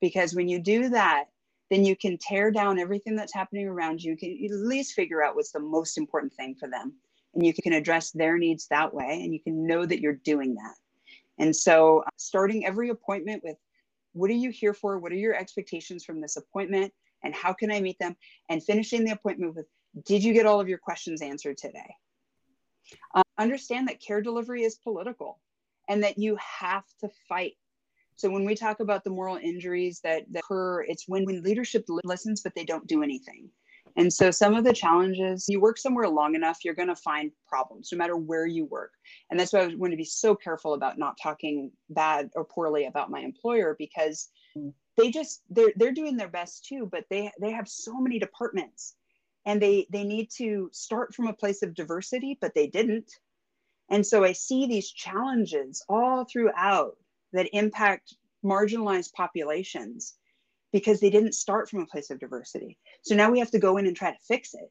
because 0.00 0.34
when 0.34 0.48
you 0.48 0.60
do 0.60 0.88
that 0.90 1.24
then 1.70 1.84
you 1.84 1.96
can 1.96 2.16
tear 2.18 2.50
down 2.50 2.78
everything 2.78 3.14
that's 3.14 3.34
happening 3.34 3.68
around 3.68 4.02
you. 4.02 4.12
You 4.12 4.16
can 4.16 4.30
at 4.44 4.66
least 4.66 4.94
figure 4.94 5.22
out 5.22 5.34
what's 5.34 5.52
the 5.52 5.60
most 5.60 5.98
important 5.98 6.32
thing 6.32 6.54
for 6.58 6.68
them. 6.68 6.94
And 7.34 7.44
you 7.44 7.52
can 7.52 7.74
address 7.74 8.10
their 8.10 8.38
needs 8.38 8.66
that 8.68 8.92
way 8.92 9.20
and 9.22 9.34
you 9.34 9.40
can 9.40 9.66
know 9.66 9.84
that 9.84 10.00
you're 10.00 10.14
doing 10.14 10.54
that. 10.54 10.74
And 11.38 11.54
so 11.54 12.02
uh, 12.06 12.10
starting 12.16 12.64
every 12.64 12.88
appointment 12.88 13.42
with 13.44 13.56
what 14.18 14.30
are 14.30 14.34
you 14.34 14.50
here 14.50 14.74
for? 14.74 14.98
What 14.98 15.12
are 15.12 15.16
your 15.16 15.34
expectations 15.34 16.04
from 16.04 16.20
this 16.20 16.36
appointment? 16.36 16.92
And 17.24 17.34
how 17.34 17.52
can 17.52 17.70
i 17.70 17.80
meet 17.80 17.98
them? 17.98 18.16
And 18.48 18.62
finishing 18.62 19.04
the 19.04 19.12
appointment 19.12 19.54
with 19.54 19.66
did 20.04 20.22
you 20.22 20.32
get 20.32 20.46
all 20.46 20.60
of 20.60 20.68
your 20.68 20.78
questions 20.78 21.22
answered 21.22 21.56
today? 21.56 21.94
Uh, 23.14 23.22
understand 23.38 23.88
that 23.88 24.00
care 24.00 24.20
delivery 24.20 24.62
is 24.62 24.76
political 24.76 25.40
and 25.88 26.02
that 26.02 26.18
you 26.18 26.36
have 26.36 26.84
to 27.00 27.08
fight. 27.28 27.54
So 28.16 28.28
when 28.30 28.44
we 28.44 28.54
talk 28.54 28.80
about 28.80 29.04
the 29.04 29.10
moral 29.10 29.36
injuries 29.36 30.00
that, 30.04 30.24
that 30.32 30.40
occur 30.40 30.82
it's 30.82 31.04
when, 31.06 31.24
when 31.24 31.42
leadership 31.42 31.86
listens 32.04 32.42
but 32.42 32.54
they 32.54 32.64
don't 32.64 32.86
do 32.86 33.02
anything 33.02 33.48
and 33.98 34.12
so 34.12 34.30
some 34.30 34.54
of 34.54 34.62
the 34.62 34.72
challenges, 34.72 35.46
you 35.48 35.60
work 35.60 35.76
somewhere 35.76 36.08
long 36.08 36.36
enough, 36.36 36.64
you're 36.64 36.72
going 36.72 36.86
to 36.86 36.94
find 36.94 37.32
problems 37.48 37.88
no 37.90 37.98
matter 37.98 38.16
where 38.16 38.46
you 38.46 38.64
work. 38.64 38.92
And 39.28 39.38
that's 39.38 39.52
why 39.52 39.62
I 39.62 39.74
want 39.74 39.90
to 39.90 39.96
be 39.96 40.04
so 40.04 40.36
careful 40.36 40.74
about 40.74 40.98
not 40.98 41.18
talking 41.20 41.72
bad 41.90 42.30
or 42.36 42.44
poorly 42.44 42.86
about 42.86 43.10
my 43.10 43.18
employer 43.18 43.74
because 43.76 44.28
they 44.96 45.10
just 45.10 45.42
they're 45.50 45.72
they're 45.74 45.92
doing 45.92 46.16
their 46.16 46.28
best 46.28 46.64
too, 46.64 46.88
but 46.90 47.06
they 47.10 47.32
they 47.40 47.50
have 47.50 47.68
so 47.68 48.00
many 48.00 48.20
departments 48.20 48.94
and 49.46 49.60
they 49.60 49.88
they 49.90 50.04
need 50.04 50.30
to 50.36 50.70
start 50.72 51.12
from 51.12 51.26
a 51.26 51.32
place 51.32 51.64
of 51.64 51.74
diversity, 51.74 52.38
but 52.40 52.54
they 52.54 52.68
didn't. 52.68 53.10
And 53.90 54.06
so 54.06 54.22
I 54.22 54.32
see 54.32 54.68
these 54.68 54.92
challenges 54.92 55.84
all 55.88 56.24
throughout 56.24 56.96
that 57.32 57.48
impact 57.52 58.14
marginalized 58.44 59.12
populations 59.14 60.17
because 60.72 61.00
they 61.00 61.10
didn't 61.10 61.34
start 61.34 61.68
from 61.68 61.80
a 61.80 61.86
place 61.86 62.10
of 62.10 62.20
diversity. 62.20 62.78
So 63.02 63.14
now 63.14 63.30
we 63.30 63.38
have 63.38 63.50
to 63.52 63.58
go 63.58 63.76
in 63.76 63.86
and 63.86 63.96
try 63.96 64.10
to 64.10 64.18
fix 64.26 64.54
it. 64.54 64.70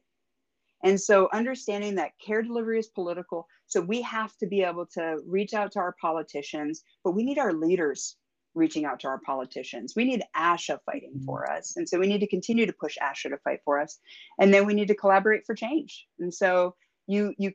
And 0.84 1.00
so 1.00 1.28
understanding 1.32 1.96
that 1.96 2.12
care 2.24 2.42
delivery 2.42 2.78
is 2.78 2.86
political, 2.86 3.48
so 3.66 3.80
we 3.80 4.00
have 4.02 4.36
to 4.36 4.46
be 4.46 4.62
able 4.62 4.86
to 4.94 5.18
reach 5.26 5.52
out 5.52 5.72
to 5.72 5.80
our 5.80 5.96
politicians, 6.00 6.84
but 7.02 7.12
we 7.12 7.24
need 7.24 7.38
our 7.38 7.52
leaders 7.52 8.16
reaching 8.54 8.84
out 8.84 9.00
to 9.00 9.08
our 9.08 9.20
politicians. 9.20 9.94
We 9.96 10.04
need 10.04 10.22
ASHA 10.36 10.78
fighting 10.86 11.14
mm-hmm. 11.16 11.24
for 11.24 11.50
us. 11.50 11.76
And 11.76 11.88
so 11.88 11.98
we 11.98 12.06
need 12.06 12.20
to 12.20 12.28
continue 12.28 12.66
to 12.66 12.72
push 12.72 12.96
ASHA 12.98 13.30
to 13.30 13.38
fight 13.38 13.60
for 13.64 13.80
us. 13.80 13.98
And 14.40 14.52
then 14.54 14.66
we 14.66 14.74
need 14.74 14.88
to 14.88 14.94
collaborate 14.94 15.44
for 15.46 15.54
change. 15.54 16.06
And 16.18 16.32
so 16.32 16.74
you 17.06 17.34
you 17.38 17.52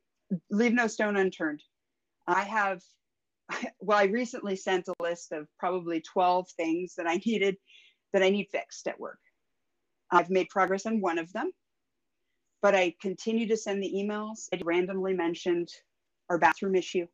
leave 0.50 0.74
no 0.74 0.88
stone 0.88 1.16
unturned. 1.16 1.62
I 2.28 2.44
have 2.44 2.82
well, 3.80 3.98
I 3.98 4.06
recently 4.06 4.56
sent 4.56 4.88
a 4.88 5.04
list 5.04 5.32
of 5.32 5.48
probably 5.60 6.02
12 6.02 6.48
things 6.58 6.96
that 6.96 7.08
I 7.08 7.18
needed 7.26 7.58
that 8.14 8.24
I 8.24 8.30
need 8.30 8.48
fixed 8.52 8.88
at 8.88 9.00
work. 9.00 9.20
I've 10.12 10.30
made 10.30 10.50
progress 10.50 10.86
on 10.86 11.02
one 11.02 11.18
of 11.18 11.34
them, 11.34 11.52
but 12.62 12.76
I 12.76 12.96
continue 13.02 13.48
to 13.48 13.58
send 13.58 13.84
the 13.84 13.92
emails. 13.94 14.48
I 14.54 14.60
randomly 14.64 15.14
mentioned 15.14 15.70
our 16.30 16.38
bathroom 16.38 16.76
issue. 16.76 17.08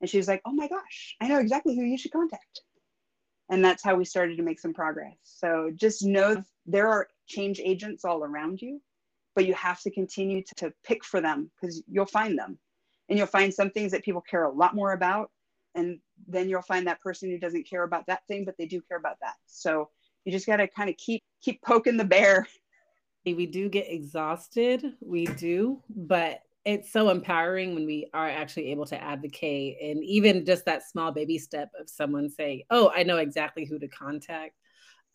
And 0.00 0.10
she 0.10 0.18
was 0.18 0.28
like, 0.28 0.42
oh 0.44 0.52
my 0.52 0.68
gosh, 0.68 1.16
I 1.20 1.28
know 1.28 1.38
exactly 1.38 1.74
who 1.74 1.82
you 1.82 1.96
should 1.98 2.12
contact. 2.12 2.60
And 3.48 3.64
that's 3.64 3.82
how 3.82 3.94
we 3.94 4.04
started 4.04 4.36
to 4.36 4.42
make 4.42 4.60
some 4.60 4.74
progress. 4.74 5.16
So 5.22 5.70
just 5.74 6.04
know 6.04 6.42
there 6.66 6.88
are 6.88 7.08
change 7.26 7.60
agents 7.64 8.04
all 8.04 8.22
around 8.24 8.60
you. 8.60 8.80
but 9.36 9.46
you 9.46 9.54
have 9.54 9.80
to 9.82 9.90
continue 9.90 10.42
to, 10.42 10.54
to 10.56 10.72
pick 10.82 11.04
for 11.04 11.20
them 11.20 11.50
because 11.60 11.82
you'll 11.86 12.06
find 12.06 12.36
them 12.36 12.58
and 13.08 13.16
you'll 13.18 13.26
find 13.28 13.54
some 13.54 13.70
things 13.70 13.92
that 13.92 14.02
people 14.02 14.22
care 14.22 14.44
a 14.44 14.50
lot 14.52 14.74
more 14.74 14.92
about 14.92 15.30
and 15.76 16.00
then 16.26 16.48
you'll 16.48 16.62
find 16.62 16.86
that 16.86 17.00
person 17.00 17.30
who 17.30 17.38
doesn't 17.38 17.68
care 17.68 17.84
about 17.84 18.06
that 18.06 18.26
thing 18.26 18.44
but 18.44 18.56
they 18.58 18.66
do 18.66 18.80
care 18.88 18.98
about 18.98 19.18
that 19.20 19.34
so 19.46 19.88
you 20.26 20.32
just 20.32 20.46
got 20.46 20.56
to 20.56 20.68
kind 20.68 20.90
of 20.90 20.96
keep 20.98 21.22
keep 21.40 21.62
poking 21.62 21.96
the 21.96 22.04
bear 22.04 22.46
we 23.24 23.46
do 23.46 23.68
get 23.68 23.90
exhausted 23.90 24.84
we 25.00 25.26
do 25.26 25.82
but 25.88 26.40
it's 26.64 26.92
so 26.92 27.08
empowering 27.08 27.74
when 27.74 27.86
we 27.86 28.08
are 28.12 28.28
actually 28.28 28.70
able 28.70 28.86
to 28.86 29.00
advocate 29.02 29.76
and 29.80 30.04
even 30.04 30.44
just 30.44 30.64
that 30.64 30.88
small 30.88 31.10
baby 31.10 31.38
step 31.38 31.70
of 31.80 31.88
someone 31.88 32.28
saying 32.28 32.62
oh 32.70 32.92
i 32.94 33.02
know 33.02 33.16
exactly 33.16 33.64
who 33.64 33.78
to 33.78 33.88
contact 33.88 34.52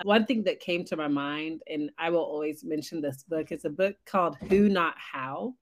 one 0.04 0.26
thing 0.26 0.44
that 0.44 0.60
came 0.60 0.84
to 0.84 0.98
my 0.98 1.08
mind 1.08 1.62
and 1.68 1.90
i 1.98 2.10
will 2.10 2.20
always 2.20 2.64
mention 2.66 3.00
this 3.00 3.24
book 3.24 3.52
is 3.52 3.64
a 3.64 3.70
book 3.70 3.96
called 4.06 4.36
who 4.50 4.68
not 4.68 4.96
how 4.98 5.54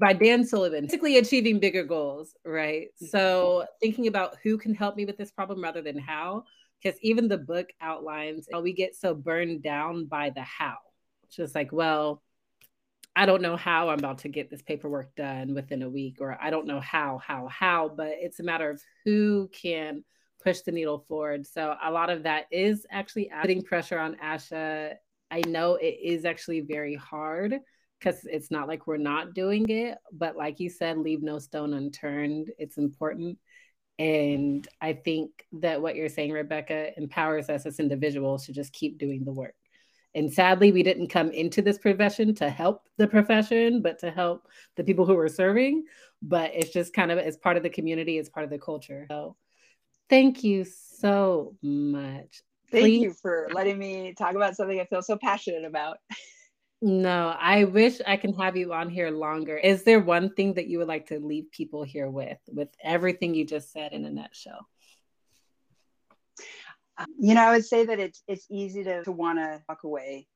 by 0.00 0.12
Dan 0.12 0.44
Sullivan, 0.46 0.84
basically 0.84 1.18
achieving 1.18 1.58
bigger 1.58 1.82
goals, 1.82 2.34
right? 2.44 2.86
Mm-hmm. 2.86 3.06
So 3.06 3.66
thinking 3.80 4.06
about 4.06 4.36
who 4.42 4.56
can 4.56 4.74
help 4.74 4.96
me 4.96 5.04
with 5.04 5.16
this 5.16 5.32
problem 5.32 5.60
rather 5.60 5.82
than 5.82 5.98
how, 5.98 6.44
because 6.82 6.98
even 7.02 7.28
the 7.28 7.38
book 7.38 7.68
outlines 7.80 8.48
we 8.62 8.72
get 8.72 8.94
so 8.94 9.14
burned 9.14 9.62
down 9.62 10.06
by 10.06 10.30
the 10.30 10.42
how. 10.42 10.76
It's 11.24 11.36
just 11.36 11.54
like, 11.54 11.72
well, 11.72 12.22
I 13.14 13.26
don't 13.26 13.42
know 13.42 13.56
how 13.56 13.88
I'm 13.88 13.98
about 13.98 14.18
to 14.18 14.28
get 14.28 14.48
this 14.48 14.62
paperwork 14.62 15.14
done 15.16 15.54
within 15.54 15.82
a 15.82 15.90
week, 15.90 16.18
or 16.20 16.38
I 16.40 16.50
don't 16.50 16.66
know 16.66 16.80
how, 16.80 17.18
how, 17.18 17.48
how, 17.48 17.92
but 17.94 18.12
it's 18.12 18.40
a 18.40 18.44
matter 18.44 18.70
of 18.70 18.80
who 19.04 19.50
can 19.52 20.04
push 20.42 20.60
the 20.60 20.70
needle 20.72 21.04
forward. 21.08 21.44
So 21.44 21.74
a 21.82 21.90
lot 21.90 22.10
of 22.10 22.22
that 22.22 22.46
is 22.52 22.86
actually 22.90 23.28
adding 23.30 23.62
pressure 23.62 23.98
on 23.98 24.16
ASHA. 24.24 24.94
I 25.30 25.42
know 25.48 25.74
it 25.74 25.98
is 26.00 26.24
actually 26.24 26.60
very 26.60 26.94
hard 26.94 27.56
because 27.98 28.24
it's 28.24 28.50
not 28.50 28.68
like 28.68 28.86
we're 28.86 28.96
not 28.98 29.34
doing 29.34 29.68
it, 29.68 29.98
but 30.12 30.36
like 30.36 30.60
you 30.60 30.70
said, 30.70 30.98
leave 30.98 31.22
no 31.22 31.40
stone 31.40 31.74
unturned. 31.74 32.50
It's 32.56 32.78
important. 32.78 33.36
And 33.98 34.66
I 34.80 34.92
think 34.92 35.46
that 35.52 35.82
what 35.82 35.96
you're 35.96 36.08
saying, 36.08 36.32
Rebecca, 36.32 36.96
empowers 36.96 37.48
us 37.48 37.66
as 37.66 37.80
individuals 37.80 38.46
to 38.46 38.52
just 38.52 38.72
keep 38.72 38.98
doing 38.98 39.24
the 39.24 39.32
work. 39.32 39.54
And 40.14 40.32
sadly, 40.32 40.72
we 40.72 40.82
didn't 40.82 41.08
come 41.08 41.30
into 41.30 41.62
this 41.62 41.78
profession 41.78 42.34
to 42.36 42.48
help 42.48 42.88
the 42.96 43.06
profession, 43.06 43.82
but 43.82 43.98
to 44.00 44.10
help 44.10 44.48
the 44.76 44.84
people 44.84 45.04
who 45.04 45.18
are 45.18 45.28
serving. 45.28 45.84
But 46.22 46.52
it's 46.54 46.72
just 46.72 46.94
kind 46.94 47.10
of 47.10 47.18
as 47.18 47.36
part 47.36 47.56
of 47.56 47.62
the 47.62 47.70
community, 47.70 48.18
it's 48.18 48.28
part 48.28 48.44
of 48.44 48.50
the 48.50 48.58
culture. 48.58 49.06
So 49.10 49.36
thank 50.08 50.42
you 50.44 50.64
so 50.64 51.56
much. 51.62 52.42
Thank 52.70 52.84
Please. 52.84 53.02
you 53.02 53.14
for 53.20 53.48
letting 53.52 53.78
me 53.78 54.14
talk 54.16 54.34
about 54.34 54.56
something 54.56 54.80
I 54.80 54.84
feel 54.84 55.02
so 55.02 55.16
passionate 55.16 55.64
about. 55.64 55.98
No, 56.80 57.34
I 57.40 57.64
wish 57.64 58.00
I 58.06 58.16
can 58.16 58.34
have 58.34 58.56
you 58.56 58.72
on 58.72 58.88
here 58.88 59.10
longer. 59.10 59.56
Is 59.56 59.82
there 59.82 59.98
one 59.98 60.32
thing 60.34 60.54
that 60.54 60.68
you 60.68 60.78
would 60.78 60.86
like 60.86 61.08
to 61.08 61.18
leave 61.18 61.50
people 61.50 61.82
here 61.82 62.08
with, 62.08 62.38
with 62.46 62.68
everything 62.82 63.34
you 63.34 63.44
just 63.44 63.72
said 63.72 63.92
in 63.92 64.04
a 64.04 64.10
nutshell? 64.10 64.68
Um, 66.96 67.06
you 67.18 67.34
know, 67.34 67.42
I 67.42 67.50
would 67.52 67.64
say 67.64 67.84
that 67.86 67.98
it's 67.98 68.22
it's 68.28 68.46
easy 68.48 68.84
to, 68.84 69.02
to 69.04 69.12
want 69.12 69.38
to 69.38 69.60
walk 69.68 69.82
away, 69.82 70.28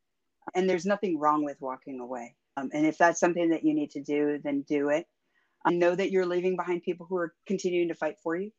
and 0.55 0.69
there's 0.69 0.87
nothing 0.87 1.19
wrong 1.19 1.45
with 1.45 1.61
walking 1.61 2.01
away. 2.01 2.35
Um, 2.57 2.71
and 2.73 2.87
if 2.87 2.99
that's 2.99 3.21
something 3.21 3.51
that 3.51 3.65
you 3.65 3.73
need 3.73 3.93
to 3.93 4.03
do, 4.03 4.39
then 4.43 4.63
do 4.69 4.89
it. 4.89 5.07
I 5.65 5.73
know 5.73 5.95
that 5.95 6.11
you're 6.11 6.27
leaving 6.27 6.57
behind 6.57 6.83
people 6.83 7.07
who 7.09 7.17
are 7.17 7.35
continuing 7.47 7.89
to 7.89 7.95
fight 7.95 8.17
for 8.23 8.35
you, 8.37 8.51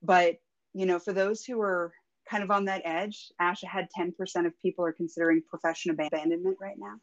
but 0.00 0.36
you 0.74 0.86
know, 0.86 1.00
for 1.00 1.12
those 1.12 1.44
who 1.44 1.60
are 1.60 1.92
kind 2.30 2.44
of 2.44 2.50
on 2.52 2.66
that 2.66 2.82
edge, 2.84 3.32
ASHA 3.40 3.66
had 3.66 3.88
10% 3.98 4.12
of 4.46 4.52
people 4.60 4.84
are 4.84 4.92
considering 4.92 5.42
profession 5.48 5.92
abandonment 5.92 6.56
right 6.60 6.76
now 6.76 6.96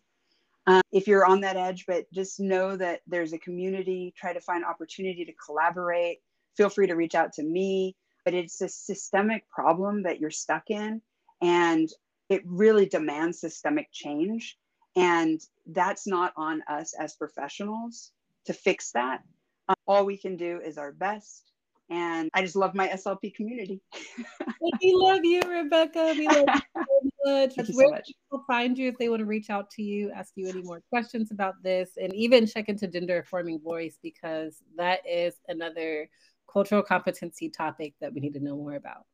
um, 0.66 0.82
if 0.92 1.08
you're 1.08 1.26
on 1.26 1.42
that 1.42 1.58
edge, 1.58 1.86
but 1.88 2.12
just 2.14 2.40
know 2.40 2.76
that 2.78 3.02
there's 3.08 3.34
a 3.34 3.38
community, 3.38 4.14
try 4.16 4.34
to 4.34 4.42
find 4.42 4.64
opportunity 4.64 5.26
to 5.26 5.34
collaborate. 5.34 6.20
Feel 6.56 6.70
free 6.70 6.88
to 6.88 6.96
reach 6.96 7.16
out 7.16 7.34
to 7.34 7.44
me, 7.44 7.96
but 8.24 8.34
it's 8.34 8.62
a 8.62 8.70
systemic 8.70 9.50
problem 9.50 10.04
that 10.04 10.20
you're 10.20 10.32
stuck 10.32 10.70
in. 10.70 11.02
And 11.42 11.90
it 12.30 12.44
really 12.46 12.86
demands 12.86 13.40
systemic 13.40 13.92
change. 13.92 14.58
And 14.96 15.42
that's 15.68 16.08
not 16.08 16.34
on 16.38 16.64
us 16.70 16.94
as 16.94 17.14
professionals 17.16 18.12
to 18.46 18.54
fix 18.54 18.92
that. 18.92 19.24
Um, 19.68 19.76
all 19.88 20.06
we 20.06 20.18
can 20.18 20.38
do 20.38 20.62
is 20.64 20.78
our 20.78 20.92
best 20.92 21.54
and 21.90 22.30
I 22.34 22.42
just 22.42 22.56
love 22.56 22.74
my 22.74 22.88
SLP 22.88 23.36
community. 23.36 23.82
we 24.62 24.94
love 24.96 25.24
you, 25.24 25.42
Rebecca. 25.42 26.16
We 26.18 26.28
love 26.28 26.46
you 26.48 26.84
much. 27.26 27.56
Thank 27.56 27.70
you 27.70 27.76
Where 27.76 27.88
so 27.88 27.92
much. 27.92 28.08
people 28.08 28.44
find 28.48 28.78
you 28.78 28.90
if 28.90 28.98
they 28.98 29.10
want 29.10 29.20
to 29.20 29.26
reach 29.26 29.50
out 29.50 29.70
to 29.72 29.84
you, 29.84 30.12
ask 30.12 30.34
you 30.36 30.48
any 30.48 30.62
more 30.62 30.82
questions 30.90 31.32
about 31.32 31.56
this, 31.64 31.92
and 32.02 32.14
even 32.14 32.46
check 32.46 32.70
into 32.70 32.88
gender 32.88 33.20
affirming 33.20 33.60
voice 33.60 33.98
because 34.02 34.62
that 34.78 35.00
is 35.08 35.36
another 35.48 36.10
cultural 36.52 36.84
competency 36.84 37.50
topic 37.50 37.94
that 38.02 38.14
we 38.14 38.22
need 38.22 38.34
to 38.34 38.40
know 38.40 38.56
more 38.56 38.76
about. 38.76 39.06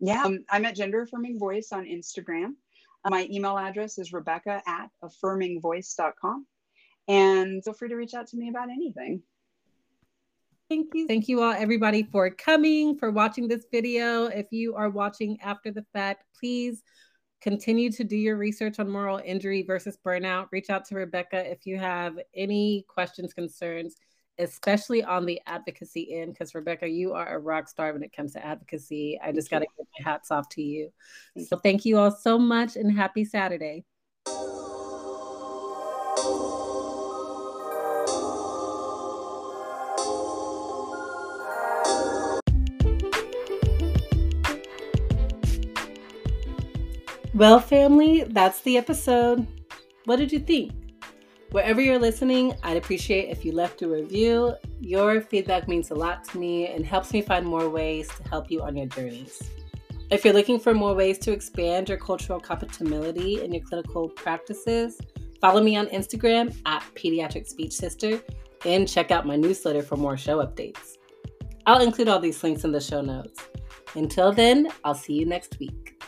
Yeah, 0.00 0.24
um, 0.24 0.44
I'm 0.48 0.64
at 0.64 0.76
Gender 0.76 1.02
Affirming 1.02 1.38
Voice 1.38 1.72
on 1.72 1.84
Instagram. 1.84 2.54
Uh, 3.04 3.10
my 3.10 3.28
email 3.30 3.58
address 3.58 3.98
is 3.98 4.12
rebecca 4.12 4.62
at 4.66 4.88
affirmingvoice.com. 5.04 6.46
And 7.08 7.64
feel 7.64 7.74
free 7.74 7.88
to 7.88 7.96
reach 7.96 8.14
out 8.14 8.28
to 8.28 8.36
me 8.36 8.48
about 8.48 8.70
anything. 8.70 9.22
Thank 10.70 10.94
you. 10.94 11.08
Thank 11.08 11.28
you 11.28 11.42
all, 11.42 11.52
everybody, 11.52 12.04
for 12.04 12.30
coming, 12.30 12.96
for 12.96 13.10
watching 13.10 13.48
this 13.48 13.66
video. 13.72 14.26
If 14.26 14.46
you 14.52 14.76
are 14.76 14.88
watching 14.88 15.38
after 15.40 15.72
the 15.72 15.84
fact, 15.92 16.24
please 16.38 16.82
continue 17.40 17.90
to 17.92 18.04
do 18.04 18.16
your 18.16 18.36
research 18.36 18.78
on 18.78 18.88
moral 18.88 19.20
injury 19.24 19.62
versus 19.62 19.98
burnout. 20.04 20.48
Reach 20.52 20.70
out 20.70 20.84
to 20.86 20.94
Rebecca 20.94 21.50
if 21.50 21.66
you 21.66 21.78
have 21.78 22.18
any 22.34 22.84
questions, 22.88 23.32
concerns, 23.32 23.96
especially 24.38 25.02
on 25.02 25.26
the 25.26 25.40
advocacy 25.46 26.14
end, 26.20 26.34
because 26.34 26.54
Rebecca, 26.54 26.88
you 26.88 27.12
are 27.12 27.34
a 27.34 27.38
rock 27.38 27.68
star 27.68 27.92
when 27.92 28.02
it 28.02 28.14
comes 28.14 28.32
to 28.34 28.44
advocacy. 28.44 29.18
I 29.22 29.32
just 29.32 29.50
got 29.50 29.60
to 29.60 29.66
give 29.76 29.86
my 29.98 30.10
hats 30.10 30.30
off 30.30 30.48
to 30.50 30.62
you. 30.62 30.90
So 31.46 31.56
thank 31.56 31.84
you 31.84 31.98
all 31.98 32.10
so 32.10 32.38
much 32.38 32.76
and 32.76 32.90
happy 32.92 33.24
Saturday. 33.24 33.84
Well, 47.40 47.58
family, 47.58 48.24
that's 48.24 48.60
the 48.60 48.76
episode. 48.76 49.46
What 50.04 50.16
did 50.16 50.30
you 50.30 50.40
think? 50.40 50.72
Wherever 51.52 51.80
you're 51.80 51.98
listening, 51.98 52.52
I'd 52.62 52.76
appreciate 52.76 53.30
if 53.30 53.46
you 53.46 53.52
left 53.52 53.80
a 53.80 53.88
review. 53.88 54.56
Your 54.78 55.22
feedback 55.22 55.66
means 55.66 55.90
a 55.90 55.94
lot 55.94 56.22
to 56.24 56.38
me 56.38 56.66
and 56.66 56.84
helps 56.84 57.14
me 57.14 57.22
find 57.22 57.46
more 57.46 57.70
ways 57.70 58.08
to 58.08 58.28
help 58.28 58.50
you 58.50 58.60
on 58.60 58.76
your 58.76 58.88
journeys. 58.88 59.42
If 60.10 60.22
you're 60.22 60.34
looking 60.34 60.60
for 60.60 60.74
more 60.74 60.94
ways 60.94 61.16
to 61.20 61.32
expand 61.32 61.88
your 61.88 61.96
cultural 61.96 62.40
compatibility 62.40 63.42
in 63.42 63.54
your 63.54 63.64
clinical 63.64 64.10
practices, 64.10 65.00
follow 65.40 65.62
me 65.62 65.76
on 65.76 65.86
Instagram 65.86 66.54
at 66.66 66.82
Pediatric 66.94 67.46
Speech 67.46 67.72
Sister 67.72 68.20
and 68.66 68.86
check 68.86 69.10
out 69.10 69.26
my 69.26 69.36
newsletter 69.36 69.80
for 69.82 69.96
more 69.96 70.18
show 70.18 70.44
updates. 70.44 70.98
I'll 71.64 71.80
include 71.80 72.08
all 72.08 72.20
these 72.20 72.44
links 72.44 72.64
in 72.64 72.72
the 72.72 72.82
show 72.82 73.00
notes. 73.00 73.48
Until 73.94 74.30
then, 74.30 74.68
I'll 74.84 74.94
see 74.94 75.14
you 75.14 75.24
next 75.24 75.58
week. 75.58 75.99